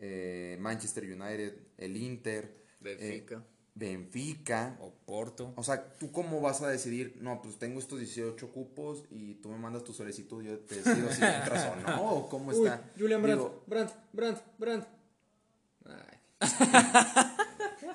eh, 0.00 0.56
Manchester 0.60 1.04
United, 1.04 1.54
el 1.76 1.96
Inter, 1.96 2.64
Benfica. 2.80 3.44
Benfica. 3.78 4.76
o 4.80 4.92
Porto. 5.06 5.52
O 5.56 5.62
sea, 5.62 5.96
¿tú 5.98 6.10
cómo 6.12 6.40
vas 6.40 6.60
a 6.62 6.68
decidir? 6.68 7.16
No, 7.20 7.40
pues 7.40 7.58
tengo 7.58 7.78
estos 7.78 7.98
18 8.00 8.52
cupos 8.52 9.04
y 9.10 9.34
tú 9.36 9.48
me 9.50 9.58
mandas 9.58 9.84
tu 9.84 9.92
solicitud, 9.94 10.42
yo 10.42 10.58
te 10.60 10.76
decido 10.82 11.10
si 11.12 11.22
entras 11.24 11.72
o 11.72 11.76
no, 11.76 12.12
o 12.12 12.28
cómo 12.28 12.50
Uy, 12.50 12.66
está. 12.66 12.90
Julian 12.98 13.22
Brandt, 13.22 13.40
Digo, 13.42 13.64
Brandt, 13.66 13.92
Brandt, 14.12 14.40
Brandt. 14.58 14.86
Ay. 15.86 16.18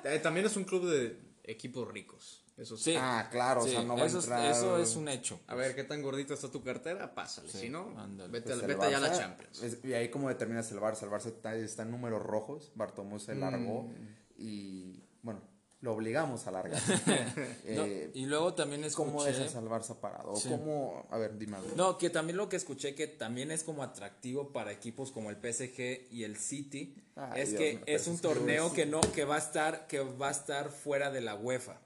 Eh, 0.04 0.18
También 0.18 0.46
es 0.46 0.56
un 0.56 0.64
club 0.64 0.86
de 0.90 1.18
equipos 1.44 1.86
ricos. 1.90 2.40
Eso 2.56 2.76
sí. 2.76 2.94
Ah, 2.96 3.28
claro, 3.32 3.64
o 3.64 3.66
sea, 3.68 3.82
no 3.82 3.96
va 3.96 4.04
eso, 4.06 4.16
a 4.16 4.20
es- 4.20 4.24
entrar. 4.26 4.50
eso 4.50 4.78
es 4.78 4.94
un 4.94 5.08
hecho. 5.08 5.40
A 5.48 5.56
ver, 5.56 5.74
¿qué 5.74 5.82
tan 5.82 6.02
gordita 6.02 6.34
está 6.34 6.50
tu 6.50 6.62
cartera? 6.62 7.12
Pásale. 7.14 7.48
Sí, 7.50 7.58
si 7.58 7.68
no, 7.68 7.92
vete, 8.30 8.50
Pues 8.54 8.66
vete 8.66 8.90
ya 8.90 8.98
a 8.98 9.00
la 9.00 9.12
Champions. 9.12 9.62
es- 9.62 9.84
y 9.84 9.92
ahí 9.92 10.08
como 10.08 10.28
determinas 10.28 10.70
el 10.70 10.78
Barça. 10.78 11.02
El 11.02 11.10
Barça 11.10 11.26
está, 11.26 11.54
está 11.56 11.82
en 11.82 11.90
números 11.90 12.22
rojos. 12.22 12.70
Bartomeu 12.76 13.18
se 13.18 13.34
largó 13.34 13.90
y 14.36 15.02
bueno, 15.22 15.40
lo 15.84 15.92
obligamos 15.92 16.46
a 16.46 16.50
largar. 16.50 16.80
No, 17.66 17.84
Eh, 17.84 18.10
y 18.14 18.24
luego 18.26 18.54
también 18.54 18.84
escuché... 18.84 19.10
¿Cómo 19.10 19.22
dejas 19.22 19.54
al 19.54 19.68
Barça 19.68 19.94
parado? 19.94 20.32
¿O 20.32 20.36
Sí. 20.36 20.48
¿Cómo? 20.48 21.06
A 21.10 21.18
ver, 21.18 21.38
dime 21.38 21.58
algo. 21.58 21.68
No, 21.76 21.98
que 21.98 22.08
también 22.08 22.38
lo 22.38 22.48
que 22.48 22.56
escuché 22.56 22.94
que 22.94 23.06
también 23.06 23.50
es 23.50 23.62
como 23.62 23.82
atractivo 23.82 24.50
para 24.50 24.72
equipos 24.72 25.12
como 25.12 25.28
el 25.30 25.36
PSG 25.36 26.10
y 26.10 26.24
el 26.24 26.36
City 26.38 26.96
Ay, 27.16 27.42
es 27.42 27.50
Dios 27.50 27.60
que 27.60 27.80
es 27.86 28.06
un 28.06 28.18
torneo 28.18 28.72
que 28.72 28.86
no 28.86 29.00
que 29.00 29.24
va 29.24 29.36
a 29.36 29.38
estar 29.38 29.86
que 29.86 30.00
va 30.00 30.28
a 30.28 30.32
estar 30.32 30.70
fuera 30.70 31.10
de 31.10 31.20
la 31.20 31.34
UEFA. 31.34 31.80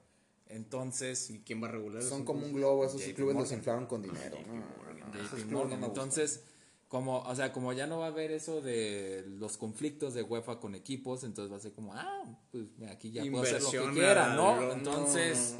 Entonces, 0.46 1.28
¿Y 1.30 1.40
quién 1.40 1.62
va 1.62 1.68
a 1.68 1.72
regular 1.72 2.00
eso? 2.00 2.10
Son 2.10 2.24
como 2.24 2.46
un 2.46 2.52
globo, 2.52 2.84
esos 2.86 3.02
clubes 3.02 3.36
los 3.36 3.50
inflaron 3.52 3.86
con 3.86 4.00
dinero. 4.00 4.38
No, 4.46 4.54
no, 4.54 5.24
esos 5.24 5.44
no 5.46 5.58
Morgan. 5.58 5.82
entonces 5.84 6.42
como, 6.88 7.18
o 7.20 7.34
sea, 7.36 7.52
como 7.52 7.72
ya 7.74 7.86
no 7.86 7.98
va 7.98 8.06
a 8.06 8.08
haber 8.08 8.30
eso 8.32 8.60
de 8.62 9.24
los 9.38 9.56
conflictos 9.58 10.14
de 10.14 10.22
UEFA 10.22 10.58
con 10.58 10.74
equipos, 10.74 11.22
entonces 11.24 11.52
va 11.52 11.56
a 11.58 11.60
ser 11.60 11.72
como, 11.72 11.92
ah, 11.94 12.24
pues 12.50 12.64
aquí 12.90 13.10
ya 13.10 13.22
puedo 13.30 13.42
hacer 13.42 13.62
lo 13.62 13.70
que 13.70 13.76
Inversión 13.76 13.94
quiera, 13.94 14.34
¿no? 14.34 14.60
lo- 14.60 14.72
Entonces, 14.72 15.54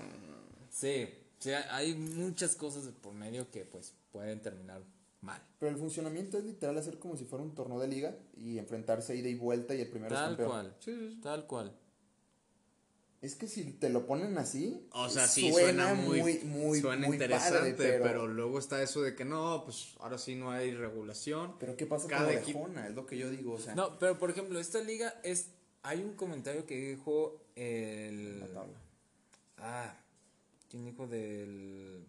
sí, 0.70 1.06
sí, 1.38 1.50
hay 1.70 1.94
muchas 1.94 2.54
cosas 2.54 2.86
de 2.86 2.92
por 2.92 3.12
medio 3.14 3.50
que 3.50 3.64
pues 3.64 3.94
pueden 4.12 4.40
terminar 4.40 4.82
mal. 5.20 5.42
Pero 5.58 5.70
el 5.72 5.78
funcionamiento 5.78 6.38
es 6.38 6.44
literal 6.44 6.78
hacer 6.78 6.98
como 6.98 7.16
si 7.16 7.24
fuera 7.24 7.44
un 7.44 7.54
torneo 7.54 7.78
de 7.78 7.88
liga 7.88 8.16
y 8.36 8.58
enfrentarse 8.58 9.16
ida 9.16 9.28
y 9.28 9.34
vuelta 9.34 9.74
y 9.74 9.80
el 9.82 9.88
primero 9.88 10.14
es 10.14 10.20
Tal 10.20 10.28
campeón. 10.30 10.48
cual, 10.50 10.76
Sí, 10.80 10.92
sí, 10.96 11.10
sí. 11.14 11.20
tal 11.20 11.46
cual. 11.46 11.72
Es 13.20 13.34
que 13.34 13.48
si 13.48 13.64
te 13.72 13.90
lo 13.90 14.06
ponen 14.06 14.38
así, 14.38 14.86
O 14.92 15.08
sea, 15.08 15.26
sí, 15.26 15.50
suena, 15.50 15.94
muy, 15.94 16.38
muy, 16.44 16.80
suena 16.80 17.06
muy 17.08 17.16
interesante, 17.16 17.72
padre, 17.72 17.98
pero... 18.00 18.28
luego 18.28 18.60
está 18.60 18.80
eso 18.80 19.02
de 19.02 19.16
que 19.16 19.24
no, 19.24 19.62
pues 19.64 19.94
ahora 19.98 20.18
sí 20.18 20.36
no 20.36 20.52
hay 20.52 20.72
regulación. 20.72 21.56
Pero 21.58 21.76
¿qué 21.76 21.84
pasa 21.86 22.06
Cada 22.06 22.26
con 22.26 22.32
lo 22.32 22.36
de 22.38 22.42
equipo- 22.44 22.58
Jona? 22.60 22.86
Es 22.86 22.94
lo 22.94 23.06
que 23.06 23.18
yo 23.18 23.28
digo, 23.28 23.54
o 23.54 23.58
sea, 23.58 23.74
No, 23.74 23.98
pero 23.98 24.18
por 24.18 24.30
ejemplo, 24.30 24.60
esta 24.60 24.80
liga 24.80 25.14
es. 25.24 25.50
Hay 25.82 26.00
un 26.02 26.14
comentario 26.14 26.64
que 26.66 26.76
dijo 26.90 27.40
el. 27.56 28.38
la 28.40 28.46
tabla. 28.46 28.78
Ah, 29.56 29.96
¿quién 30.70 30.84
dijo 30.84 31.06
del. 31.08 32.04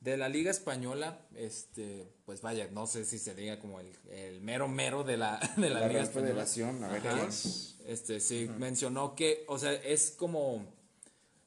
De 0.00 0.16
la 0.16 0.28
Liga 0.28 0.50
Española, 0.50 1.26
este, 1.34 2.06
pues 2.24 2.40
vaya, 2.42 2.68
no 2.70 2.86
sé 2.86 3.04
si 3.04 3.18
se 3.18 3.34
diga 3.34 3.58
como 3.58 3.80
el, 3.80 3.92
el 4.10 4.40
mero 4.40 4.68
mero 4.68 5.02
de 5.04 5.16
la, 5.16 5.40
de 5.56 5.70
la, 5.70 5.80
La 5.80 5.88
Liga 5.88 6.02
Española. 6.02 6.46
Este, 7.86 8.20
sí, 8.20 8.48
mencionó 8.58 9.14
que, 9.14 9.44
o 9.48 9.58
sea, 9.58 9.72
es 9.72 10.10
como, 10.10 10.64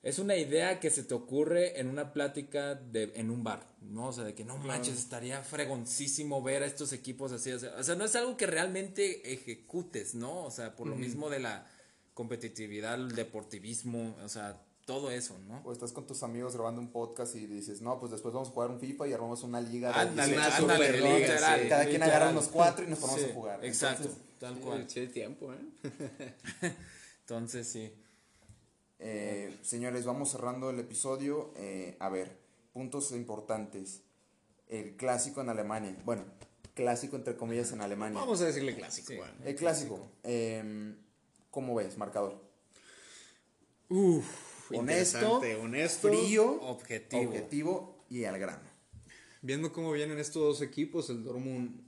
es 0.01 0.19
una 0.19 0.35
idea 0.37 0.79
que 0.79 0.89
se 0.89 1.03
te 1.03 1.13
ocurre 1.13 1.79
en 1.79 1.89
una 1.89 2.13
plática 2.13 2.75
de, 2.75 3.11
en 3.15 3.29
un 3.29 3.43
bar, 3.43 3.67
¿no? 3.81 4.07
O 4.07 4.13
sea, 4.13 4.23
de 4.23 4.33
que 4.33 4.45
no 4.45 4.57
manches, 4.57 4.97
estaría 4.97 5.41
fregoncísimo 5.43 6.41
ver 6.41 6.63
a 6.63 6.65
estos 6.65 6.93
equipos 6.93 7.31
así, 7.31 7.51
o 7.51 7.59
sea, 7.59 7.75
o 7.77 7.83
sea, 7.83 7.95
no 7.95 8.05
es 8.05 8.15
algo 8.15 8.37
que 8.37 8.47
realmente 8.47 9.33
ejecutes, 9.33 10.15
¿no? 10.15 10.45
O 10.45 10.51
sea, 10.51 10.75
por 10.75 10.87
lo 10.87 10.95
mismo 10.95 11.29
de 11.29 11.39
la 11.39 11.67
competitividad, 12.13 12.95
el 12.95 13.15
deportivismo, 13.15 14.15
o 14.23 14.29
sea, 14.29 14.61
todo 14.89 15.11
eso, 15.11 15.37
¿no? 15.47 15.61
O 15.65 15.71
estás 15.71 15.91
con 15.91 16.07
tus 16.07 16.23
amigos 16.23 16.55
grabando 16.55 16.81
un 16.81 16.91
podcast 16.91 17.35
y 17.35 17.45
dices, 17.45 17.79
no, 17.79 17.99
pues 17.99 18.11
después 18.11 18.33
vamos 18.33 18.49
a 18.49 18.51
jugar 18.51 18.71
un 18.71 18.79
FIFA 18.79 19.07
y 19.07 19.13
armamos 19.13 19.43
una 19.43 19.61
liga. 19.61 19.89
de 19.89 19.99
Ándale, 19.99 20.33
18 20.33 20.55
ándale, 20.55 20.85
superligas, 20.87 21.13
liga, 21.15 21.27
literal, 21.29 21.61
sí. 21.61 21.69
Cada 21.69 21.81
quien 21.83 21.93
literal. 21.93 22.09
agarra 22.09 22.31
unos 22.31 22.47
cuatro 22.47 22.83
y 22.85 22.87
nos 22.87 22.97
ponemos 22.99 23.21
Sí, 23.21 23.29
a 23.29 23.33
jugar. 23.35 23.63
Exacto, 23.65 24.03
Entonces, 24.05 24.23
tal 24.39 24.59
cual. 24.59 24.89
Sí, 24.89 25.07
tiempo, 25.09 25.53
¿eh? 25.53 25.59
Entonces, 27.21 27.67
sí. 27.67 27.93
eh, 28.97 29.55
señores, 29.61 30.05
vamos 30.05 30.31
cerrando 30.31 30.71
el 30.71 30.79
episodio. 30.79 31.53
Eh, 31.57 31.95
a 31.99 32.09
ver, 32.09 32.35
puntos 32.73 33.11
importantes. 33.11 34.01
El 34.67 34.95
clásico 34.97 35.41
en 35.41 35.49
Alemania. 35.49 35.95
Bueno, 36.03 36.23
clásico 36.73 37.15
entre 37.15 37.35
comillas 37.37 37.71
en 37.73 37.81
Alemania. 37.81 38.19
Vamos 38.19 38.41
a 38.41 38.45
decirle 38.45 38.75
clásico. 38.75 39.09
Sí. 39.09 39.17
bueno. 39.17 39.33
El 39.45 39.55
clásico. 39.55 39.99
eh, 40.23 40.95
¿Cómo 41.51 41.75
ves, 41.75 41.95
marcador? 41.97 42.41
Uf, 43.89 44.25
Honesto, 44.77 45.39
honesto. 45.61 46.07
Frío, 46.09 46.61
Objetivo. 46.61 47.21
objetivo 47.29 48.05
y 48.09 48.23
al 48.25 48.37
grano. 48.39 48.67
Viendo 49.41 49.71
cómo 49.71 49.91
vienen 49.91 50.19
estos 50.19 50.41
dos 50.43 50.61
equipos, 50.61 51.09
el 51.09 51.23
Dortmund 51.23 51.81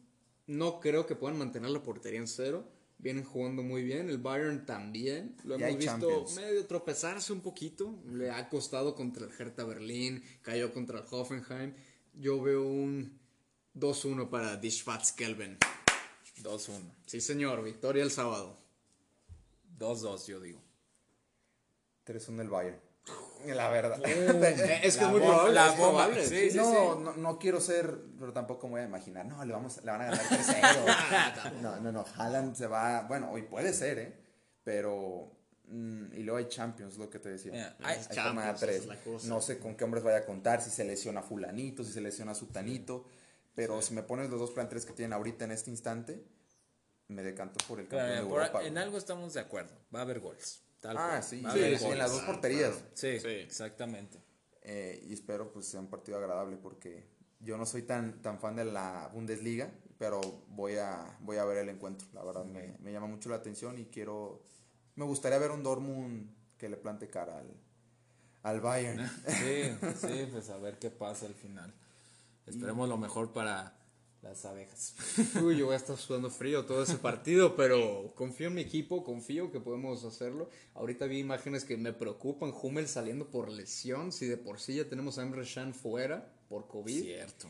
no 0.48 0.80
creo 0.80 1.06
que 1.06 1.16
puedan 1.16 1.38
mantener 1.38 1.70
la 1.72 1.84
portería 1.84 2.20
en 2.20 2.28
cero. 2.28 2.66
Vienen 2.98 3.24
jugando 3.24 3.64
muy 3.64 3.84
bien, 3.84 4.10
el 4.10 4.20
Bayern 4.20 4.66
también. 4.66 5.36
Lo 5.44 5.58
Y 5.60 5.64
hemos 5.64 5.78
visto 5.78 5.92
Champions. 5.92 6.36
medio 6.36 6.66
tropezarse 6.68 7.34
un 7.34 7.42
poquito. 7.42 7.96
Le 8.12 8.30
ha 8.30 8.48
costado 8.48 8.94
contra 8.96 9.26
el 9.26 9.32
Hertha 9.38 9.64
Berlín, 9.64 10.24
cayó 10.44 10.72
contra 10.72 11.00
el 11.00 11.06
Hoffenheim. 11.10 11.74
Yo 12.14 12.42
veo 12.42 12.64
un 12.64 13.20
2-1 13.76 14.30
para 14.30 14.56
Die 14.58 14.70
Schwarzgelben. 14.70 15.58
2-1. 16.44 16.70
Sí, 17.08 17.22
señor, 17.22 17.64
victoria 17.64 18.04
el 18.04 18.12
sábado. 18.12 18.58
2-2, 19.80 20.28
yo 20.28 20.40
digo. 20.40 20.62
3-1 22.14 22.42
el 22.42 22.50
Bayern. 22.50 22.80
La 23.48 23.70
verdad. 23.70 24.00
Eh, 24.06 24.82
es 24.84 24.98
que 24.98 25.04
es 25.04 25.10
muy 25.10 25.20
probable. 25.20 25.54
la 25.54 25.70
es 25.70 25.78
bomba, 25.78 26.06
probable. 26.06 26.26
sí, 26.26 26.52
sí, 26.52 26.58
no, 26.58 26.96
no, 26.96 27.14
no 27.14 27.40
quiero 27.40 27.60
ser, 27.60 27.98
pero 28.20 28.34
tampoco 28.34 28.68
me 28.68 28.74
voy 28.74 28.82
a 28.82 28.86
imaginar. 28.86 29.26
No, 29.26 29.44
le, 29.44 29.54
vamos, 29.54 29.78
le 29.84 29.92
van 29.92 30.02
a 30.02 30.06
ganar 30.06 30.26
3-0. 30.26 31.52
no, 31.62 31.80
no, 31.80 31.92
no. 31.92 32.06
Haaland 32.18 32.56
se 32.56 32.68
va. 32.68 33.02
Bueno, 33.08 33.32
hoy 33.32 33.44
puede 33.44 33.74
ser, 33.74 34.00
¿eh? 34.00 34.18
Pero. 34.64 35.32
mm, 35.66 36.14
y 36.14 36.24
luego 36.24 36.38
hay 36.38 36.48
Champions, 36.48 36.98
lo 36.98 37.10
que 37.10 37.20
te 37.20 37.30
decía. 37.30 37.76
Hay 37.84 38.00
Champions, 38.10 38.60
tres. 38.60 38.88
No 39.26 39.42
sé 39.42 39.60
con 39.60 39.76
qué 39.76 39.84
hombres 39.84 40.04
vaya 40.04 40.18
a 40.18 40.26
contar, 40.26 40.62
si 40.62 40.70
se 40.70 40.84
lesiona 40.84 41.22
Fulanito, 41.22 41.84
si 41.84 41.92
se 41.92 42.02
lesiona 42.02 42.36
Sutanito. 42.36 43.06
Pero 43.56 43.82
si 43.82 43.94
me 43.94 44.04
pones 44.04 44.30
los 44.30 44.40
dos 44.40 44.52
planteles 44.52 44.86
que 44.86 44.94
tienen 44.94 45.14
ahorita 45.14 45.44
en 45.44 45.52
este 45.52 45.70
instante, 45.70 46.24
me 47.10 47.22
decanto 47.22 47.60
por 47.68 47.80
el 47.80 47.88
campeón 47.88 48.10
de 48.10 48.18
Europa. 48.18 48.64
en 48.64 48.78
algo 48.78 48.98
estamos 48.98 49.34
de 49.34 49.42
acuerdo. 49.42 49.74
Va 49.94 50.00
a 50.00 50.02
haber 50.04 50.20
goles. 50.20 50.64
Tal 50.82 50.98
Ah, 50.98 51.08
cual. 51.10 51.24
sí, 51.24 51.42
sí, 51.54 51.86
en 51.86 51.98
las 51.98 52.12
dos 52.12 52.22
porterías. 52.24 52.74
Sí, 52.94 53.20
Sí. 53.20 53.28
exactamente. 53.30 54.22
Eh, 54.64 55.06
y 55.08 55.14
espero 55.14 55.52
pues 55.54 55.66
sea 55.68 55.80
un 55.80 55.88
partido 55.90 56.18
agradable 56.18 56.58
porque 56.58 57.08
yo 57.40 57.58
no 57.58 57.66
soy 57.66 57.84
tan, 57.84 58.22
tan 58.22 58.40
fan 58.40 58.56
de 58.58 58.66
la 58.66 59.10
Bundesliga, 59.14 59.72
pero 59.98 60.20
voy 60.50 60.76
a, 60.76 61.18
voy 61.22 61.38
a 61.38 61.46
ver 61.46 61.60
el 61.60 61.70
encuentro. 61.70 62.08
La 62.14 62.24
verdad 62.24 62.44
me, 62.44 62.76
me 62.80 62.92
llama 62.92 63.08
mucho 63.08 63.30
la 63.30 63.38
atención 63.38 63.78
y 63.80 63.86
quiero... 63.86 64.44
Me 64.96 65.06
gustaría 65.06 65.40
ver 65.40 65.52
un 65.52 65.64
Dortmund 65.64 66.30
que 66.58 66.68
le 66.70 66.78
plante 66.78 67.08
cara 67.08 67.38
al, 67.40 67.56
al 68.44 68.60
Bayern. 68.62 69.10
Sí, 69.28 69.78
sí, 70.08 70.28
pues 70.32 70.50
a 70.50 70.58
ver 70.58 70.78
qué 70.78 70.90
pasa 70.92 71.26
al 71.26 71.34
final. 71.36 71.74
Esperemos 72.46 72.90
lo 72.90 72.98
mejor 72.98 73.32
para 73.34 73.80
las 74.22 74.46
abejas. 74.46 74.96
Uy, 75.42 75.58
yo 75.58 75.66
voy 75.66 75.74
a 75.74 75.78
estar 75.78 75.98
sudando 75.98 76.30
frío 76.30 76.66
todo 76.66 76.84
ese 76.84 76.98
partido, 76.98 77.56
pero 77.56 78.14
confío 78.16 78.48
en 78.48 78.56
mi 78.56 78.62
equipo, 78.62 79.04
confío 79.04 79.52
que 79.52 79.60
podemos 79.60 80.04
hacerlo. 80.04 80.50
Ahorita 80.74 81.06
vi 81.06 81.20
imágenes 81.20 81.66
que 81.66 81.78
me 81.78 81.94
preocupan. 81.94 82.54
Hummel 82.62 82.88
saliendo 82.88 83.30
por 83.30 83.50
lesión, 83.50 84.12
si 84.12 84.28
de 84.28 84.38
por 84.38 84.60
sí 84.60 84.76
ya 84.76 84.88
tenemos 84.88 85.18
a 85.18 85.24
Emre 85.24 85.46
Can 85.52 85.74
fuera 85.74 86.34
por 86.50 86.68
COVID. 86.68 87.02
Cierto. 87.02 87.48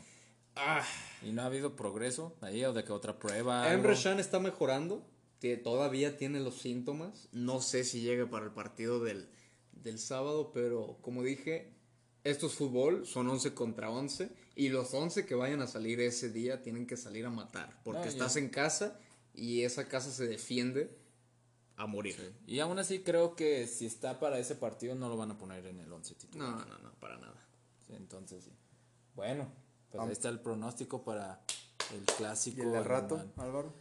Ah, 0.56 0.84
¿Y 1.22 1.32
no 1.32 1.42
ha 1.42 1.46
habido 1.46 1.76
progreso 1.76 2.36
ahí 2.40 2.64
o 2.64 2.72
de 2.72 2.84
que 2.84 2.92
otra 2.92 3.18
prueba? 3.18 3.72
Emre 3.72 3.96
Can 4.02 4.20
está 4.20 4.38
mejorando, 4.38 5.06
que 5.40 5.56
todavía 5.56 6.16
tiene 6.16 6.40
los 6.40 6.58
síntomas. 6.60 7.28
No 7.32 7.60
sé 7.60 7.84
si 7.84 8.00
llegue 8.00 8.26
para 8.26 8.46
el 8.46 8.52
partido 8.52 9.02
del, 9.02 9.28
del 9.72 9.98
sábado, 9.98 10.52
pero 10.52 10.98
como 11.02 11.22
dije, 11.22 11.74
esto 12.24 12.46
es 12.46 12.54
fútbol, 12.54 13.06
son 13.06 13.28
11 13.28 13.54
contra 13.54 13.90
11, 13.90 14.30
y 14.54 14.68
los 14.68 14.92
11 14.94 15.26
que 15.26 15.34
vayan 15.34 15.60
a 15.60 15.66
salir 15.66 16.00
ese 16.00 16.30
día 16.30 16.62
tienen 16.62 16.86
que 16.86 16.96
salir 16.96 17.26
a 17.26 17.30
matar, 17.30 17.80
porque 17.84 18.02
No, 18.02 18.06
estás 18.06 18.36
en 18.36 18.48
casa 18.48 18.98
y 19.34 19.62
esa 19.62 19.88
casa 19.88 20.10
se 20.10 20.26
defiende 20.26 20.96
a 21.76 21.86
morir. 21.86 22.34
Y 22.46 22.60
aún 22.60 22.78
así 22.78 23.00
creo 23.00 23.34
que 23.34 23.66
si 23.66 23.86
está 23.86 24.20
para 24.20 24.38
ese 24.38 24.54
partido 24.54 24.94
no 24.94 25.08
lo 25.08 25.16
van 25.16 25.30
a 25.32 25.38
poner 25.38 25.66
en 25.66 25.80
el 25.80 25.92
11 25.92 26.14
titular. 26.14 26.48
No, 26.50 26.64
no, 26.64 26.78
no, 26.78 26.92
para 27.00 27.16
nada. 27.16 27.46
Sí, 27.86 27.94
entonces 27.94 28.44
sí. 28.44 28.52
Bueno, 29.14 29.50
pues 29.90 30.02
ahí 30.02 30.12
está 30.12 30.28
el 30.28 30.40
pronóstico 30.40 31.02
para 31.02 31.42
el 31.92 32.04
clásico. 32.04 32.58
¿Y 32.58 32.66
el 32.66 32.72
del 32.72 32.84
rato. 32.84 33.22
Álvaro? 33.36 33.74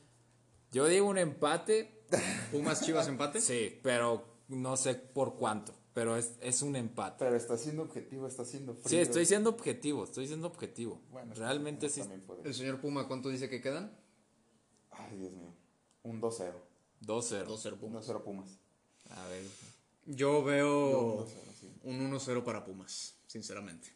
Yo 0.71 0.85
digo 0.85 1.07
un 1.07 1.17
empate, 1.17 2.03
Pumas 2.51 2.81
Chivas 2.83 3.07
empate. 3.07 3.41
sí, 3.41 3.79
pero 3.83 4.25
no 4.47 4.77
sé 4.77 4.95
por 4.95 5.35
cuánto. 5.35 5.73
Pero 5.93 6.15
es, 6.15 6.33
es 6.41 6.61
un 6.61 6.75
empate. 6.75 7.17
Pero 7.19 7.35
está 7.35 7.57
siendo 7.57 7.81
objetivo, 7.83 8.27
está 8.27 8.45
siendo 8.45 8.73
frío. 8.73 8.89
Sí, 8.89 8.97
estoy 8.97 9.25
siendo 9.25 9.49
objetivo, 9.49 10.05
estoy 10.05 10.27
siendo 10.27 10.47
objetivo. 10.47 11.01
Bueno, 11.11 11.33
Realmente 11.35 11.89
sí. 11.89 12.01
El 12.43 12.53
señor 12.53 12.79
Puma, 12.79 13.07
¿cuánto 13.07 13.29
dice 13.29 13.49
que 13.49 13.61
quedan? 13.61 13.91
Ay, 14.91 15.17
Dios 15.17 15.33
mío. 15.33 15.53
Un 16.03 16.21
2-0. 16.21 16.53
2-0. 17.05 17.45
2-0 17.45 17.77
Pumas. 17.77 18.07
2-0 18.07 18.21
Pumas. 18.23 18.57
A 19.09 19.27
ver. 19.27 19.43
Yo 20.05 20.43
veo 20.43 21.17
un 21.17 21.25
2-0, 21.25 21.27
sí. 21.59 21.71
un 21.83 22.11
1-0 22.11 22.43
para 22.43 22.63
Pumas, 22.63 23.15
sinceramente. 23.27 23.89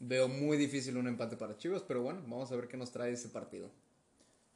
Veo 0.00 0.28
muy 0.28 0.56
difícil 0.58 0.96
un 0.96 1.06
empate 1.06 1.36
para 1.36 1.56
Chivas, 1.56 1.82
pero 1.82 2.02
bueno, 2.02 2.20
vamos 2.22 2.50
a 2.52 2.56
ver 2.56 2.68
qué 2.68 2.76
nos 2.76 2.90
trae 2.90 3.12
ese 3.12 3.28
partido. 3.28 3.70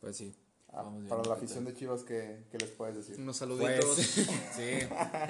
Pues 0.00 0.16
sí. 0.16 0.34
Ah, 0.72 0.84
para 1.08 1.22
la 1.24 1.34
afición 1.34 1.64
de 1.64 1.74
Chivas, 1.74 2.02
¿qué, 2.02 2.44
qué 2.50 2.58
les 2.58 2.70
puedes 2.70 2.96
decir? 2.96 3.16
Unos 3.18 3.38
Pues, 3.38 3.38
saluditos. 3.38 3.96
sí, 4.56 4.86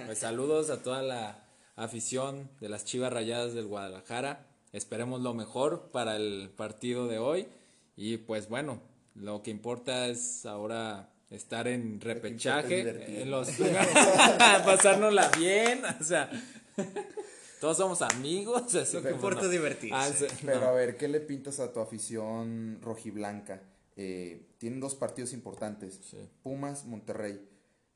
pues 0.06 0.18
saludos 0.18 0.70
a 0.70 0.82
toda 0.82 1.02
la 1.02 1.46
afición 1.76 2.50
de 2.60 2.68
las 2.68 2.84
Chivas 2.84 3.12
Rayadas 3.12 3.54
del 3.54 3.66
Guadalajara. 3.66 4.46
Esperemos 4.72 5.20
lo 5.20 5.34
mejor 5.34 5.90
para 5.90 6.16
el 6.16 6.50
partido 6.56 7.08
de 7.08 7.18
hoy. 7.18 7.48
Y 7.96 8.18
pues 8.18 8.48
bueno, 8.48 8.80
lo 9.14 9.42
que 9.42 9.50
importa 9.50 10.06
es 10.08 10.46
ahora 10.46 11.10
estar 11.30 11.68
en 11.68 12.00
repechaje, 12.00 13.22
en 13.22 13.30
los 13.30 13.50
pasárnosla 14.64 15.30
bien, 15.38 15.82
o 16.00 16.04
sea, 16.04 16.28
todos 17.60 17.76
somos 17.76 18.02
amigos, 18.02 18.74
así 18.74 18.96
Lo 18.96 19.02
que 19.02 19.10
importa 19.10 19.40
no. 19.42 19.46
es 19.46 19.52
divertirse. 19.52 19.94
Ah, 19.94 20.08
sí, 20.08 20.26
Pero 20.44 20.60
no. 20.60 20.66
a 20.66 20.72
ver, 20.72 20.96
¿qué 20.96 21.08
le 21.08 21.20
pintas 21.20 21.60
a 21.60 21.72
tu 21.72 21.80
afición 21.80 22.78
rojiblanca? 22.82 23.62
Eh, 23.96 24.46
tienen 24.58 24.80
dos 24.80 24.94
partidos 24.94 25.32
importantes. 25.32 26.00
Sí. 26.10 26.16
Pumas, 26.42 26.86
Monterrey. 26.86 27.40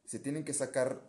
Se 0.05 0.19
tienen 0.19 0.45
que 0.45 0.53
sacar 0.53 1.01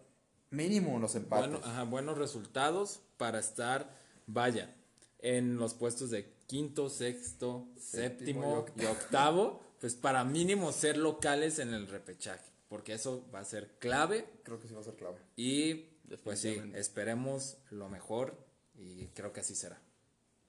mínimo 0.56 1.00
los 1.00 1.16
empates. 1.16 1.50
Bueno, 1.52 1.66
ajá, 1.66 1.84
buenos 1.84 2.18
resultados 2.18 3.02
para 3.18 3.40
estar, 3.40 3.90
vaya, 4.28 4.74
en 5.20 5.58
los 5.58 5.74
puestos 5.74 6.10
de 6.10 6.34
quinto, 6.48 6.90
sexto, 6.90 7.68
séptimo, 7.80 8.66
Séptimo 8.66 8.66
y 8.78 8.84
y 8.84 8.86
octavo, 8.86 9.62
pues 9.80 9.96
para 9.96 10.24
mínimo 10.24 10.72
ser 10.72 10.98
locales 10.98 11.60
en 11.60 11.74
el 11.74 11.88
repechaje, 11.88 12.46
porque 12.70 12.94
eso 12.94 13.26
va 13.34 13.40
a 13.40 13.46
ser 13.46 13.78
clave 13.80 14.26
Creo 14.44 14.60
que 14.60 14.68
sí 14.68 14.74
va 14.74 14.82
a 14.82 14.84
ser 14.84 14.96
clave. 14.96 15.18
y 15.36 15.92
pues 16.24 16.40
sí, 16.40 16.62
esperemos 16.76 17.58
lo 17.72 17.90
mejor 17.90 18.38
y 18.76 19.08
creo 19.08 19.34
que 19.34 19.40
así 19.40 19.56
será. 19.56 19.82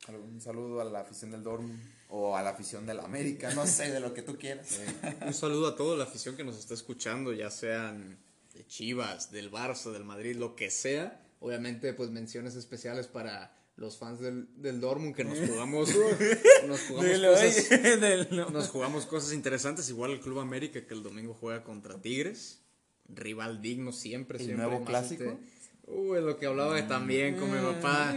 Un 0.09 0.41
saludo 0.41 0.81
a 0.81 0.85
la 0.85 1.01
afición 1.01 1.31
del 1.33 1.43
Dortmund 1.43 1.81
o 2.11 2.37
a 2.37 2.43
la 2.43 2.51
afición 2.51 2.87
del 2.87 3.01
América, 3.01 3.53
no 3.55 3.67
sé, 3.67 3.91
de 3.91 3.99
lo 3.99 4.15
que 4.15 4.23
tú 4.23 4.37
quieras. 4.39 4.79
Un 5.27 5.35
saludo 5.35 5.69
a 5.69 5.77
toda 5.77 5.97
la 5.97 6.05
afición 6.05 6.37
que 6.37 6.45
nos 6.45 6.59
está 6.59 6.75
escuchando, 6.75 7.33
ya 7.33 7.51
sean 7.51 8.19
de 8.57 8.67
Chivas, 8.67 9.31
del 9.31 9.51
Barça, 9.51 9.93
del 9.93 10.05
Madrid, 10.05 10.37
lo 10.37 10.57
que 10.57 10.71
sea. 10.71 11.23
Obviamente, 11.41 11.93
pues 11.93 12.11
menciones 12.11 12.55
especiales 12.57 13.07
para 13.07 13.55
los 13.77 13.99
fans 13.99 14.21
del, 14.21 14.49
del 14.57 14.81
Dortmund 14.81 15.15
que 15.15 15.23
nos 15.25 15.39
jugamos, 15.39 15.91
nos 16.67 16.81
jugamos 16.81 17.21
cosas, 17.21 18.51
nos 18.53 18.69
jugamos 18.69 19.07
cosas 19.07 19.33
interesantes, 19.35 19.89
igual 19.91 20.13
el 20.13 20.21
Club 20.21 20.39
América 20.41 20.87
que 20.87 20.95
el 20.95 21.03
domingo 21.03 21.35
juega 21.39 21.63
contra 21.63 22.01
Tigres, 22.01 22.61
rival 23.09 23.61
digno 23.61 23.93
siempre, 23.93 24.39
¿El 24.39 24.45
siempre. 24.47 24.67
nuevo 24.67 24.81
más 24.81 24.89
clásico? 24.89 25.25
este- 25.25 25.57
Uy, 25.89 26.21
lo 26.21 26.37
que 26.37 26.47
hablaba 26.47 26.85
también 26.89 27.37
con 27.37 27.49
mi 27.53 27.59
papá. 27.61 28.13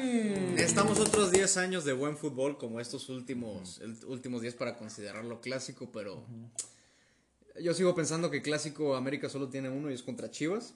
Estamos 0.57 0.97
otros 0.99 1.29
10 1.31 1.55
años 1.57 1.85
de 1.85 1.93
buen 1.93 2.17
fútbol 2.17 2.57
como 2.57 2.79
estos 2.79 3.09
últimos, 3.09 3.79
el- 3.81 3.95
últimos 4.07 4.41
10 4.41 4.55
para 4.55 4.75
considerarlo 4.75 5.39
clásico, 5.39 5.91
pero 5.91 6.25
yo 7.61 7.73
sigo 7.73 7.95
pensando 7.95 8.31
que 8.31 8.41
clásico 8.41 8.95
América 8.95 9.29
solo 9.29 9.49
tiene 9.49 9.69
uno 9.69 9.91
y 9.91 9.93
es 9.93 10.03
contra 10.03 10.31
Chivas. 10.31 10.75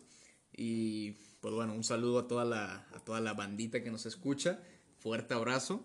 Y 0.55 1.11
pues 1.41 1.53
bueno, 1.53 1.73
un 1.73 1.83
saludo 1.83 2.19
a 2.19 2.27
toda 2.27 2.45
la, 2.45 2.87
a 2.93 2.99
toda 3.03 3.19
la 3.19 3.33
bandita 3.33 3.83
que 3.83 3.91
nos 3.91 4.05
escucha. 4.05 4.59
Fuerte 4.99 5.33
abrazo. 5.33 5.81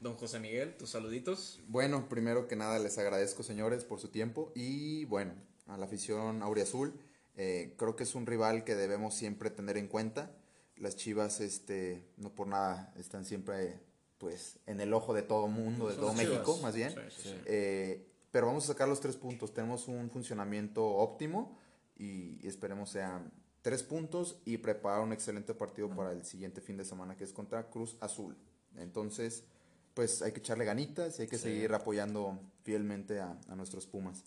Don 0.00 0.14
José 0.16 0.40
Miguel, 0.40 0.76
tus 0.76 0.90
saluditos. 0.90 1.60
Bueno, 1.68 2.08
primero 2.08 2.48
que 2.48 2.56
nada 2.56 2.78
les 2.78 2.98
agradezco, 2.98 3.42
señores, 3.42 3.84
por 3.84 4.00
su 4.00 4.08
tiempo. 4.08 4.52
Y 4.54 5.04
bueno, 5.04 5.34
a 5.66 5.76
la 5.76 5.86
afición 5.86 6.42
Auriazul, 6.42 6.92
eh, 7.36 7.74
creo 7.76 7.94
que 7.94 8.02
es 8.02 8.14
un 8.14 8.26
rival 8.26 8.64
que 8.64 8.74
debemos 8.74 9.14
siempre 9.14 9.50
tener 9.50 9.76
en 9.76 9.86
cuenta. 9.86 10.34
Las 10.76 10.96
Chivas, 10.96 11.40
este, 11.40 12.04
no 12.16 12.34
por 12.34 12.48
nada, 12.48 12.92
están 12.96 13.24
siempre 13.24 13.78
pues 14.18 14.58
en 14.66 14.80
el 14.80 14.92
ojo 14.94 15.14
de 15.14 15.22
todo 15.22 15.48
mundo, 15.48 15.88
de 15.88 15.94
Son 15.94 16.04
todo. 16.04 16.14
México, 16.14 16.58
más 16.62 16.74
bien. 16.74 16.90
Sí, 16.90 17.00
sí, 17.10 17.28
sí. 17.28 17.34
Eh, 17.46 18.11
pero 18.32 18.46
vamos 18.46 18.64
a 18.64 18.68
sacar 18.68 18.88
los 18.88 18.98
tres 18.98 19.16
puntos. 19.16 19.54
Tenemos 19.54 19.86
un 19.86 20.10
funcionamiento 20.10 20.84
óptimo 20.84 21.56
y 21.96 22.44
esperemos 22.44 22.90
sean 22.90 23.30
tres 23.60 23.84
puntos 23.84 24.40
y 24.44 24.56
preparar 24.56 25.02
un 25.02 25.12
excelente 25.12 25.54
partido 25.54 25.88
para 25.90 26.10
el 26.10 26.24
siguiente 26.24 26.60
fin 26.60 26.76
de 26.76 26.84
semana 26.84 27.16
que 27.16 27.24
es 27.24 27.32
contra 27.32 27.68
Cruz 27.68 27.96
Azul. 28.00 28.36
Entonces, 28.76 29.44
pues 29.94 30.22
hay 30.22 30.32
que 30.32 30.40
echarle 30.40 30.64
ganitas 30.64 31.18
y 31.18 31.22
hay 31.22 31.28
que 31.28 31.38
seguir 31.38 31.74
apoyando 31.74 32.40
fielmente 32.64 33.20
a, 33.20 33.38
a 33.48 33.54
nuestros 33.54 33.86
Pumas. 33.86 34.24